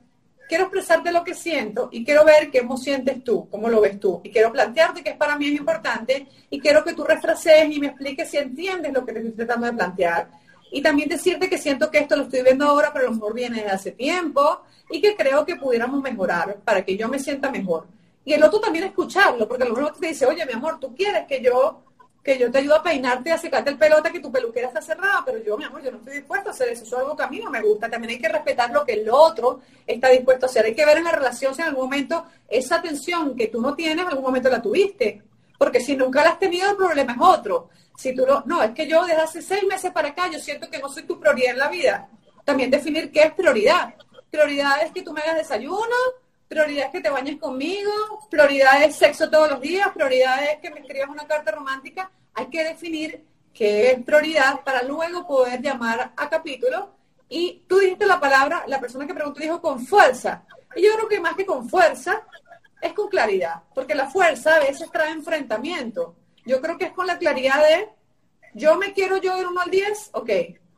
quiero 0.52 0.64
expresarte 0.64 1.10
lo 1.10 1.24
que 1.24 1.32
siento 1.32 1.88
y 1.90 2.04
quiero 2.04 2.26
ver 2.26 2.50
cómo 2.52 2.76
sientes 2.76 3.24
tú, 3.24 3.48
cómo 3.48 3.70
lo 3.70 3.80
ves 3.80 3.98
tú. 3.98 4.20
Y 4.22 4.28
quiero 4.28 4.52
plantearte 4.52 5.02
que 5.02 5.14
para 5.14 5.38
mí 5.38 5.46
es 5.46 5.54
importante 5.58 6.26
y 6.50 6.60
quiero 6.60 6.84
que 6.84 6.92
tú 6.92 7.04
refrases 7.04 7.74
y 7.74 7.80
me 7.80 7.86
expliques 7.86 8.28
si 8.28 8.36
entiendes 8.36 8.92
lo 8.92 9.02
que 9.02 9.14
te 9.14 9.20
estoy 9.20 9.32
tratando 9.32 9.68
de 9.68 9.72
plantear. 9.72 10.28
Y 10.70 10.82
también 10.82 11.08
decirte 11.08 11.48
que 11.48 11.56
siento 11.56 11.90
que 11.90 12.00
esto 12.00 12.16
lo 12.16 12.24
estoy 12.24 12.42
viendo 12.42 12.66
ahora, 12.66 12.90
pero 12.92 13.06
a 13.06 13.08
lo 13.08 13.14
mejor 13.14 13.32
viene 13.32 13.62
desde 13.62 13.70
hace 13.70 13.92
tiempo 13.92 14.60
y 14.90 15.00
que 15.00 15.16
creo 15.16 15.46
que 15.46 15.56
pudiéramos 15.56 16.02
mejorar 16.02 16.58
para 16.62 16.84
que 16.84 16.98
yo 16.98 17.08
me 17.08 17.18
sienta 17.18 17.50
mejor. 17.50 17.86
Y 18.22 18.34
el 18.34 18.42
otro 18.42 18.60
también 18.60 18.84
escucharlo, 18.84 19.48
porque 19.48 19.62
a 19.62 19.68
lo 19.68 19.74
mejor 19.74 19.94
te 19.98 20.08
dice, 20.08 20.26
oye, 20.26 20.44
mi 20.44 20.52
amor, 20.52 20.78
tú 20.78 20.94
quieres 20.94 21.26
que 21.26 21.40
yo 21.40 21.80
que 22.22 22.38
yo 22.38 22.50
te 22.50 22.58
ayudo 22.58 22.76
a 22.76 22.82
peinarte 22.82 23.32
a 23.32 23.38
secarte 23.38 23.70
el 23.70 23.78
pelota, 23.78 24.12
que 24.12 24.20
tu 24.20 24.30
peluquera 24.30 24.68
está 24.68 24.80
cerrada, 24.80 25.22
pero 25.24 25.38
yo, 25.38 25.58
mi 25.58 25.64
amor, 25.64 25.82
yo 25.82 25.90
no 25.90 25.98
estoy 25.98 26.14
dispuesto 26.14 26.50
a 26.50 26.52
hacer 26.52 26.68
eso. 26.68 26.84
Eso 26.84 26.96
es 26.96 27.02
algo 27.02 27.16
que 27.16 27.24
a 27.24 27.28
mí 27.28 27.40
no 27.40 27.50
me 27.50 27.60
gusta. 27.60 27.90
También 27.90 28.12
hay 28.12 28.20
que 28.20 28.28
respetar 28.28 28.70
lo 28.70 28.84
que 28.84 28.92
el 28.92 29.10
otro 29.10 29.60
está 29.86 30.08
dispuesto 30.08 30.46
a 30.46 30.48
hacer. 30.48 30.66
Hay 30.66 30.74
que 30.74 30.86
ver 30.86 30.98
en 30.98 31.04
la 31.04 31.12
relación 31.12 31.54
si 31.54 31.62
en 31.62 31.68
algún 31.68 31.84
momento 31.84 32.26
esa 32.48 32.76
atención 32.76 33.34
que 33.36 33.48
tú 33.48 33.60
no 33.60 33.74
tienes, 33.74 34.04
en 34.04 34.08
algún 34.08 34.24
momento 34.24 34.48
la 34.48 34.62
tuviste. 34.62 35.20
Porque 35.58 35.80
si 35.80 35.96
nunca 35.96 36.22
la 36.22 36.30
has 36.30 36.38
tenido, 36.38 36.70
el 36.70 36.76
problema 36.76 37.12
es 37.12 37.18
otro. 37.20 37.70
Si 37.96 38.14
tú 38.14 38.24
no, 38.24 38.42
no, 38.46 38.62
es 38.62 38.70
que 38.70 38.86
yo 38.86 39.04
desde 39.04 39.20
hace 39.20 39.42
seis 39.42 39.64
meses 39.64 39.90
para 39.90 40.08
acá, 40.08 40.30
yo 40.30 40.38
siento 40.38 40.70
que 40.70 40.78
no 40.78 40.88
soy 40.88 41.02
tu 41.02 41.18
prioridad 41.18 41.52
en 41.52 41.58
la 41.58 41.68
vida. 41.68 42.08
También 42.44 42.70
definir 42.70 43.10
qué 43.10 43.22
es 43.22 43.34
prioridad. 43.34 43.94
Prioridad 44.30 44.82
es 44.82 44.92
que 44.92 45.02
tú 45.02 45.12
me 45.12 45.20
hagas 45.22 45.36
desayuno, 45.36 45.96
prioridad 46.52 46.86
es 46.86 46.92
que 46.92 47.00
te 47.00 47.08
bañes 47.08 47.38
conmigo, 47.40 47.90
prioridad 48.28 48.82
es 48.82 48.96
sexo 48.96 49.30
todos 49.30 49.50
los 49.50 49.60
días, 49.62 49.88
prioridad 49.94 50.44
es 50.44 50.60
que 50.60 50.70
me 50.70 50.80
escribas 50.80 51.08
una 51.08 51.26
carta 51.26 51.50
romántica. 51.50 52.10
Hay 52.34 52.46
que 52.48 52.62
definir 52.62 53.24
qué 53.54 53.92
es 53.92 54.04
prioridad 54.04 54.60
para 54.62 54.82
luego 54.82 55.26
poder 55.26 55.62
llamar 55.62 56.12
a 56.14 56.28
capítulo. 56.28 56.94
Y 57.30 57.64
tú 57.66 57.78
dijiste 57.78 58.04
la 58.04 58.20
palabra, 58.20 58.64
la 58.66 58.80
persona 58.80 59.06
que 59.06 59.14
preguntó 59.14 59.40
dijo 59.40 59.62
con 59.62 59.80
fuerza. 59.80 60.44
Y 60.76 60.82
yo 60.82 60.92
creo 60.94 61.08
que 61.08 61.20
más 61.20 61.36
que 61.36 61.46
con 61.46 61.70
fuerza, 61.70 62.22
es 62.82 62.92
con 62.92 63.08
claridad, 63.08 63.62
porque 63.74 63.94
la 63.94 64.10
fuerza 64.10 64.56
a 64.56 64.60
veces 64.60 64.90
trae 64.90 65.10
enfrentamiento. 65.10 66.16
Yo 66.44 66.60
creo 66.60 66.76
que 66.76 66.86
es 66.86 66.92
con 66.92 67.06
la 67.06 67.16
claridad 67.16 67.62
de, 67.62 67.88
yo 68.52 68.76
me 68.76 68.92
quiero 68.92 69.16
yo 69.16 69.36
del 69.36 69.46
1 69.46 69.58
al 69.58 69.70
10, 69.70 70.10
ok. 70.12 70.30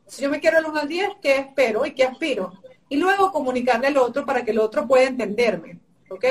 Si 0.07 0.21
yo 0.21 0.29
me 0.29 0.39
quiero 0.39 0.57
del 0.57 0.67
1 0.67 0.79
al 0.79 0.87
10, 0.87 1.09
¿qué 1.21 1.35
espero 1.37 1.85
y 1.85 1.93
qué 1.93 2.05
aspiro? 2.05 2.53
Y 2.89 2.97
luego 2.97 3.31
comunicarle 3.31 3.87
al 3.87 3.97
otro 3.97 4.25
para 4.25 4.43
que 4.43 4.51
el 4.51 4.59
otro 4.59 4.87
pueda 4.87 5.05
entenderme, 5.05 5.79
¿ok? 6.09 6.25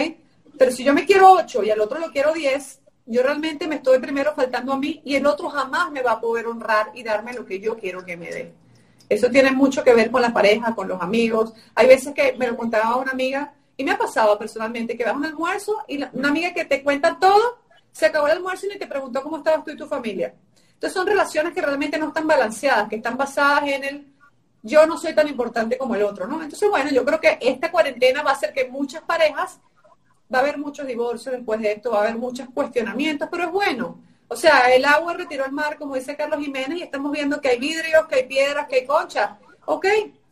Pero 0.59 0.71
si 0.71 0.85
yo 0.85 0.95
me 0.95 1.05
quiero 1.05 1.33
8 1.33 1.65
y 1.65 1.71
al 1.71 1.81
otro 1.81 1.99
lo 1.99 2.11
quiero 2.11 2.33
10, 2.33 2.81
yo 3.07 3.23
realmente 3.23 3.67
me 3.67 3.77
estoy 3.77 3.99
primero 3.99 4.33
faltando 4.35 4.73
a 4.73 4.79
mí 4.79 5.03
y 5.05 5.17
el 5.17 5.27
otro 5.27 5.49
jamás 5.49 5.91
me 5.91 6.03
va 6.03 6.13
a 6.13 6.21
poder 6.21 6.47
honrar 6.47 6.91
y 6.95 7.03
darme 7.03 7.35
lo 7.35 7.45
que 7.45 7.61
yo 7.61 7.77
quiero 7.77 8.05
que 8.05 8.17
me 8.17 8.31
dé. 8.31 8.53
Eso 9.09 9.29
tiene 9.31 9.51
mucho 9.51 9.85
que 9.85 9.93
ver 9.93 10.11
con 10.11 10.23
la 10.23 10.33
pareja, 10.33 10.75
con 10.75 10.89
los 10.89 11.01
amigos. 11.03 11.53
Hay 11.75 11.87
veces 11.87 12.15
que 12.15 12.35
me 12.39 12.47
lo 12.47 12.57
contaba 12.57 12.97
una 12.97 13.11
amiga 13.11 13.53
y 13.77 13.85
me 13.85 13.91
ha 13.91 13.99
pasado 13.99 14.39
personalmente 14.39 14.97
que 14.97 15.05
vas 15.05 15.15
a 15.15 15.17
un 15.17 15.27
almuerzo 15.27 15.85
y 15.89 16.03
una 16.13 16.29
amiga 16.29 16.55
que 16.55 16.65
te 16.65 16.83
cuenta 16.83 17.19
todo, 17.19 17.59
se 17.93 18.07
acabó 18.07 18.27
el 18.27 18.35
almuerzo 18.35 18.67
y 18.67 18.71
ni 18.71 18.79
te 18.79 18.87
preguntó 18.87 19.23
cómo 19.23 19.39
estabas 19.39 19.65
tú 19.65 19.73
y 19.73 19.77
tu 19.77 19.87
familia. 19.87 20.35
Entonces 20.73 20.95
son 20.95 21.07
relaciones 21.07 21.53
que 21.53 21.61
realmente 21.61 21.99
no 21.99 22.09
están 22.09 22.27
balanceadas, 22.27 22.89
que 22.89 22.97
están 22.97 23.17
basadas 23.17 23.69
en 23.69 23.85
el 23.85 24.14
yo 24.65 24.87
no 24.87 24.97
soy 24.97 25.15
tan 25.15 25.29
importante 25.29 25.77
como 25.77 25.95
el 25.95 26.03
otro, 26.03 26.27
¿no? 26.27 26.43
Entonces, 26.43 26.69
bueno, 26.71 26.91
yo 26.91 27.05
creo 27.05 27.21
que 27.21 27.39
esta 27.39 27.71
cuarentena 27.71 28.23
va 28.23 28.31
a 28.31 28.33
hacer 28.33 28.55
que 28.55 28.67
muchas 28.67 29.03
parejas, 29.03 29.61
va 30.35 30.39
a 30.39 30.41
haber 30.41 30.57
muchos 30.57 30.87
divorcios 30.87 31.35
después 31.35 31.61
de 31.61 31.73
esto, 31.73 31.91
va 31.91 31.99
a 31.99 32.03
haber 32.05 32.17
muchos 32.17 32.49
cuestionamientos, 32.53 33.29
pero 33.31 33.45
es 33.45 33.53
bueno. 33.53 33.99
O 34.27 34.37
sea, 34.37 34.75
el 34.75 34.87
agua 34.87 35.13
retiró 35.13 35.45
el 35.45 35.53
mar, 35.53 35.77
como 35.79 35.97
dice 35.97 36.17
Carlos 36.17 36.41
Jiménez, 36.41 36.79
y 36.79 36.83
estamos 36.83 37.13
viendo 37.13 37.43
que 37.43 37.51
hay 37.51 37.59
vidrios, 37.59 38.07
que 38.09 38.15
hay 38.15 38.27
piedras, 38.27 38.67
que 38.67 38.77
hay 38.77 38.87
conchas. 38.87 39.33
Ok, 39.67 39.87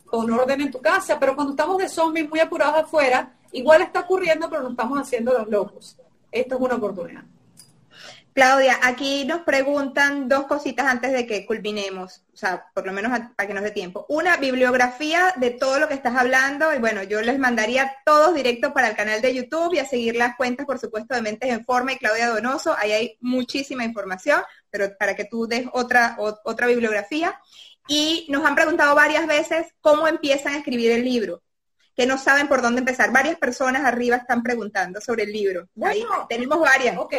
con 0.07 0.29
orden 0.31 0.61
en 0.61 0.71
tu 0.71 0.81
casa, 0.81 1.19
pero 1.19 1.35
cuando 1.35 1.53
estamos 1.53 1.77
de 1.77 1.87
zombies 1.87 2.27
muy 2.27 2.39
apurados 2.39 2.83
afuera, 2.83 3.33
igual 3.51 3.83
está 3.83 3.99
ocurriendo, 3.99 4.49
pero 4.49 4.63
no 4.63 4.69
estamos 4.71 4.99
haciendo 4.99 5.31
los 5.31 5.47
locos. 5.47 5.95
Esto 6.31 6.55
es 6.55 6.61
una 6.61 6.75
oportunidad. 6.75 7.23
Claudia, 8.33 8.79
aquí 8.81 9.25
nos 9.25 9.41
preguntan 9.41 10.27
dos 10.27 10.45
cositas 10.47 10.87
antes 10.87 11.11
de 11.11 11.27
que 11.27 11.45
culminemos, 11.45 12.23
o 12.33 12.37
sea, 12.37 12.65
por 12.73 12.85
lo 12.85 12.91
menos 12.91 13.11
para 13.35 13.47
que 13.47 13.53
nos 13.53 13.63
dé 13.63 13.69
tiempo. 13.69 14.07
Una, 14.09 14.37
bibliografía 14.37 15.33
de 15.37 15.51
todo 15.51 15.79
lo 15.79 15.87
que 15.87 15.93
estás 15.93 16.15
hablando, 16.15 16.73
y 16.73 16.79
bueno, 16.79 17.03
yo 17.03 17.21
les 17.21 17.37
mandaría 17.37 17.95
todos 18.05 18.33
directo 18.33 18.73
para 18.73 18.87
el 18.87 18.95
canal 18.95 19.21
de 19.21 19.35
YouTube 19.35 19.75
y 19.75 19.79
a 19.79 19.85
seguir 19.85 20.15
las 20.15 20.35
cuentas, 20.35 20.65
por 20.65 20.79
supuesto, 20.79 21.13
de 21.13 21.21
Mentes 21.21 21.51
en 21.51 21.63
Forma 21.63 21.93
y 21.93 21.97
Claudia 21.97 22.29
Donoso, 22.29 22.75
ahí 22.77 22.91
hay 22.91 23.17
muchísima 23.21 23.83
información, 23.85 24.41
pero 24.71 24.97
para 24.97 25.15
que 25.15 25.25
tú 25.25 25.45
des 25.45 25.67
otra, 25.71 26.17
otra 26.17 26.65
bibliografía. 26.65 27.39
Y 27.87 28.25
nos 28.29 28.45
han 28.45 28.55
preguntado 28.55 28.95
varias 28.95 29.27
veces 29.27 29.67
cómo 29.81 30.07
empiezan 30.07 30.53
a 30.53 30.57
escribir 30.57 30.91
el 30.91 31.03
libro 31.03 31.43
que 31.95 32.07
no 32.07 32.17
saben 32.17 32.47
por 32.47 32.61
dónde 32.61 32.79
empezar. 32.79 33.11
Varias 33.11 33.37
personas 33.37 33.85
arriba 33.85 34.15
están 34.15 34.41
preguntando 34.41 34.99
sobre 34.99 35.23
el 35.23 35.31
libro. 35.31 35.67
Ahí 35.83 36.03
tenemos 36.27 36.59
varias. 36.59 36.97
Ok, 36.97 37.13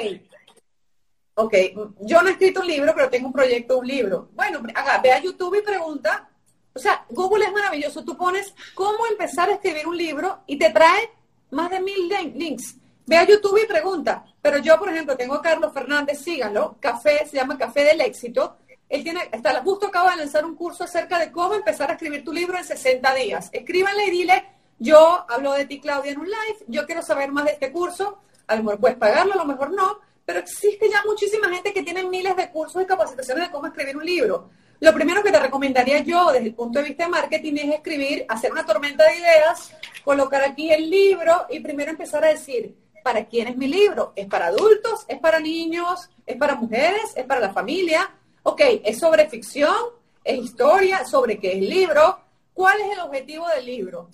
ok, 1.34 1.54
yo 2.00 2.22
no 2.22 2.28
he 2.28 2.32
escrito 2.32 2.60
un 2.60 2.66
libro, 2.66 2.92
pero 2.94 3.10
tengo 3.10 3.26
un 3.26 3.32
proyecto, 3.32 3.78
un 3.78 3.86
libro. 3.86 4.28
Bueno, 4.34 4.62
haga, 4.74 4.98
ve 4.98 5.12
a 5.12 5.20
YouTube 5.20 5.58
y 5.58 5.62
pregunta. 5.62 6.28
O 6.74 6.78
sea, 6.78 7.04
Google 7.10 7.44
es 7.44 7.52
maravilloso. 7.52 8.04
Tú 8.04 8.16
pones 8.16 8.54
cómo 8.74 9.06
empezar 9.10 9.48
a 9.48 9.54
escribir 9.54 9.86
un 9.86 9.96
libro 9.96 10.40
y 10.46 10.58
te 10.58 10.70
trae 10.70 11.10
más 11.50 11.70
de 11.70 11.80
mil 11.80 12.08
links. 12.34 12.76
Ve 13.06 13.16
a 13.16 13.24
YouTube 13.24 13.60
y 13.62 13.66
pregunta. 13.66 14.24
Pero 14.40 14.58
yo, 14.58 14.78
por 14.78 14.88
ejemplo, 14.88 15.16
tengo 15.16 15.34
a 15.34 15.42
Carlos 15.42 15.72
Fernández, 15.72 16.20
síganlo, 16.20 16.76
Café, 16.80 17.26
se 17.26 17.36
llama 17.36 17.58
Café 17.58 17.84
del 17.84 18.00
Éxito. 18.00 18.56
Él 18.88 19.02
tiene, 19.02 19.28
está, 19.32 19.62
justo 19.62 19.86
acaba 19.86 20.10
de 20.10 20.18
lanzar 20.18 20.44
un 20.44 20.54
curso 20.54 20.84
acerca 20.84 21.18
de 21.18 21.32
cómo 21.32 21.54
empezar 21.54 21.90
a 21.90 21.94
escribir 21.94 22.24
tu 22.24 22.32
libro 22.32 22.58
en 22.58 22.64
60 22.64 23.14
días. 23.14 23.50
Escríbanle 23.52 24.06
y 24.06 24.10
dile, 24.10 24.44
yo 24.78 25.24
hablo 25.28 25.52
de 25.52 25.64
ti, 25.64 25.80
Claudia, 25.80 26.12
en 26.12 26.20
un 26.20 26.26
live, 26.26 26.64
yo 26.68 26.86
quiero 26.86 27.02
saber 27.02 27.30
más 27.32 27.44
de 27.44 27.52
este 27.52 27.72
curso. 27.72 28.18
A 28.46 28.56
lo 28.56 28.64
mejor 28.64 28.80
puedes 28.80 28.98
pagarlo, 28.98 29.32
a 29.34 29.36
lo 29.36 29.46
mejor 29.46 29.72
no, 29.72 29.98
pero 30.24 30.38
existe 30.38 30.88
ya 30.90 31.02
muchísima 31.06 31.48
gente 31.48 31.72
que 31.72 31.82
tiene 31.82 32.04
miles 32.04 32.36
de 32.36 32.50
cursos 32.50 32.82
y 32.82 32.86
capacitaciones 32.86 33.46
de 33.46 33.50
cómo 33.50 33.66
escribir 33.66 33.96
un 33.96 34.04
libro. 34.04 34.50
Lo 34.80 34.92
primero 34.92 35.22
que 35.22 35.30
te 35.30 35.38
recomendaría 35.38 36.00
yo 36.00 36.32
desde 36.32 36.48
el 36.48 36.54
punto 36.54 36.78
de 36.78 36.86
vista 36.86 37.04
de 37.04 37.10
marketing 37.10 37.54
es 37.56 37.74
escribir, 37.76 38.26
hacer 38.28 38.52
una 38.52 38.66
tormenta 38.66 39.04
de 39.04 39.16
ideas, 39.16 39.72
colocar 40.04 40.42
aquí 40.42 40.70
el 40.70 40.90
libro 40.90 41.46
y 41.48 41.60
primero 41.60 41.90
empezar 41.90 42.24
a 42.24 42.28
decir, 42.28 42.76
¿para 43.02 43.24
quién 43.24 43.48
es 43.48 43.56
mi 43.56 43.66
libro? 43.66 44.12
¿Es 44.16 44.26
para 44.26 44.46
adultos? 44.46 45.04
¿Es 45.08 45.18
para 45.20 45.40
niños? 45.40 46.10
¿Es 46.26 46.36
para 46.36 46.56
mujeres? 46.56 47.12
¿Es 47.14 47.24
para 47.24 47.40
la 47.40 47.52
familia? 47.52 48.10
Ok, 48.42 48.60
¿es 48.84 48.98
sobre 48.98 49.28
ficción? 49.28 49.74
¿Es 50.22 50.38
historia? 50.38 51.04
¿Sobre 51.06 51.38
qué 51.38 51.52
es 51.52 51.58
el 51.58 51.68
libro? 51.70 52.18
¿Cuál 52.52 52.80
es 52.80 52.92
el 52.92 53.00
objetivo 53.00 53.48
del 53.48 53.64
libro? 53.64 54.10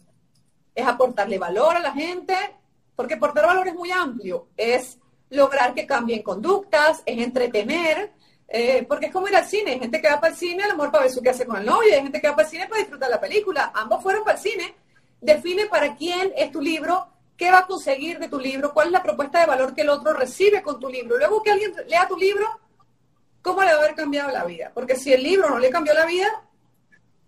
¿Es 0.75 0.87
aportarle 0.87 1.39
valor 1.39 1.77
a 1.77 1.81
la 1.81 1.93
gente? 1.93 2.35
Porque 2.95 3.15
aportar 3.15 3.47
valor 3.47 3.67
es 3.67 3.75
muy 3.75 3.91
amplio. 3.91 4.49
Es 4.57 4.99
lograr 5.31 5.74
que 5.74 5.87
cambien 5.87 6.22
conductas, 6.22 7.03
es 7.07 7.18
entretener, 7.18 8.12
eh, 8.49 8.85
porque 8.89 9.07
es 9.07 9.12
como 9.12 9.28
ir 9.28 9.37
al 9.37 9.47
cine. 9.47 9.72
Hay 9.72 9.78
gente 9.78 10.01
que 10.01 10.09
va 10.09 10.20
para 10.20 10.33
el 10.33 10.39
cine, 10.39 10.64
a 10.64 10.68
lo 10.68 10.74
mejor 10.74 10.91
para 10.91 11.05
ver 11.05 11.12
su 11.12 11.22
qué 11.22 11.31
hace 11.31 11.47
con 11.47 11.57
el 11.57 11.66
novio, 11.66 11.95
hay 11.95 12.03
gente 12.03 12.20
que 12.20 12.28
va 12.28 12.37
para 12.37 12.47
el 12.47 12.51
cine 12.51 12.68
para 12.68 12.81
disfrutar 12.81 13.11
la 13.11 13.20
película. 13.20 13.72
Ambos 13.74 14.03
fueron 14.03 14.24
para 14.24 14.37
el 14.37 14.43
cine. 14.43 14.74
Define 15.20 15.66
para 15.66 15.95
quién 15.95 16.33
es 16.37 16.51
tu 16.51 16.61
libro, 16.61 17.07
qué 17.37 17.51
va 17.51 17.59
a 17.59 17.66
conseguir 17.66 18.18
de 18.18 18.28
tu 18.28 18.39
libro, 18.39 18.72
cuál 18.74 18.89
es 18.89 18.93
la 18.93 19.03
propuesta 19.03 19.41
de 19.41 19.47
valor 19.47 19.74
que 19.74 19.83
el 19.83 19.91
otro 19.91 20.12
recibe 20.12 20.62
con 20.62 20.81
tu 20.81 20.89
libro. 20.89 21.16
Luego 21.16 21.43
que 21.43 21.53
alguien 21.53 21.72
lea 21.87 22.09
tu 22.09 22.16
libro, 22.16 22.47
¿cómo 23.43 23.62
le 23.62 23.68
va 23.68 23.74
a 23.74 23.78
haber 23.78 23.95
cambiado 23.95 24.31
la 24.31 24.45
vida? 24.45 24.72
Porque 24.74 24.97
si 24.97 25.12
el 25.12 25.22
libro 25.22 25.49
no 25.49 25.59
le 25.59 25.70
cambió 25.70 25.95
la 25.95 26.07
vida, 26.07 26.28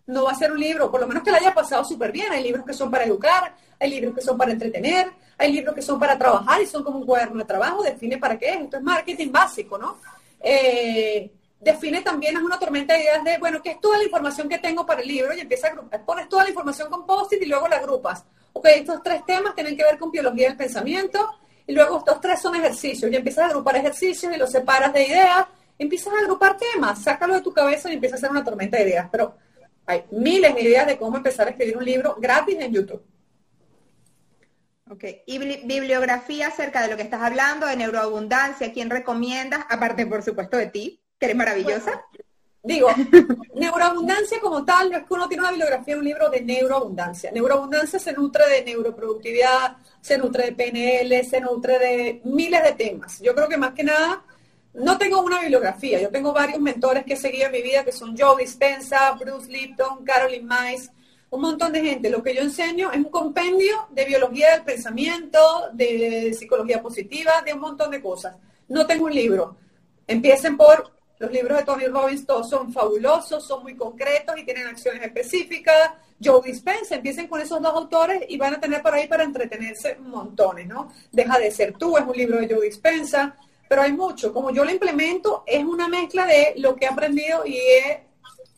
no 0.06 0.24
va 0.24 0.32
a 0.32 0.34
ser 0.34 0.52
un 0.52 0.60
libro, 0.60 0.90
por 0.90 1.00
lo 1.00 1.06
menos 1.06 1.22
que 1.22 1.30
le 1.30 1.38
haya 1.38 1.54
pasado 1.54 1.84
súper 1.84 2.12
bien. 2.12 2.32
Hay 2.32 2.42
libros 2.42 2.64
que 2.66 2.72
son 2.72 2.90
para 2.90 3.04
educar, 3.04 3.54
hay 3.78 3.90
libros 3.90 4.14
que 4.14 4.20
son 4.20 4.36
para 4.36 4.52
entretener, 4.52 5.10
hay 5.38 5.52
libros 5.52 5.74
que 5.74 5.82
son 5.82 5.98
para 5.98 6.18
trabajar 6.18 6.60
y 6.60 6.66
son 6.66 6.82
como 6.82 6.98
un 6.98 7.06
cuaderno 7.06 7.38
de 7.38 7.44
trabajo. 7.44 7.82
Define 7.82 8.18
para 8.18 8.38
qué 8.38 8.50
es. 8.50 8.60
Esto 8.62 8.76
es 8.76 8.82
marketing 8.82 9.30
básico, 9.30 9.78
¿no? 9.78 9.98
Eh, 10.40 11.30
define 11.60 12.02
también, 12.02 12.36
es 12.36 12.42
una 12.42 12.58
tormenta 12.58 12.94
de 12.94 13.02
ideas 13.02 13.22
de, 13.22 13.38
bueno, 13.38 13.62
¿qué 13.62 13.70
es 13.70 13.80
toda 13.80 13.96
la 13.96 14.04
información 14.04 14.48
que 14.48 14.58
tengo 14.58 14.84
para 14.84 15.00
el 15.00 15.08
libro? 15.08 15.32
Y 15.32 15.40
empieza 15.40 15.68
a 15.68 15.98
pones 15.98 16.28
toda 16.28 16.42
la 16.42 16.50
información 16.50 16.90
con 16.90 17.06
post-it 17.06 17.40
y 17.40 17.46
luego 17.46 17.68
la 17.68 17.76
agrupas. 17.76 18.24
Ok, 18.52 18.66
estos 18.66 19.02
tres 19.02 19.24
temas 19.24 19.54
tienen 19.54 19.76
que 19.76 19.84
ver 19.84 19.98
con 19.98 20.10
biología 20.10 20.48
del 20.48 20.56
pensamiento 20.56 21.30
y 21.66 21.72
luego 21.72 21.98
estos 21.98 22.20
tres 22.20 22.40
son 22.40 22.56
ejercicios. 22.56 23.10
Y 23.10 23.16
empiezas 23.16 23.44
a 23.44 23.46
agrupar 23.46 23.76
ejercicios 23.76 24.34
y 24.34 24.36
los 24.36 24.50
separas 24.50 24.92
de 24.92 25.06
ideas. 25.06 25.46
Empiezas 25.78 26.12
a 26.12 26.18
agrupar 26.18 26.56
temas, 26.56 27.02
sácalo 27.02 27.34
de 27.34 27.40
tu 27.40 27.52
cabeza 27.52 27.88
y 27.90 27.94
empieza 27.94 28.16
a 28.16 28.18
hacer 28.18 28.30
una 28.30 28.44
tormenta 28.44 28.76
de 28.76 28.82
ideas. 28.82 29.08
Pero 29.10 29.36
hay 29.86 30.04
miles 30.10 30.54
de 30.54 30.62
ideas 30.62 30.86
de 30.86 30.96
cómo 30.96 31.16
empezar 31.16 31.46
a 31.46 31.50
escribir 31.50 31.76
un 31.76 31.84
libro 31.84 32.16
gratis 32.18 32.56
en 32.58 32.72
YouTube. 32.72 33.02
Ok, 34.90 35.04
y 35.26 35.38
bibliografía 35.38 36.48
acerca 36.48 36.82
de 36.82 36.88
lo 36.88 36.96
que 36.96 37.02
estás 37.02 37.22
hablando, 37.22 37.66
de 37.66 37.76
neuroabundancia, 37.76 38.72
¿quién 38.72 38.90
recomiendas? 38.90 39.64
Aparte, 39.70 40.04
por 40.06 40.22
supuesto, 40.22 40.58
de 40.58 40.66
ti, 40.66 41.02
que 41.18 41.26
eres 41.26 41.36
maravillosa. 41.36 42.02
digo, 42.62 42.88
neuroabundancia 43.54 44.38
como 44.40 44.64
tal, 44.66 44.90
no 44.90 44.98
es 44.98 45.04
que 45.04 45.14
uno 45.14 45.28
tiene 45.28 45.44
una 45.44 45.50
bibliografía, 45.50 45.96
un 45.96 46.04
libro 46.04 46.28
de 46.28 46.42
neuroabundancia. 46.42 47.30
Neuroabundancia 47.32 47.98
se 47.98 48.12
nutre 48.12 48.46
de 48.50 48.64
neuroproductividad, 48.64 49.78
se 50.00 50.18
nutre 50.18 50.50
de 50.50 50.52
PNL, 50.52 51.24
se 51.24 51.40
nutre 51.40 51.78
de 51.78 52.20
miles 52.24 52.62
de 52.62 52.72
temas. 52.72 53.18
Yo 53.20 53.34
creo 53.34 53.48
que 53.48 53.56
más 53.56 53.72
que 53.72 53.84
nada 53.84 54.22
no 54.74 54.96
tengo 54.96 55.20
una 55.20 55.40
bibliografía, 55.40 56.00
yo 56.00 56.10
tengo 56.10 56.32
varios 56.32 56.58
mentores 56.60 57.04
que 57.04 57.14
he 57.14 57.16
seguido 57.16 57.46
en 57.46 57.52
mi 57.52 57.62
vida, 57.62 57.84
que 57.84 57.92
son 57.92 58.16
Joe 58.16 58.42
Dispenza, 58.42 59.12
Bruce 59.12 59.50
Lipton, 59.50 60.04
Caroline 60.04 60.48
Mice, 60.48 60.90
un 61.30 61.42
montón 61.42 61.72
de 61.72 61.82
gente. 61.82 62.08
Lo 62.08 62.22
que 62.22 62.34
yo 62.34 62.42
enseño 62.42 62.90
es 62.90 62.98
un 62.98 63.10
compendio 63.10 63.86
de 63.90 64.04
biología 64.06 64.52
del 64.52 64.64
pensamiento, 64.64 65.38
de 65.72 66.34
psicología 66.38 66.80
positiva, 66.80 67.42
de 67.44 67.52
un 67.52 67.60
montón 67.60 67.90
de 67.90 68.00
cosas. 68.00 68.36
No 68.68 68.86
tengo 68.86 69.06
un 69.06 69.14
libro. 69.14 69.56
Empiecen 70.06 70.56
por 70.56 70.92
los 71.18 71.30
libros 71.30 71.58
de 71.58 71.64
Tony 71.64 71.86
Robbins, 71.86 72.26
todos 72.26 72.48
son 72.48 72.72
fabulosos, 72.72 73.46
son 73.46 73.62
muy 73.62 73.76
concretos 73.76 74.36
y 74.38 74.44
tienen 74.44 74.66
acciones 74.66 75.02
específicas. 75.02 75.92
Joe 76.22 76.40
Dispenza, 76.42 76.94
empiecen 76.94 77.28
con 77.28 77.40
esos 77.40 77.60
dos 77.60 77.74
autores 77.74 78.24
y 78.28 78.38
van 78.38 78.54
a 78.54 78.60
tener 78.60 78.82
por 78.82 78.94
ahí 78.94 79.06
para 79.06 79.24
entretenerse 79.24 79.96
montones, 79.96 80.66
¿no? 80.66 80.92
Deja 81.10 81.38
de 81.38 81.50
ser 81.50 81.74
tú, 81.74 81.96
es 81.96 82.04
un 82.04 82.16
libro 82.16 82.38
de 82.38 82.54
Joe 82.54 82.66
Dispensa 82.66 83.36
pero 83.72 83.84
hay 83.84 83.92
mucho. 83.94 84.34
Como 84.34 84.50
yo 84.50 84.66
lo 84.66 84.70
implemento, 84.70 85.44
es 85.46 85.64
una 85.64 85.88
mezcla 85.88 86.26
de 86.26 86.52
lo 86.58 86.76
que 86.76 86.84
he 86.84 86.88
aprendido 86.88 87.46
y 87.46 87.56
he 87.56 88.02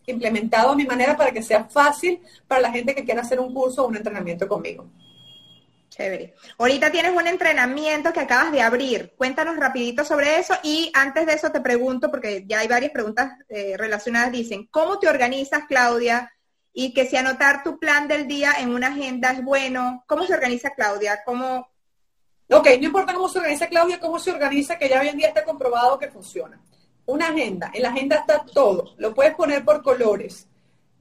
implementado 0.06 0.70
a 0.70 0.74
mi 0.74 0.84
manera 0.84 1.16
para 1.16 1.30
que 1.30 1.40
sea 1.40 1.66
fácil 1.66 2.20
para 2.48 2.62
la 2.62 2.72
gente 2.72 2.96
que 2.96 3.04
quiera 3.04 3.20
hacer 3.20 3.38
un 3.38 3.54
curso 3.54 3.84
o 3.84 3.86
un 3.86 3.94
entrenamiento 3.94 4.48
conmigo. 4.48 4.90
Chévere. 5.88 6.34
Ahorita 6.58 6.90
tienes 6.90 7.14
un 7.14 7.28
entrenamiento 7.28 8.12
que 8.12 8.18
acabas 8.18 8.50
de 8.50 8.60
abrir. 8.60 9.14
Cuéntanos 9.16 9.56
rapidito 9.56 10.04
sobre 10.04 10.40
eso 10.40 10.54
y 10.64 10.90
antes 10.94 11.26
de 11.26 11.34
eso 11.34 11.52
te 11.52 11.60
pregunto, 11.60 12.10
porque 12.10 12.42
ya 12.44 12.58
hay 12.58 12.66
varias 12.66 12.90
preguntas 12.90 13.38
eh, 13.48 13.76
relacionadas, 13.76 14.32
dicen, 14.32 14.66
¿cómo 14.68 14.98
te 14.98 15.06
organizas, 15.06 15.62
Claudia? 15.68 16.32
Y 16.72 16.92
que 16.92 17.06
si 17.06 17.16
anotar 17.16 17.62
tu 17.62 17.78
plan 17.78 18.08
del 18.08 18.26
día 18.26 18.54
en 18.58 18.70
una 18.70 18.88
agenda 18.88 19.30
es 19.30 19.44
bueno. 19.44 20.02
¿Cómo 20.08 20.26
se 20.26 20.34
organiza, 20.34 20.70
Claudia? 20.70 21.22
¿Cómo, 21.24 21.68
Ok, 22.57 22.68
no 22.78 22.86
importa 22.86 23.12
cómo 23.12 23.28
se 23.28 23.38
organiza 23.38 23.66
Claudia, 23.66 23.98
cómo 23.98 24.16
se 24.20 24.30
organiza, 24.30 24.78
que 24.78 24.88
ya 24.88 25.00
hoy 25.00 25.09
en 25.09 25.16
día 25.16 25.26
está 25.26 25.44
comprobado 25.44 25.98
que 25.98 26.09
funciona. 26.09 26.61
Una 27.05 27.26
agenda, 27.26 27.72
en 27.74 27.82
la 27.82 27.88
agenda 27.88 28.18
está 28.18 28.44
todo, 28.44 28.94
lo 28.96 29.12
puedes 29.12 29.34
poner 29.34 29.64
por 29.64 29.82
colores. 29.82 30.46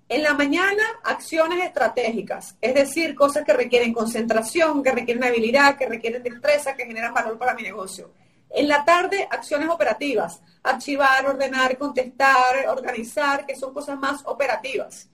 En 0.10 0.24
la 0.24 0.34
mañana, 0.34 0.82
acciones 1.04 1.64
estratégicas, 1.64 2.56
es 2.60 2.74
decir, 2.74 3.14
cosas 3.14 3.46
que 3.46 3.54
requieren 3.54 3.94
concentración, 3.94 4.82
que 4.82 4.94
requieren 4.94 5.24
habilidad, 5.26 5.78
que 5.78 5.86
requieren 5.88 6.24
destreza, 6.24 6.74
que 6.74 6.88
generan 6.88 7.14
valor 7.14 7.38
para 7.38 7.54
mi 7.54 7.62
negocio. 7.62 8.10
En 8.50 8.68
la 8.68 8.84
tarde, 8.84 9.28
acciones 9.30 9.70
operativas, 9.70 10.42
archivar, 10.64 11.24
ordenar, 11.24 11.78
contestar, 11.78 12.68
organizar, 12.68 13.46
que 13.46 13.56
son 13.56 13.76
cosas 13.76 14.00
más 14.00 14.24
operativas 14.26 15.08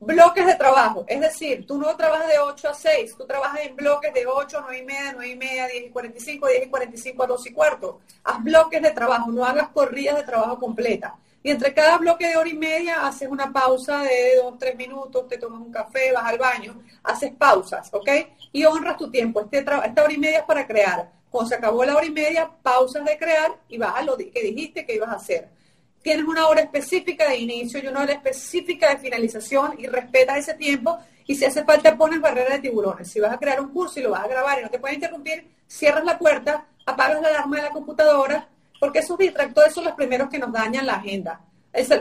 bloques 0.00 0.46
de 0.46 0.54
trabajo. 0.54 1.04
Es 1.06 1.20
decir, 1.20 1.66
tú 1.66 1.78
no 1.78 1.94
trabajas 1.96 2.28
de 2.28 2.38
8 2.38 2.68
a 2.70 2.74
6, 2.74 3.16
tú 3.16 3.26
trabajas 3.26 3.60
en 3.60 3.76
bloques 3.76 4.12
de 4.12 4.26
8, 4.26 4.58
9 4.62 4.78
y 4.78 4.82
media, 4.82 5.12
9 5.12 5.28
y 5.28 5.36
media, 5.36 5.66
10 5.66 5.86
y 5.86 5.90
45, 5.90 6.48
10 6.48 6.66
y 6.66 6.70
45 6.70 7.22
a 7.22 7.26
2 7.26 7.46
y 7.46 7.52
cuarto. 7.52 8.00
Haz 8.24 8.42
bloques 8.42 8.82
de 8.82 8.90
trabajo, 8.90 9.30
no 9.30 9.44
hagas 9.44 9.68
corridas 9.68 10.16
de 10.16 10.22
trabajo 10.22 10.58
completa. 10.58 11.16
Y 11.42 11.50
entre 11.50 11.72
cada 11.72 11.96
bloque 11.98 12.26
de 12.26 12.36
hora 12.36 12.48
y 12.48 12.54
media 12.54 13.06
haces 13.06 13.28
una 13.28 13.52
pausa 13.52 14.02
de 14.02 14.36
2, 14.42 14.58
3 14.58 14.76
minutos, 14.76 15.28
te 15.28 15.38
tomas 15.38 15.60
un 15.60 15.72
café, 15.72 16.12
vas 16.12 16.24
al 16.24 16.38
baño, 16.38 16.82
haces 17.02 17.32
pausas, 17.32 17.88
¿ok? 17.92 18.08
Y 18.52 18.64
honras 18.64 18.96
tu 18.96 19.10
tiempo. 19.10 19.40
Este 19.40 19.58
esta 19.58 20.04
hora 20.04 20.12
y 20.12 20.18
media 20.18 20.38
es 20.40 20.44
para 20.44 20.66
crear. 20.66 21.10
Cuando 21.30 21.48
se 21.48 21.54
acabó 21.54 21.84
la 21.84 21.94
hora 21.94 22.04
y 22.04 22.10
media, 22.10 22.50
pausas 22.62 23.04
de 23.04 23.16
crear 23.16 23.52
y 23.68 23.78
vas 23.78 23.94
a 23.96 24.02
lo 24.02 24.16
que 24.16 24.42
dijiste 24.42 24.84
que 24.84 24.94
ibas 24.94 25.10
a 25.10 25.14
hacer 25.14 25.59
tienes 26.02 26.24
una 26.24 26.46
hora 26.48 26.62
específica 26.62 27.28
de 27.28 27.38
inicio 27.38 27.80
y 27.82 27.86
una 27.86 28.02
hora 28.02 28.12
específica 28.12 28.90
de 28.90 28.98
finalización 28.98 29.74
y 29.78 29.86
respetas 29.86 30.38
ese 30.38 30.54
tiempo 30.54 30.98
y 31.26 31.34
si 31.36 31.44
hace 31.44 31.64
falta 31.64 31.96
pones 31.96 32.20
barrera 32.20 32.56
de 32.56 32.60
tiburones. 32.60 33.10
Si 33.10 33.20
vas 33.20 33.32
a 33.32 33.38
crear 33.38 33.60
un 33.60 33.68
curso 33.68 34.00
y 34.00 34.02
lo 34.02 34.10
vas 34.10 34.24
a 34.24 34.28
grabar 34.28 34.58
y 34.58 34.62
no 34.62 34.70
te 34.70 34.78
puedes 34.78 34.96
interrumpir, 34.96 35.46
cierras 35.66 36.04
la 36.04 36.18
puerta, 36.18 36.66
apagas 36.84 37.22
la 37.22 37.28
alarma 37.28 37.56
de 37.56 37.62
la 37.62 37.70
computadora, 37.70 38.48
porque 38.80 39.00
esos 39.00 39.16
distractores 39.16 39.72
son 39.72 39.84
los 39.84 39.94
primeros 39.94 40.28
que 40.28 40.38
nos 40.38 40.52
dañan 40.52 40.86
la 40.86 40.94
agenda. 40.94 41.40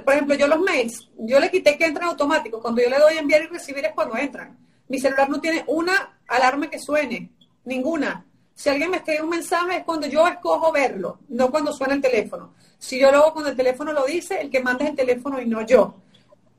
por 0.03 0.13
ejemplo, 0.13 0.35
yo 0.35 0.47
los 0.47 0.59
mails, 0.59 1.09
yo 1.17 1.39
le 1.39 1.51
quité 1.51 1.77
que 1.77 1.85
entran 1.85 2.09
automáticos. 2.09 2.61
Cuando 2.61 2.81
yo 2.81 2.89
le 2.89 2.97
doy 2.97 3.17
enviar 3.17 3.43
y 3.43 3.47
recibir 3.47 3.85
es 3.85 3.91
cuando 3.93 4.17
entran. 4.17 4.57
Mi 4.87 4.97
celular 4.97 5.29
no 5.29 5.39
tiene 5.39 5.63
una 5.67 6.17
alarma 6.27 6.69
que 6.69 6.79
suene, 6.79 7.29
ninguna. 7.65 8.25
Si 8.59 8.67
alguien 8.67 8.91
me 8.91 8.97
escribe 8.97 9.21
un 9.21 9.29
mensaje 9.29 9.77
es 9.77 9.83
cuando 9.85 10.05
yo 10.05 10.27
escojo 10.27 10.69
verlo, 10.73 11.19
no 11.29 11.49
cuando 11.49 11.71
suena 11.71 11.93
el 11.93 12.01
teléfono. 12.01 12.55
Si 12.77 12.99
yo 12.99 13.09
lo 13.09 13.19
hago 13.19 13.31
cuando 13.31 13.51
el 13.51 13.55
teléfono 13.55 13.93
lo 13.93 14.03
dice, 14.03 14.41
el 14.41 14.49
que 14.49 14.59
manda 14.59 14.83
es 14.83 14.89
el 14.89 14.97
teléfono 14.97 15.39
y 15.39 15.45
no 15.45 15.65
yo. 15.65 15.95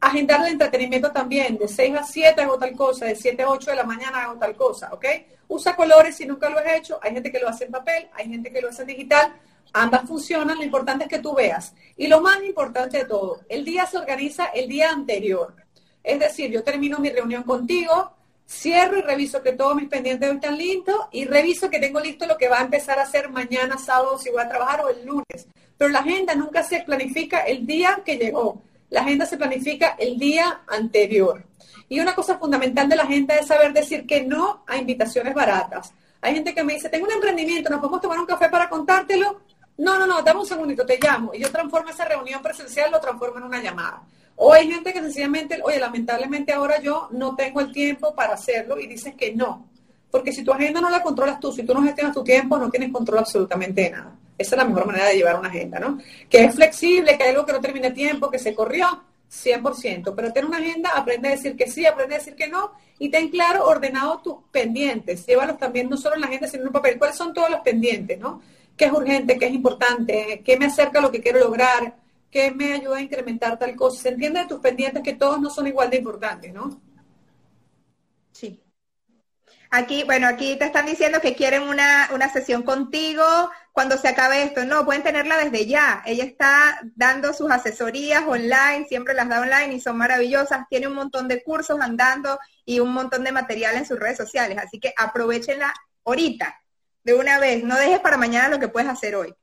Agendar 0.00 0.40
el 0.46 0.52
entretenimiento 0.52 1.12
también, 1.12 1.58
de 1.58 1.68
6 1.68 1.94
a 1.96 2.02
7 2.02 2.40
hago 2.40 2.56
tal 2.56 2.74
cosa, 2.74 3.04
de 3.04 3.14
7 3.14 3.42
a 3.42 3.50
8 3.50 3.72
de 3.72 3.76
la 3.76 3.84
mañana 3.84 4.22
hago 4.22 4.38
tal 4.38 4.56
cosa, 4.56 4.88
¿ok? 4.94 5.04
Usa 5.48 5.76
colores 5.76 6.16
si 6.16 6.24
nunca 6.24 6.48
lo 6.48 6.58
has 6.58 6.74
hecho, 6.74 6.98
hay 7.02 7.12
gente 7.12 7.30
que 7.30 7.38
lo 7.38 7.50
hace 7.50 7.66
en 7.66 7.70
papel, 7.70 8.08
hay 8.14 8.30
gente 8.30 8.50
que 8.50 8.62
lo 8.62 8.70
hace 8.70 8.80
en 8.80 8.88
digital, 8.88 9.34
ambas 9.74 10.08
funcionan, 10.08 10.56
lo 10.56 10.64
importante 10.64 11.04
es 11.04 11.10
que 11.10 11.18
tú 11.18 11.34
veas. 11.34 11.74
Y 11.98 12.06
lo 12.06 12.22
más 12.22 12.42
importante 12.42 12.96
de 12.96 13.04
todo, 13.04 13.40
el 13.46 13.62
día 13.62 13.84
se 13.84 13.98
organiza 13.98 14.46
el 14.46 14.70
día 14.70 14.90
anterior. 14.90 15.54
Es 16.02 16.18
decir, 16.18 16.50
yo 16.50 16.64
termino 16.64 16.98
mi 16.98 17.10
reunión 17.10 17.42
contigo, 17.42 18.14
cierro 18.50 18.98
y 18.98 19.02
reviso 19.02 19.42
que 19.42 19.52
todos 19.52 19.76
mis 19.76 19.88
pendientes 19.88 20.28
están 20.28 20.58
listos 20.58 20.96
y 21.12 21.24
reviso 21.24 21.70
que 21.70 21.78
tengo 21.78 22.00
listo 22.00 22.26
lo 22.26 22.36
que 22.36 22.48
va 22.48 22.58
a 22.58 22.64
empezar 22.64 22.98
a 22.98 23.02
hacer 23.02 23.30
mañana, 23.30 23.78
sábado, 23.78 24.18
si 24.18 24.30
voy 24.30 24.42
a 24.42 24.48
trabajar 24.48 24.80
o 24.80 24.88
el 24.88 25.06
lunes. 25.06 25.46
Pero 25.78 25.90
la 25.90 26.00
agenda 26.00 26.34
nunca 26.34 26.62
se 26.62 26.80
planifica 26.80 27.40
el 27.40 27.64
día 27.66 28.02
que 28.04 28.16
llegó 28.16 28.60
la 28.90 29.02
agenda 29.02 29.24
se 29.24 29.36
planifica 29.36 29.96
el 29.98 30.18
día 30.18 30.62
anterior. 30.66 31.44
Y 31.88 32.00
una 32.00 32.14
cosa 32.14 32.38
fundamental 32.38 32.88
de 32.88 32.96
la 32.96 33.04
agenda 33.04 33.36
es 33.36 33.46
saber 33.46 33.72
decir 33.72 34.06
que 34.06 34.24
no 34.24 34.64
a 34.66 34.76
invitaciones 34.76 35.32
baratas. 35.32 35.92
Hay 36.20 36.34
gente 36.34 36.54
que 36.54 36.62
me 36.62 36.74
dice, 36.74 36.88
tengo 36.88 37.06
un 37.06 37.12
emprendimiento, 37.12 37.70
¿nos 37.70 37.80
podemos 37.80 38.00
tomar 38.00 38.18
un 38.18 38.26
café 38.26 38.48
para 38.48 38.68
contártelo? 38.68 39.40
No, 39.78 39.98
no, 39.98 40.06
no, 40.06 40.22
dame 40.22 40.40
un 40.40 40.46
segundito, 40.46 40.84
te 40.84 40.98
llamo. 41.00 41.32
Y 41.32 41.40
yo 41.40 41.50
transformo 41.50 41.88
esa 41.88 42.04
reunión 42.04 42.42
presencial, 42.42 42.90
lo 42.90 43.00
transformo 43.00 43.38
en 43.38 43.44
una 43.44 43.62
llamada. 43.62 44.02
O 44.42 44.54
hay 44.54 44.72
gente 44.72 44.94
que 44.94 45.00
sencillamente, 45.00 45.60
oye, 45.62 45.78
lamentablemente 45.78 46.50
ahora 46.54 46.80
yo 46.80 47.08
no 47.10 47.36
tengo 47.36 47.60
el 47.60 47.70
tiempo 47.72 48.14
para 48.14 48.32
hacerlo 48.32 48.80
y 48.80 48.86
dices 48.86 49.14
que 49.14 49.34
no. 49.34 49.68
Porque 50.10 50.32
si 50.32 50.42
tu 50.42 50.50
agenda 50.50 50.80
no 50.80 50.88
la 50.88 51.02
controlas 51.02 51.38
tú, 51.38 51.52
si 51.52 51.62
tú 51.62 51.74
no 51.74 51.82
gestionas 51.82 52.14
tu 52.14 52.24
tiempo, 52.24 52.56
no 52.56 52.70
tienes 52.70 52.90
control 52.90 53.18
absolutamente 53.18 53.82
de 53.82 53.90
nada. 53.90 54.16
Esa 54.38 54.54
es 54.54 54.56
la 54.56 54.64
mejor 54.64 54.86
manera 54.86 55.08
de 55.08 55.16
llevar 55.16 55.38
una 55.38 55.50
agenda, 55.50 55.78
¿no? 55.78 55.98
Que 56.30 56.44
es 56.44 56.54
flexible, 56.54 57.18
que 57.18 57.24
hay 57.24 57.30
algo 57.32 57.44
que 57.44 57.52
no 57.52 57.60
termine 57.60 57.90
tiempo, 57.90 58.30
que 58.30 58.38
se 58.38 58.54
corrió, 58.54 58.86
100%. 59.30 60.14
Pero 60.16 60.32
tener 60.32 60.48
una 60.48 60.56
agenda, 60.56 60.92
aprende 60.96 61.28
a 61.28 61.32
decir 61.32 61.54
que 61.54 61.70
sí, 61.70 61.84
aprende 61.84 62.14
a 62.14 62.18
decir 62.18 62.34
que 62.34 62.48
no 62.48 62.72
y 62.98 63.10
ten 63.10 63.28
claro, 63.28 63.66
ordenado 63.66 64.22
tus 64.24 64.36
pendientes. 64.50 65.26
Llévalos 65.26 65.58
también 65.58 65.90
no 65.90 65.98
solo 65.98 66.14
en 66.14 66.22
la 66.22 66.28
agenda, 66.28 66.48
sino 66.48 66.62
en 66.62 66.68
un 66.68 66.72
papel. 66.72 66.98
¿Cuáles 66.98 67.16
son 67.18 67.34
todos 67.34 67.50
los 67.50 67.60
pendientes, 67.60 68.18
no? 68.18 68.40
¿Qué 68.74 68.86
es 68.86 68.92
urgente? 68.92 69.36
¿Qué 69.36 69.48
es 69.48 69.52
importante? 69.52 70.40
¿Qué 70.42 70.56
me 70.56 70.64
acerca 70.64 70.98
a 70.98 71.02
lo 71.02 71.12
que 71.12 71.20
quiero 71.20 71.40
lograr? 71.40 71.99
¿Qué 72.30 72.52
me 72.52 72.74
ayuda 72.74 72.98
a 72.98 73.02
incrementar 73.02 73.58
tal 73.58 73.74
cosa? 73.74 74.02
Se 74.02 74.08
entiende 74.10 74.40
de 74.40 74.46
tus 74.46 74.60
pendientes 74.60 75.02
que 75.02 75.14
todos 75.14 75.40
no 75.40 75.50
son 75.50 75.66
igual 75.66 75.90
de 75.90 75.98
importantes, 75.98 76.52
¿no? 76.52 76.80
Sí. 78.32 78.62
Aquí, 79.72 80.02
bueno, 80.04 80.26
aquí 80.26 80.56
te 80.56 80.64
están 80.64 80.86
diciendo 80.86 81.20
que 81.20 81.36
quieren 81.36 81.62
una, 81.62 82.08
una 82.12 82.32
sesión 82.32 82.62
contigo 82.62 83.24
cuando 83.72 83.96
se 83.96 84.08
acabe 84.08 84.42
esto. 84.42 84.64
No, 84.64 84.84
pueden 84.84 85.02
tenerla 85.02 85.38
desde 85.38 85.66
ya. 85.66 86.02
Ella 86.06 86.24
está 86.24 86.80
dando 86.96 87.32
sus 87.32 87.50
asesorías 87.50 88.24
online, 88.26 88.86
siempre 88.88 89.14
las 89.14 89.28
da 89.28 89.40
online 89.40 89.74
y 89.74 89.80
son 89.80 89.96
maravillosas. 89.96 90.66
Tiene 90.68 90.88
un 90.88 90.94
montón 90.94 91.28
de 91.28 91.42
cursos 91.42 91.80
andando 91.80 92.38
y 92.64 92.80
un 92.80 92.92
montón 92.92 93.22
de 93.24 93.32
material 93.32 93.76
en 93.76 93.86
sus 93.86 93.98
redes 93.98 94.16
sociales. 94.16 94.58
Así 94.58 94.80
que 94.80 94.92
aprovechenla 94.96 95.72
ahorita, 96.04 96.60
de 97.04 97.14
una 97.14 97.38
vez. 97.38 97.62
No 97.62 97.76
dejes 97.76 98.00
para 98.00 98.16
mañana 98.16 98.48
lo 98.48 98.58
que 98.58 98.68
puedes 98.68 98.88
hacer 98.88 99.14
hoy. 99.14 99.34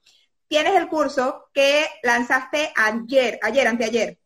Tienes 0.47 0.75
el 0.75 0.87
curso 0.87 1.49
que 1.53 1.85
lanzaste 2.03 2.71
ayer, 2.75 3.39
ayer, 3.41 3.67
anteayer, 3.67 4.17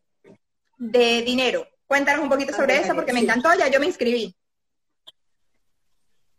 de 0.77 1.21
dinero. 1.23 1.67
Cuéntanos 1.87 2.23
un 2.23 2.29
poquito 2.29 2.53
sobre 2.53 2.77
eso 2.77 2.93
porque 2.95 3.13
me 3.13 3.21
encantó, 3.21 3.49
ya 3.57 3.67
yo 3.67 3.79
me 3.79 3.87
inscribí. 3.87 4.35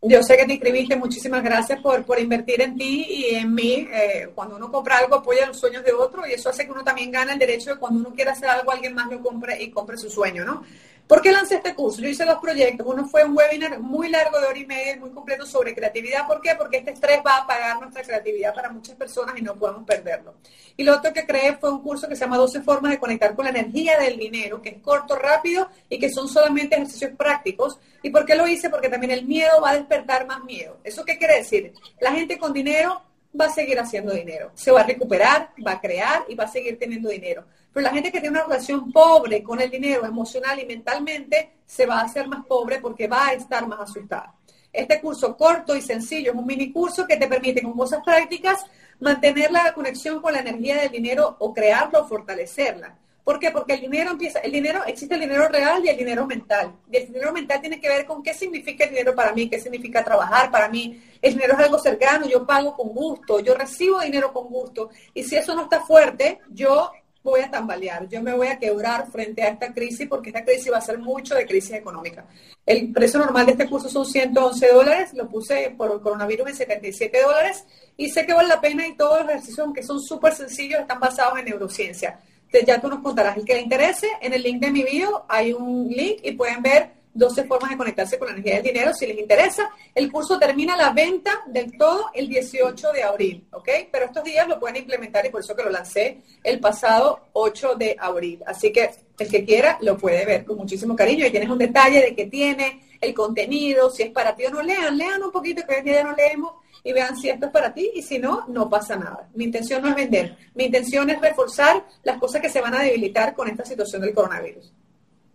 Yo 0.05 0.21
sé 0.23 0.37
que 0.37 0.47
te 0.47 0.55
inscribiste, 0.55 0.97
muchísimas 0.97 1.45
gracias 1.45 1.81
por, 1.81 2.05
por 2.05 2.19
invertir 2.19 2.61
en 2.61 2.77
ti 2.77 3.07
y 3.09 3.35
en 3.37 3.55
mí. 3.55 3.87
Eh, 3.93 4.31
cuando 4.35 4.57
uno 4.57 4.71
compra 4.71 4.99
algo, 4.99 5.15
apoya 5.15 5.47
los 5.47 5.61
sueños 5.61 5.85
de 5.85 5.93
otro 5.93 6.27
y 6.27 6.33
eso 6.33 6.49
hace 6.51 6.65
que 6.65 6.73
uno 6.73 6.83
también 6.83 7.13
gane 7.13 7.33
el 7.35 7.39
derecho 7.39 7.71
de 7.71 7.79
cuando 7.79 8.01
uno 8.01 8.13
quiera 8.13 8.33
hacer 8.33 8.49
algo, 8.49 8.73
alguien 8.73 8.95
más 8.95 9.09
lo 9.09 9.23
compre 9.23 9.63
y 9.63 9.71
compre 9.71 9.97
su 9.97 10.11
sueño, 10.11 10.45
¿no? 10.45 10.65
¿Por 11.07 11.21
qué 11.21 11.31
lancé 11.31 11.57
este 11.57 11.75
curso? 11.75 12.01
Yo 12.01 12.09
hice 12.09 12.25
dos 12.25 12.39
proyectos. 12.41 12.87
Uno 12.87 13.07
fue 13.07 13.25
un 13.25 13.37
webinar 13.37 13.79
muy 13.81 14.09
largo 14.09 14.41
de 14.41 14.47
hora 14.47 14.59
y 14.59 14.67
media, 14.67 14.97
muy 14.97 15.11
completo 15.11 15.45
sobre 15.45 15.75
creatividad. 15.75 16.27
¿Por 16.27 16.41
qué? 16.41 16.55
Porque 16.57 16.79
este 16.79 16.93
estrés 16.93 17.21
va 17.27 17.37
a 17.37 17.43
apagar 17.43 17.81
nuestra 17.81 18.03
creatividad 18.03 18.55
para 18.55 18.71
muchas 18.71 18.97
personas 18.97 19.37
y 19.39 19.43
no 19.43 19.55
podemos 19.57 19.85
perderlo. 19.85 20.35
Y 20.77 20.85
lo 20.85 20.97
otro 20.97 21.13
que 21.13 21.27
creé 21.27 21.55
fue 21.57 21.71
un 21.71 21.83
curso 21.83 22.09
que 22.09 22.17
se 22.17 22.25
llama 22.25 22.39
12 22.39 22.63
formas 22.63 22.93
de 22.93 22.99
conectar 22.99 23.35
con 23.35 23.45
la 23.45 23.51
energía 23.51 23.99
del 23.99 24.17
dinero, 24.17 24.63
que 24.63 24.71
es 24.71 24.81
corto, 24.81 25.17
rápido 25.17 25.69
y 25.89 25.99
que 25.99 26.09
son 26.11 26.29
solamente 26.29 26.77
ejercicios 26.77 27.13
prácticos. 27.17 27.79
¿Y 28.03 28.11
por 28.11 28.25
qué 28.25 28.35
lo 28.35 28.49
hice? 28.49 28.71
Porque 28.71 28.89
también 28.89 29.13
el 29.13 29.27
miedo 29.27 29.61
va 29.61 29.71
a 29.71 29.77
despertar 29.77 30.27
más 30.27 30.43
miedo. 30.45 30.79
¿Eso 30.83 31.05
qué 31.05 31.19
quiere 31.19 31.39
decir? 31.39 31.75
La 32.01 32.13
gente 32.13 32.39
con 32.39 32.53
dinero 32.53 33.03
va 33.39 33.47
a 33.47 33.51
seguir 33.51 33.79
haciendo 33.79 34.13
dinero. 34.13 34.51
Se 34.55 34.71
va 34.71 34.81
a 34.81 34.87
recuperar, 34.87 35.51
va 35.67 35.73
a 35.73 35.81
crear 35.81 36.25
y 36.29 36.35
va 36.35 36.45
a 36.45 36.49
seguir 36.49 36.79
teniendo 36.79 37.09
dinero. 37.09 37.45
Pero 37.73 37.85
la 37.85 37.91
gente 37.91 38.13
que 38.13 38.21
tiene 38.21 38.37
una 38.37 38.47
relación 38.47 38.93
pobre 38.93 39.43
con 39.43 39.61
el 39.61 39.71
dinero 39.71 40.05
emocional 40.05 40.59
y 40.61 40.67
mentalmente 40.67 41.53
se 41.65 41.87
va 41.87 42.01
a 42.01 42.05
hacer 42.05 42.29
más 42.29 42.45
pobre 42.47 42.81
porque 42.81 43.09
va 43.09 43.29
a 43.29 43.33
estar 43.33 43.67
más 43.67 43.81
asustada. 43.81 44.35
Este 44.73 45.01
curso 45.01 45.37
corto 45.37 45.75
y 45.77 45.83
sencillo 45.83 46.33
es 46.33 46.37
un 46.37 46.47
mini 46.47 46.73
curso 46.73 47.07
que 47.07 47.17
te 47.17 47.29
permite 47.29 47.63
con 47.63 47.77
cosas 47.77 48.03
prácticas 48.05 48.65
mantener 49.01 49.51
la 49.51 49.73
conexión 49.75 50.21
con 50.23 50.33
la 50.33 50.41
energía 50.41 50.81
del 50.81 50.91
dinero 50.91 51.37
o 51.41 51.53
crearla 51.53 52.01
o 52.01 52.09
fortalecerla. 52.09 52.97
¿Por 53.25 53.39
qué? 53.39 53.53
Porque 53.53 53.75
el 53.75 53.81
dinero 53.83 54.11
empieza, 54.11 54.41
el 54.41 54.51
dinero, 54.51 54.85
existe 54.85 55.15
el 55.15 55.21
dinero 55.21 55.49
real 55.49 55.85
y 55.85 55.89
el 55.89 55.97
dinero 55.97 56.27
mental. 56.27 56.75
Y 56.91 56.97
el 56.97 57.07
dinero 57.07 57.33
mental 57.33 57.61
tiene 57.61 57.81
que 57.81 57.89
ver 57.89 58.05
con 58.05 58.23
qué 58.23 58.35
significa 58.35 58.85
el 58.85 58.91
dinero 58.91 59.15
para 59.15 59.33
mí, 59.33 59.49
qué 59.49 59.61
significa 59.61 60.03
trabajar 60.03 60.51
para 60.51 60.69
mí. 60.69 61.01
El 61.21 61.35
dinero 61.35 61.55
es 61.55 61.61
algo 61.61 61.79
cercano, 61.79 62.27
yo 62.27 62.45
pago 62.45 62.77
con 62.77 62.89
gusto, 62.89 63.39
yo 63.39 63.55
recibo 63.55 64.01
dinero 64.01 64.33
con 64.33 64.49
gusto. 64.49 64.91
Y 65.15 65.23
si 65.23 65.37
eso 65.37 65.55
no 65.55 65.63
está 65.63 65.81
fuerte, 65.81 66.41
yo 66.51 66.91
voy 67.23 67.41
a 67.41 67.51
tambalear, 67.51 68.09
yo 68.09 68.21
me 68.21 68.35
voy 68.35 68.49
a 68.49 68.59
quebrar 68.59 69.09
frente 69.11 69.43
a 69.43 69.49
esta 69.49 69.73
crisis 69.73 70.09
porque 70.09 70.31
esta 70.31 70.45
crisis 70.45 70.73
va 70.73 70.79
a 70.79 70.81
ser 70.81 70.99
mucho 70.99 71.35
de 71.35 71.47
crisis 71.47 71.73
económica. 71.73 72.27
El 72.67 72.93
precio 72.93 73.21
normal 73.21 73.47
de 73.47 73.53
este 73.53 73.69
curso 73.69 73.89
son 73.89 74.05
111 74.05 74.73
dólares, 74.73 75.15
lo 75.15 75.29
puse 75.29 75.73
por 75.77 75.93
el 75.93 76.01
coronavirus 76.01 76.49
en 76.49 76.57
77 76.57 77.23
dólares 77.23 77.65
y 77.97 78.11
sé 78.11 78.27
que 78.27 78.35
vale 78.35 78.49
la 78.49 78.61
pena 78.61 78.87
y 78.87 78.97
todos 78.97 79.21
los 79.21 79.29
ejercicios, 79.29 79.61
aunque 79.61 79.83
son 79.83 80.01
súper 80.01 80.35
sencillos, 80.35 80.81
están 80.81 80.99
basados 80.99 81.39
en 81.39 81.45
neurociencia. 81.45 82.19
Entonces 82.53 82.67
ya 82.67 82.81
tú 82.83 82.89
nos 82.89 83.01
contarás, 83.01 83.39
el 83.39 83.47
que 83.47 83.55
le 83.55 83.63
interese, 83.63 84.09
en 84.21 84.35
el 84.35 84.43
link 84.43 84.61
de 84.61 84.71
mi 84.71 84.83
video 84.83 85.25
hay 85.27 85.55
un 85.55 85.89
link 85.89 86.19
y 86.23 86.33
pueden 86.33 86.61
ver 86.61 86.91
12 87.15 87.45
formas 87.45 87.71
de 87.71 87.79
conectarse 87.79 88.19
con 88.19 88.29
la 88.29 88.35
energía 88.35 88.57
del 88.57 88.65
dinero. 88.65 88.93
Si 88.93 89.07
les 89.07 89.19
interesa, 89.19 89.71
el 89.95 90.13
curso 90.13 90.39
termina 90.39 90.77
la 90.77 90.91
venta 90.91 91.41
del 91.47 91.75
todo 91.79 92.11
el 92.13 92.29
18 92.29 92.93
de 92.93 93.03
abril, 93.03 93.47
¿ok? 93.53 93.69
Pero 93.91 94.05
estos 94.05 94.23
días 94.23 94.47
lo 94.47 94.61
pueden 94.61 94.77
implementar 94.77 95.25
y 95.25 95.31
por 95.31 95.41
eso 95.41 95.57
que 95.57 95.63
lo 95.63 95.71
lancé 95.71 96.19
el 96.45 96.61
pasado 96.61 97.29
8 97.33 97.75
de 97.77 97.97
abril. 97.99 98.43
Así 98.47 98.71
que 98.71 98.91
el 99.19 99.31
que 99.31 99.47
quiera 99.47 99.79
lo 99.81 99.97
puede 99.97 100.27
ver 100.27 100.45
con 100.45 100.59
muchísimo 100.59 100.95
cariño. 100.95 101.27
Y 101.27 101.31
tienes 101.31 101.49
un 101.49 101.59
detalle 101.59 102.03
de 102.03 102.15
qué 102.15 102.27
tiene, 102.27 102.83
el 103.01 103.15
contenido, 103.15 103.91
si 103.91 104.03
es 104.03 104.11
para 104.11 104.37
ti 104.37 104.45
o 104.45 104.51
no, 104.51 104.61
lean, 104.63 104.99
lean 104.99 105.23
un 105.23 105.33
poquito, 105.33 105.63
que 105.67 105.77
hoy 105.77 105.83
día 105.83 106.05
no 106.05 106.15
leemos 106.15 106.53
y 106.85 106.93
vean 106.93 107.17
si 107.17 107.29
esto 107.29 107.47
es 107.47 107.53
para 107.53 107.73
ti 107.73 107.93
y 107.95 108.03
si 108.03 108.19
no, 108.19 108.47
no 108.49 108.69
pasa 108.69 108.97
nada. 108.97 109.29
Mi 109.35 109.45
intención 109.45 109.83
no 109.83 109.89
es 109.89 109.95
vender, 109.95 110.37
mi 110.55 110.65
intención 110.65 111.09
es 111.11 111.21
reforzar 111.21 111.85
las 112.03 112.19
cosas 112.19 112.41
que 112.41 112.49
se 112.49 112.61
van 112.61 112.75
a 112.75 112.83
debilitar 112.83 113.35
con 113.35 113.49
esta 113.49 113.65
situación 113.65 114.03
del 114.03 114.15
coronavirus. 114.15 114.73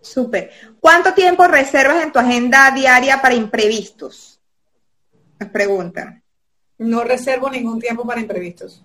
Súper. 0.01 0.51
¿Cuánto 0.79 1.13
tiempo 1.13 1.45
reservas 1.47 2.03
en 2.03 2.11
tu 2.11 2.19
agenda 2.19 2.71
diaria 2.71 3.21
para 3.21 3.35
imprevistos? 3.35 4.39
Me 5.39 5.47
preguntan. 5.47 6.23
No 6.77 7.03
reservo 7.03 7.49
ningún 7.49 7.79
tiempo 7.79 8.05
para 8.05 8.21
imprevistos. 8.21 8.83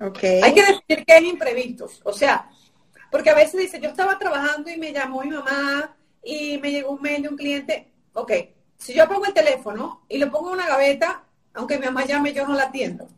Ok. 0.00 0.18
Hay 0.42 0.54
que 0.54 0.62
decir 0.62 1.04
que 1.06 1.16
es 1.16 1.22
imprevistos. 1.22 2.00
O 2.04 2.12
sea, 2.12 2.50
porque 3.10 3.30
a 3.30 3.34
veces 3.34 3.60
dice, 3.60 3.80
yo 3.80 3.88
estaba 3.88 4.18
trabajando 4.18 4.70
y 4.70 4.76
me 4.76 4.92
llamó 4.92 5.22
mi 5.22 5.30
mamá 5.30 5.96
y 6.22 6.58
me 6.58 6.70
llegó 6.70 6.90
un 6.90 7.02
mail 7.02 7.22
de 7.22 7.28
un 7.28 7.36
cliente. 7.36 7.92
Ok, 8.12 8.32
si 8.78 8.94
yo 8.94 9.08
pongo 9.08 9.26
el 9.26 9.34
teléfono 9.34 10.02
y 10.08 10.18
lo 10.18 10.30
pongo 10.30 10.48
en 10.48 10.54
una 10.54 10.68
gaveta, 10.68 11.22
aunque 11.54 11.78
mi 11.78 11.86
mamá 11.86 12.04
llame, 12.04 12.32
yo 12.32 12.46
no 12.46 12.54
la 12.54 12.64
atiendo. 12.64 13.08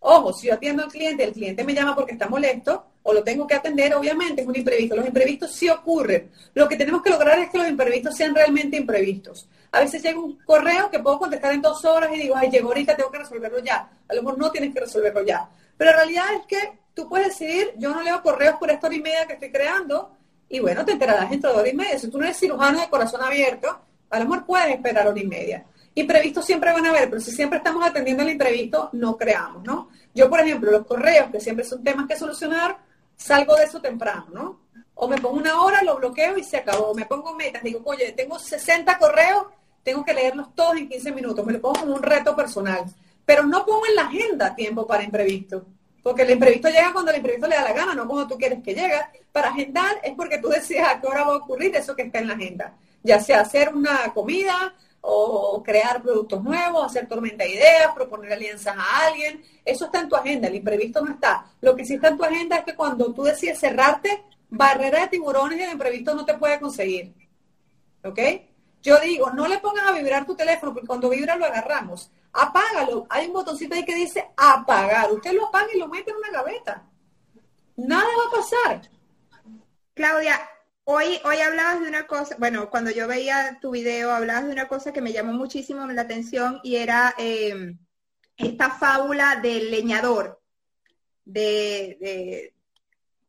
Ojo, 0.00 0.32
si 0.32 0.46
yo 0.46 0.54
atiendo 0.54 0.82
al 0.82 0.90
cliente, 0.90 1.24
el 1.24 1.32
cliente 1.32 1.62
me 1.64 1.74
llama 1.74 1.94
porque 1.94 2.12
está 2.12 2.28
molesto, 2.28 2.86
o 3.02 3.12
lo 3.12 3.22
tengo 3.22 3.46
que 3.46 3.54
atender, 3.54 3.94
obviamente 3.94 4.42
es 4.42 4.48
un 4.48 4.56
imprevisto. 4.56 4.96
Los 4.96 5.06
imprevistos 5.06 5.52
sí 5.52 5.68
ocurren. 5.68 6.30
Lo 6.54 6.68
que 6.68 6.76
tenemos 6.76 7.02
que 7.02 7.10
lograr 7.10 7.38
es 7.38 7.50
que 7.50 7.58
los 7.58 7.68
imprevistos 7.68 8.16
sean 8.16 8.34
realmente 8.34 8.76
imprevistos. 8.76 9.48
A 9.72 9.80
veces 9.80 10.02
llega 10.02 10.18
un 10.18 10.38
correo 10.44 10.90
que 10.90 10.98
puedo 10.98 11.18
contestar 11.18 11.52
en 11.52 11.62
dos 11.62 11.84
horas 11.84 12.10
y 12.14 12.18
digo, 12.18 12.34
ay, 12.36 12.50
llegó 12.50 12.68
ahorita, 12.68 12.96
tengo 12.96 13.10
que 13.10 13.18
resolverlo 13.18 13.58
ya. 13.60 13.90
A 14.08 14.14
lo 14.14 14.22
mejor 14.22 14.38
no 14.38 14.50
tienes 14.50 14.72
que 14.74 14.80
resolverlo 14.80 15.22
ya. 15.22 15.48
Pero 15.76 15.90
la 15.90 15.96
realidad 15.98 16.26
es 16.34 16.46
que 16.46 16.78
tú 16.94 17.08
puedes 17.08 17.28
decidir, 17.28 17.72
yo 17.76 17.90
no 17.94 18.02
leo 18.02 18.22
correos 18.22 18.56
por 18.56 18.70
esta 18.70 18.86
hora 18.86 18.96
y 18.96 19.00
media 19.00 19.26
que 19.26 19.34
estoy 19.34 19.50
creando, 19.50 20.16
y 20.48 20.60
bueno, 20.60 20.84
te 20.84 20.92
enterarás 20.92 21.30
dentro 21.30 21.52
de 21.52 21.58
hora 21.58 21.68
y 21.68 21.74
media. 21.74 21.98
Si 21.98 22.08
tú 22.08 22.18
no 22.18 22.24
eres 22.24 22.38
cirujano 22.38 22.80
de 22.80 22.88
corazón 22.88 23.22
abierto, 23.22 23.80
a 24.10 24.18
lo 24.18 24.24
mejor 24.26 24.46
puedes 24.46 24.74
esperar 24.74 25.08
hora 25.08 25.20
y 25.20 25.26
media. 25.26 25.64
Imprevistos 25.94 26.44
siempre 26.44 26.72
van 26.72 26.86
a 26.86 26.90
haber, 26.90 27.08
pero 27.08 27.20
si 27.20 27.30
siempre 27.30 27.58
estamos 27.58 27.84
atendiendo 27.86 28.22
el 28.22 28.30
imprevisto, 28.30 28.90
no 28.92 29.16
creamos, 29.16 29.64
¿no? 29.64 29.88
Yo, 30.14 30.28
por 30.28 30.40
ejemplo, 30.40 30.70
los 30.70 30.86
correos, 30.86 31.30
que 31.30 31.40
siempre 31.40 31.64
son 31.64 31.82
temas 31.82 32.06
que 32.06 32.16
solucionar, 32.16 32.78
salgo 33.16 33.56
de 33.56 33.64
eso 33.64 33.80
temprano, 33.80 34.26
¿no? 34.32 34.60
O 34.94 35.08
me 35.08 35.18
pongo 35.18 35.38
una 35.38 35.60
hora, 35.62 35.82
lo 35.82 35.96
bloqueo 35.96 36.36
y 36.36 36.44
se 36.44 36.58
acabó. 36.58 36.94
Me 36.94 37.06
pongo 37.06 37.34
metas, 37.34 37.62
digo, 37.62 37.80
oye, 37.84 38.12
tengo 38.12 38.38
60 38.38 38.98
correos 38.98 39.46
tengo 39.82 40.04
que 40.04 40.14
leerlos 40.14 40.54
todos 40.54 40.76
en 40.76 40.88
15 40.88 41.12
minutos, 41.12 41.44
me 41.44 41.54
lo 41.54 41.60
pongo 41.60 41.80
como 41.80 41.94
un 41.94 42.02
reto 42.02 42.36
personal. 42.36 42.84
Pero 43.24 43.44
no 43.44 43.64
pongo 43.64 43.86
en 43.86 43.94
la 43.94 44.02
agenda 44.02 44.54
tiempo 44.54 44.86
para 44.86 45.02
imprevisto, 45.02 45.64
porque 46.02 46.22
el 46.22 46.30
imprevisto 46.30 46.68
llega 46.68 46.92
cuando 46.92 47.10
el 47.10 47.18
imprevisto 47.18 47.46
le 47.46 47.56
da 47.56 47.62
la 47.62 47.72
gana, 47.72 47.94
no 47.94 48.06
cuando 48.06 48.28
tú 48.28 48.38
quieres 48.38 48.62
que 48.62 48.74
llegue. 48.74 48.96
Para 49.32 49.48
agendar 49.48 50.00
es 50.02 50.14
porque 50.14 50.38
tú 50.38 50.48
decides 50.48 50.86
a 50.86 51.00
qué 51.00 51.06
hora 51.06 51.24
va 51.24 51.34
a 51.34 51.36
ocurrir 51.36 51.74
eso 51.76 51.94
que 51.94 52.02
está 52.02 52.18
en 52.18 52.28
la 52.28 52.34
agenda, 52.34 52.74
ya 53.02 53.20
sea 53.20 53.40
hacer 53.40 53.74
una 53.74 54.12
comida 54.12 54.74
o 55.02 55.62
crear 55.62 56.02
productos 56.02 56.42
nuevos, 56.42 56.84
hacer 56.84 57.08
tormenta 57.08 57.44
de 57.44 57.50
ideas, 57.50 57.94
proponer 57.94 58.32
alianzas 58.32 58.76
a 58.76 59.06
alguien. 59.06 59.42
Eso 59.64 59.86
está 59.86 60.00
en 60.00 60.08
tu 60.08 60.16
agenda, 60.16 60.48
el 60.48 60.56
imprevisto 60.56 61.02
no 61.04 61.12
está. 61.12 61.46
Lo 61.60 61.74
que 61.74 61.84
sí 61.84 61.94
está 61.94 62.08
en 62.08 62.18
tu 62.18 62.24
agenda 62.24 62.56
es 62.58 62.64
que 62.64 62.74
cuando 62.74 63.12
tú 63.12 63.22
decides 63.22 63.58
cerrarte, 63.58 64.24
barrera 64.50 65.00
de 65.00 65.08
tiburones 65.08 65.60
el 65.60 65.72
imprevisto 65.72 66.14
no 66.14 66.24
te 66.24 66.34
puede 66.34 66.60
conseguir. 66.60 67.14
¿Ok? 68.04 68.18
Yo 68.82 68.98
digo, 69.00 69.30
no 69.30 69.46
le 69.46 69.58
pongas 69.58 69.86
a 69.86 69.92
vibrar 69.92 70.24
tu 70.24 70.34
teléfono, 70.34 70.72
porque 70.72 70.86
cuando 70.86 71.10
vibra 71.10 71.36
lo 71.36 71.44
agarramos. 71.44 72.10
Apágalo. 72.32 73.06
Hay 73.10 73.26
un 73.26 73.34
botoncito 73.34 73.74
ahí 73.74 73.84
que 73.84 73.94
dice 73.94 74.30
apagar. 74.36 75.12
Usted 75.12 75.32
lo 75.32 75.46
apaga 75.46 75.68
y 75.74 75.78
lo 75.78 75.88
mete 75.88 76.10
en 76.10 76.16
una 76.16 76.30
gaveta. 76.30 76.82
Nada 77.76 78.04
va 78.04 78.28
a 78.28 78.40
pasar. 78.40 78.90
Claudia, 79.94 80.40
hoy, 80.84 81.20
hoy 81.24 81.40
hablabas 81.40 81.80
de 81.80 81.88
una 81.88 82.06
cosa, 82.06 82.36
bueno, 82.38 82.70
cuando 82.70 82.90
yo 82.90 83.06
veía 83.06 83.58
tu 83.60 83.70
video, 83.70 84.12
hablabas 84.12 84.46
de 84.46 84.52
una 84.52 84.68
cosa 84.68 84.92
que 84.92 85.00
me 85.00 85.12
llamó 85.12 85.32
muchísimo 85.32 85.86
la 85.86 86.02
atención 86.02 86.60
y 86.62 86.76
era 86.76 87.14
eh, 87.18 87.74
esta 88.36 88.70
fábula 88.70 89.36
del 89.42 89.70
leñador. 89.70 90.40
De, 91.24 92.52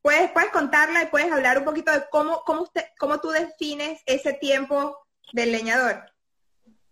¿puedes, 0.01 0.31
puedes 0.31 0.49
contarla 0.49 1.03
y 1.03 1.07
puedes 1.07 1.31
hablar 1.31 1.59
un 1.59 1.65
poquito 1.65 1.91
de 1.91 2.03
cómo, 2.09 2.41
cómo, 2.45 2.63
usted, 2.63 2.85
cómo 2.97 3.19
tú 3.19 3.29
defines 3.29 4.01
ese 4.05 4.33
tiempo 4.33 4.97
del 5.33 5.51
leñador. 5.51 6.11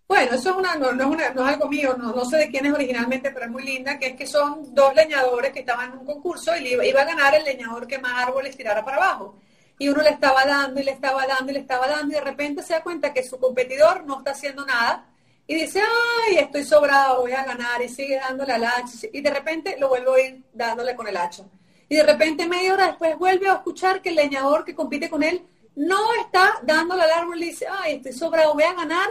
Bueno, 0.07 0.33
eso 0.33 0.49
es 0.49 0.55
una, 0.55 0.75
no, 0.75 0.89
es, 0.89 1.05
una, 1.05 1.29
no 1.31 1.47
es 1.47 1.53
algo 1.53 1.69
mío, 1.69 1.95
no, 1.95 2.11
no, 2.11 2.25
sé 2.25 2.37
de 2.37 2.49
quién 2.49 2.65
es 2.65 2.73
originalmente, 2.73 3.29
pero 3.29 3.45
es 3.45 3.51
muy 3.51 3.63
linda, 3.63 3.99
que 3.99 4.07
es 4.07 4.15
que 4.15 4.25
son 4.25 4.73
dos 4.73 4.95
leñadores 4.95 5.53
que 5.53 5.59
estaban 5.59 5.91
en 5.91 5.99
un 5.99 6.05
concurso 6.05 6.55
y 6.57 6.69
iba, 6.69 6.83
iba 6.83 7.01
a 7.01 7.05
ganar 7.05 7.35
el 7.35 7.43
leñador 7.43 7.85
que 7.85 7.99
más 7.99 8.13
árboles 8.27 8.57
tirara 8.57 8.83
para 8.83 8.97
abajo. 8.97 9.39
Y 9.79 9.89
uno 9.89 10.03
le 10.03 10.11
estaba 10.11 10.45
dando 10.45 10.79
y 10.79 10.83
le 10.83 10.91
estaba 10.91 11.25
dando 11.25 11.51
y 11.51 11.55
le 11.55 11.61
estaba 11.61 11.87
dando 11.87 12.11
y 12.11 12.19
de 12.19 12.21
repente 12.21 12.61
se 12.61 12.73
da 12.73 12.83
cuenta 12.83 13.13
que 13.13 13.23
su 13.23 13.39
competidor 13.39 14.05
no 14.05 14.19
está 14.19 14.31
haciendo 14.31 14.65
nada 14.65 15.07
y 15.47 15.55
dice, 15.55 15.81
ay, 15.81 16.37
estoy 16.37 16.63
sobrado, 16.63 17.21
voy 17.21 17.31
a 17.31 17.43
ganar 17.43 17.81
y 17.81 17.89
sigue 17.89 18.19
dándole 18.19 18.53
al 18.53 18.65
hacha 18.65 19.07
y 19.11 19.21
de 19.21 19.31
repente 19.31 19.77
lo 19.79 19.89
vuelvo 19.89 20.13
a 20.13 20.21
ir 20.21 20.43
dándole 20.53 20.95
con 20.95 21.07
el 21.07 21.17
hacha. 21.17 21.43
Y 21.87 21.95
de 21.95 22.03
repente 22.03 22.47
media 22.47 22.73
hora 22.73 22.85
después 22.85 23.17
vuelve 23.17 23.49
a 23.49 23.53
escuchar 23.53 24.01
que 24.01 24.09
el 24.09 24.15
leñador 24.15 24.63
que 24.63 24.75
compite 24.75 25.09
con 25.09 25.23
él 25.23 25.43
no 25.75 26.13
está 26.21 26.59
dándole 26.61 27.01
al 27.01 27.11
árbol 27.11 27.41
y 27.41 27.47
dice, 27.47 27.65
ay, 27.67 27.95
estoy 27.95 28.13
sobrado, 28.13 28.53
voy 28.53 28.63
a 28.63 28.73
ganar, 28.73 29.07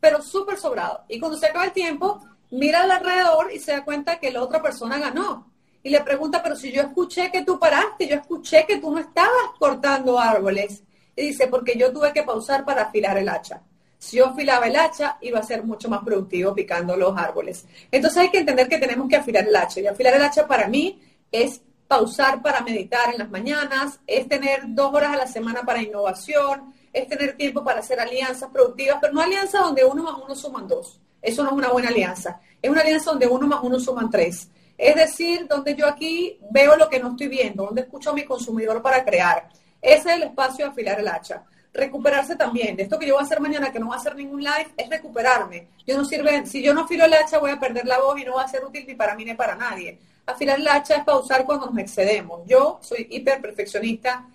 pero 0.00 0.22
súper 0.22 0.56
sobrado. 0.56 1.04
Y 1.08 1.20
cuando 1.20 1.36
se 1.36 1.46
acaba 1.46 1.66
el 1.66 1.72
tiempo, 1.72 2.22
mira 2.50 2.82
alrededor 2.84 3.52
y 3.52 3.58
se 3.58 3.72
da 3.72 3.84
cuenta 3.84 4.18
que 4.18 4.30
la 4.30 4.42
otra 4.42 4.62
persona 4.62 4.98
ganó. 4.98 5.51
Y 5.82 5.90
le 5.90 6.00
pregunta, 6.00 6.42
pero 6.42 6.54
si 6.54 6.70
yo 6.70 6.82
escuché 6.82 7.30
que 7.30 7.42
tú 7.42 7.58
paraste, 7.58 8.06
yo 8.06 8.16
escuché 8.16 8.64
que 8.66 8.78
tú 8.78 8.92
no 8.92 8.98
estabas 8.98 9.50
cortando 9.58 10.18
árboles. 10.18 10.82
Y 11.16 11.22
dice, 11.28 11.48
porque 11.48 11.76
yo 11.76 11.92
tuve 11.92 12.12
que 12.12 12.22
pausar 12.22 12.64
para 12.64 12.82
afilar 12.82 13.18
el 13.18 13.28
hacha. 13.28 13.62
Si 13.98 14.16
yo 14.16 14.26
afilaba 14.26 14.66
el 14.66 14.76
hacha, 14.76 15.18
iba 15.20 15.38
a 15.38 15.42
ser 15.42 15.64
mucho 15.64 15.88
más 15.88 16.02
productivo 16.02 16.54
picando 16.54 16.96
los 16.96 17.16
árboles. 17.16 17.66
Entonces 17.90 18.22
hay 18.22 18.30
que 18.30 18.38
entender 18.38 18.68
que 18.68 18.78
tenemos 18.78 19.08
que 19.08 19.16
afilar 19.16 19.46
el 19.46 19.54
hacha. 19.54 19.80
Y 19.80 19.86
afilar 19.86 20.14
el 20.14 20.22
hacha 20.22 20.46
para 20.46 20.68
mí 20.68 21.00
es 21.30 21.60
pausar 21.86 22.40
para 22.42 22.62
meditar 22.62 23.12
en 23.12 23.18
las 23.18 23.30
mañanas, 23.30 24.00
es 24.06 24.26
tener 24.26 24.62
dos 24.68 24.94
horas 24.94 25.12
a 25.12 25.16
la 25.16 25.26
semana 25.26 25.62
para 25.62 25.82
innovación, 25.82 26.72
es 26.92 27.06
tener 27.06 27.36
tiempo 27.36 27.62
para 27.62 27.80
hacer 27.80 28.00
alianzas 28.00 28.50
productivas, 28.50 28.98
pero 29.00 29.12
no 29.12 29.20
alianzas 29.20 29.62
donde 29.62 29.84
uno 29.84 30.02
más 30.02 30.14
uno 30.24 30.34
suman 30.34 30.66
dos. 30.66 31.00
Eso 31.20 31.42
no 31.44 31.50
es 31.50 31.56
una 31.56 31.68
buena 31.68 31.88
alianza. 31.88 32.40
Es 32.60 32.70
una 32.70 32.80
alianza 32.80 33.10
donde 33.10 33.26
uno 33.26 33.46
más 33.46 33.60
uno 33.62 33.78
suman 33.78 34.10
tres. 34.10 34.48
Es 34.82 34.96
decir, 34.96 35.46
donde 35.48 35.74
yo 35.74 35.86
aquí 35.86 36.38
veo 36.50 36.76
lo 36.76 36.88
que 36.88 36.98
no 36.98 37.10
estoy 37.10 37.28
viendo, 37.28 37.66
donde 37.66 37.82
escucho 37.82 38.10
a 38.10 38.14
mi 38.14 38.24
consumidor 38.24 38.82
para 38.82 39.04
crear. 39.04 39.48
Ese 39.80 40.10
es 40.10 40.16
el 40.16 40.22
espacio 40.24 40.64
de 40.64 40.70
afilar 40.72 41.00
el 41.00 41.08
hacha. 41.08 41.44
Recuperarse 41.72 42.36
también. 42.36 42.76
De 42.76 42.82
esto 42.82 42.98
que 42.98 43.06
yo 43.06 43.14
voy 43.14 43.22
a 43.22 43.26
hacer 43.26 43.40
mañana, 43.40 43.72
que 43.72 43.78
no 43.78 43.86
voy 43.86 43.96
a 43.96 43.98
hacer 43.98 44.16
ningún 44.16 44.42
live, 44.42 44.72
es 44.76 44.88
recuperarme. 44.90 45.68
Yo 45.86 45.96
no 45.96 46.04
sirve, 46.04 46.46
si 46.46 46.62
yo 46.62 46.74
no 46.74 46.82
afilo 46.82 47.04
el 47.04 47.14
hacha, 47.14 47.38
voy 47.38 47.50
a 47.50 47.60
perder 47.60 47.86
la 47.86 48.00
voz 48.00 48.20
y 48.20 48.24
no 48.24 48.34
va 48.34 48.42
a 48.42 48.48
ser 48.48 48.64
útil 48.64 48.84
ni 48.86 48.94
para 48.94 49.14
mí 49.14 49.24
ni 49.24 49.34
para 49.34 49.54
nadie 49.54 49.98
afilar 50.26 50.58
el 50.58 50.68
hacha 50.68 50.96
es 50.96 51.04
pausar 51.04 51.44
cuando 51.44 51.66
nos 51.66 51.78
excedemos. 51.78 52.42
Yo 52.46 52.78
soy 52.82 53.06
hiper 53.10 53.40
perfeccionista, 53.40 54.26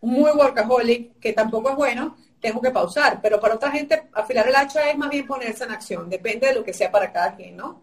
muy 0.00 0.30
workaholic, 0.32 1.18
que 1.18 1.32
tampoco 1.32 1.70
es 1.70 1.76
bueno, 1.76 2.16
tengo 2.40 2.60
que 2.60 2.70
pausar, 2.70 3.20
pero 3.22 3.40
para 3.40 3.54
otra 3.54 3.70
gente 3.70 4.08
afilar 4.12 4.48
el 4.48 4.56
hacha 4.56 4.90
es 4.90 4.98
más 4.98 5.10
bien 5.10 5.26
ponerse 5.26 5.64
en 5.64 5.70
acción, 5.70 6.10
depende 6.10 6.48
de 6.48 6.54
lo 6.54 6.64
que 6.64 6.74
sea 6.74 6.90
para 6.90 7.10
cada 7.10 7.34
quien, 7.34 7.56
¿no? 7.56 7.82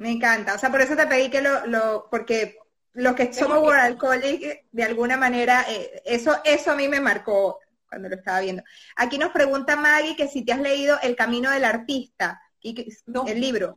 Me 0.00 0.10
encanta, 0.10 0.54
o 0.54 0.58
sea, 0.58 0.70
por 0.70 0.80
eso 0.80 0.96
te 0.96 1.06
pedí 1.06 1.28
que 1.28 1.42
lo, 1.42 1.66
lo 1.66 2.08
porque 2.10 2.56
los 2.94 3.14
que 3.14 3.34
somos 3.34 3.60
workaholic, 3.60 4.64
de 4.72 4.82
alguna 4.82 5.18
manera, 5.18 5.66
eh, 5.68 6.00
eso, 6.06 6.40
eso 6.42 6.70
a 6.70 6.74
mí 6.74 6.88
me 6.88 7.00
marcó 7.00 7.58
cuando 7.86 8.08
lo 8.08 8.16
estaba 8.16 8.40
viendo. 8.40 8.62
Aquí 8.96 9.18
nos 9.18 9.30
pregunta 9.30 9.76
Maggie 9.76 10.16
que 10.16 10.26
si 10.26 10.42
te 10.42 10.54
has 10.54 10.60
leído 10.60 10.98
El 11.02 11.16
Camino 11.16 11.50
del 11.50 11.66
Artista, 11.66 12.40
y 12.62 12.74
que, 12.74 12.88
el 13.26 13.40
libro. 13.42 13.76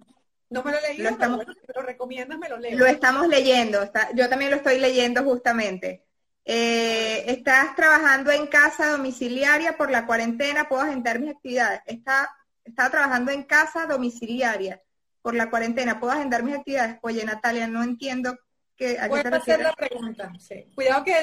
No 0.50 0.64
me 0.64 0.72
lo 0.72 0.78
he 0.78 0.82
leído, 0.94 1.04
lo 1.04 1.10
estamos, 1.10 1.46
lo 1.76 1.82
recomiendas, 1.82 2.40
me 2.40 2.48
lo 2.48 2.58
leo. 2.58 2.78
Lo 2.78 2.86
estamos 2.86 3.28
leyendo, 3.28 3.82
yo 4.16 4.30
también 4.30 4.52
lo 4.52 4.58
estoy 4.58 4.80
leyendo 4.80 5.26
justamente. 5.26 6.06
Eh, 6.46 7.26
¿Estás 7.28 7.76
trabajando 7.76 8.32
en 8.32 8.48
casa 8.48 8.92
domiciliaria 8.92 9.76
por 9.76 9.92
la 9.92 10.06
cuarentena? 10.06 10.70
¿Puedo 10.70 10.84
agendar 10.84 11.20
mis 11.20 11.32
actividades? 11.32 11.82
Está, 11.86 12.34
estaba 12.64 12.90
trabajando 12.90 13.30
en 13.34 13.44
casa 13.44 13.88
domiciliaria 13.88 14.82
por 15.24 15.34
la 15.34 15.50
cuarentena. 15.50 16.00
¿Puedo 16.00 16.14
agendar 16.14 16.44
mis 16.44 16.56
actividades? 16.56 17.00
Oye, 17.02 17.26
Natalia, 17.26 17.66
no 17.66 17.82
entiendo 17.82 18.38
que 18.76 19.00
a 19.00 19.06
hacer 19.06 19.62
la 19.62 19.74
pregunta. 19.74 20.32
Sí. 20.38 20.70
Cuidado 20.76 21.04
que 21.04 21.14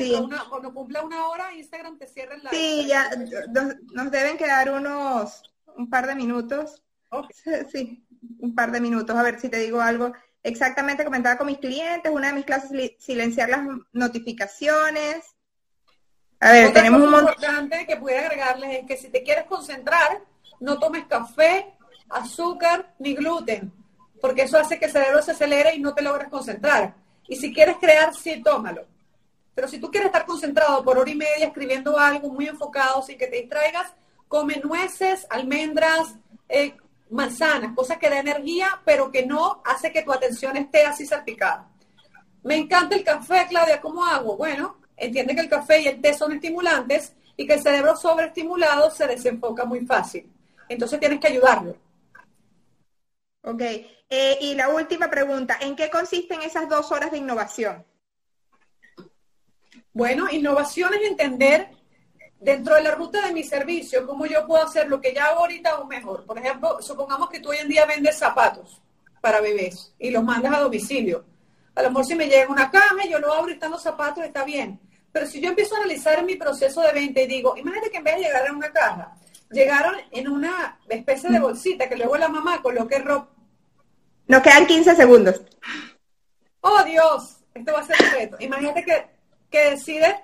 cuando 0.48 0.72
cumpla 0.72 1.02
una 1.02 1.28
hora 1.28 1.52
Instagram 1.54 1.98
te 1.98 2.08
cierre 2.08 2.38
la. 2.38 2.50
Sí, 2.50 2.86
ya 2.88 3.10
nos, 3.92 4.10
deben 4.10 4.36
quedar 4.36 4.70
unos 4.70 5.42
un 5.76 5.88
par 5.88 6.08
de 6.08 6.16
minutos. 6.16 6.82
Sí, 7.72 8.06
un 8.38 8.54
par 8.54 8.70
de 8.70 8.80
minutos, 8.80 9.16
a 9.16 9.22
ver 9.22 9.40
si 9.40 9.48
te 9.48 9.58
digo 9.58 9.80
algo. 9.80 10.12
Exactamente, 10.42 11.04
comentaba 11.04 11.36
con 11.36 11.46
mis 11.46 11.58
clientes, 11.58 12.12
una 12.12 12.28
de 12.28 12.34
mis 12.34 12.44
clases, 12.44 12.92
silenciar 12.98 13.48
las 13.48 13.62
notificaciones. 13.92 15.24
A 16.38 16.52
ver, 16.52 16.72
tenemos 16.72 17.02
un 17.02 17.10
montón. 17.10 17.34
importante 17.34 17.86
que 17.86 17.96
pudiera 17.96 18.26
agregarles 18.26 18.78
es 18.78 18.86
que 18.86 18.96
si 18.96 19.08
te 19.08 19.22
quieres 19.22 19.44
concentrar, 19.44 20.22
no 20.60 20.78
tomes 20.78 21.06
café, 21.06 21.74
azúcar 22.10 22.94
ni 22.98 23.14
gluten, 23.14 23.72
porque 24.20 24.42
eso 24.42 24.58
hace 24.58 24.78
que 24.78 24.86
el 24.86 24.92
cerebro 24.92 25.22
se 25.22 25.32
acelere 25.32 25.74
y 25.74 25.80
no 25.80 25.94
te 25.94 26.02
logres 26.02 26.28
concentrar. 26.28 26.94
Y 27.26 27.36
si 27.36 27.52
quieres 27.52 27.76
crear, 27.80 28.14
sí, 28.14 28.42
tómalo. 28.42 28.86
Pero 29.54 29.68
si 29.68 29.78
tú 29.78 29.90
quieres 29.90 30.06
estar 30.06 30.24
concentrado 30.24 30.82
por 30.84 30.98
hora 30.98 31.10
y 31.10 31.14
media 31.14 31.46
escribiendo 31.46 31.98
algo 31.98 32.30
muy 32.30 32.46
enfocado 32.46 33.02
sin 33.02 33.18
que 33.18 33.26
te 33.26 33.36
distraigas, 33.36 33.92
come 34.28 34.60
nueces, 34.62 35.26
almendras, 35.28 36.14
eh, 36.48 36.74
manzanas, 37.10 37.74
cosas 37.74 37.98
que 37.98 38.08
da 38.08 38.20
energía, 38.20 38.80
pero 38.84 39.10
que 39.10 39.26
no 39.26 39.60
hace 39.64 39.92
que 39.92 40.02
tu 40.02 40.12
atención 40.12 40.56
esté 40.56 40.84
así 40.86 41.04
salpicada. 41.04 41.68
Me 42.42 42.56
encanta 42.56 42.96
el 42.96 43.04
café, 43.04 43.46
Claudia, 43.48 43.80
¿cómo 43.80 44.04
hago? 44.04 44.36
Bueno, 44.36 44.76
entiende 44.96 45.34
que 45.34 45.42
el 45.42 45.48
café 45.48 45.80
y 45.80 45.88
el 45.88 46.00
té 46.00 46.14
son 46.14 46.32
estimulantes 46.32 47.14
y 47.36 47.46
que 47.46 47.54
el 47.54 47.62
cerebro 47.62 47.96
sobreestimulado 47.96 48.90
se 48.90 49.06
desenfoca 49.06 49.64
muy 49.64 49.84
fácil. 49.84 50.30
Entonces 50.68 51.00
tienes 51.00 51.20
que 51.20 51.28
ayudarlo. 51.28 51.76
Ok. 53.42 53.62
Eh, 53.62 54.38
y 54.40 54.54
la 54.54 54.68
última 54.68 55.08
pregunta, 55.08 55.56
¿en 55.60 55.76
qué 55.76 55.88
consisten 55.88 56.42
esas 56.42 56.68
dos 56.68 56.90
horas 56.92 57.10
de 57.10 57.18
innovación? 57.18 57.84
Bueno, 59.92 60.28
innovación 60.30 60.94
es 60.94 61.02
entender 61.02 61.68
dentro 62.40 62.74
de 62.74 62.82
la 62.82 62.92
ruta 62.92 63.24
de 63.26 63.32
mi 63.32 63.44
servicio, 63.44 64.06
¿cómo 64.06 64.26
yo 64.26 64.46
puedo 64.46 64.64
hacer 64.64 64.88
lo 64.88 65.00
que 65.00 65.12
ya 65.14 65.26
hago 65.26 65.40
ahorita 65.40 65.78
o 65.78 65.86
mejor? 65.86 66.24
Por 66.24 66.38
ejemplo, 66.38 66.80
supongamos 66.80 67.28
que 67.28 67.40
tú 67.40 67.50
hoy 67.50 67.58
en 67.58 67.68
día 67.68 67.84
vendes 67.86 68.18
zapatos 68.18 68.80
para 69.20 69.40
bebés 69.40 69.94
y 69.98 70.10
los 70.10 70.24
mandas 70.24 70.54
a 70.54 70.60
domicilio. 70.60 71.24
A 71.74 71.82
lo 71.82 71.90
mejor 71.90 72.06
si 72.06 72.14
me 72.14 72.26
llega 72.26 72.50
una 72.50 72.70
caja, 72.70 72.96
yo 73.08 73.18
lo 73.18 73.32
abro 73.32 73.50
y 73.50 73.54
están 73.54 73.70
los 73.70 73.82
zapatos, 73.82 74.24
está 74.24 74.44
bien. 74.44 74.80
Pero 75.12 75.26
si 75.26 75.40
yo 75.40 75.50
empiezo 75.50 75.74
a 75.74 75.78
analizar 75.78 76.24
mi 76.24 76.36
proceso 76.36 76.80
de 76.80 76.92
venta 76.92 77.20
y 77.20 77.26
digo, 77.26 77.56
imagínate 77.56 77.90
que 77.90 77.98
en 77.98 78.04
vez 78.04 78.16
de 78.16 78.22
llegar 78.22 78.46
en 78.46 78.56
una 78.56 78.72
caja, 78.72 79.14
llegaron 79.50 79.94
en 80.10 80.28
una 80.28 80.78
especie 80.88 81.30
de 81.30 81.40
bolsita 81.40 81.88
que 81.88 81.96
luego 81.96 82.16
la 82.16 82.28
mamá 82.28 82.62
coloque 82.62 82.98
ropa. 82.98 83.28
Nos 84.26 84.42
quedan 84.42 84.66
15 84.66 84.94
segundos. 84.94 85.42
Oh 86.60 86.82
Dios, 86.84 87.38
esto 87.54 87.72
va 87.72 87.80
a 87.80 87.84
ser 87.84 87.96
un 88.00 88.10
reto. 88.12 88.36
Imagínate 88.40 88.84
que, 88.84 89.06
que 89.50 89.70
decide 89.70 90.14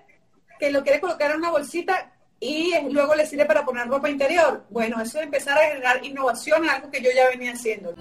que 0.58 0.70
lo 0.70 0.82
quiere 0.82 1.00
colocar 1.00 1.30
en 1.30 1.38
una 1.38 1.50
bolsita 1.50 2.12
y 2.38 2.72
luego 2.90 3.14
le 3.14 3.26
sirve 3.26 3.46
para 3.46 3.64
poner 3.64 3.88
ropa 3.88 4.08
interior. 4.08 4.64
Bueno, 4.70 5.00
eso 5.00 5.18
es 5.18 5.24
empezar 5.24 5.58
a 5.58 5.68
generar 5.68 6.04
innovación, 6.04 6.68
algo 6.68 6.90
que 6.90 7.02
yo 7.02 7.10
ya 7.14 7.28
venía 7.28 7.52
haciendo. 7.52 7.94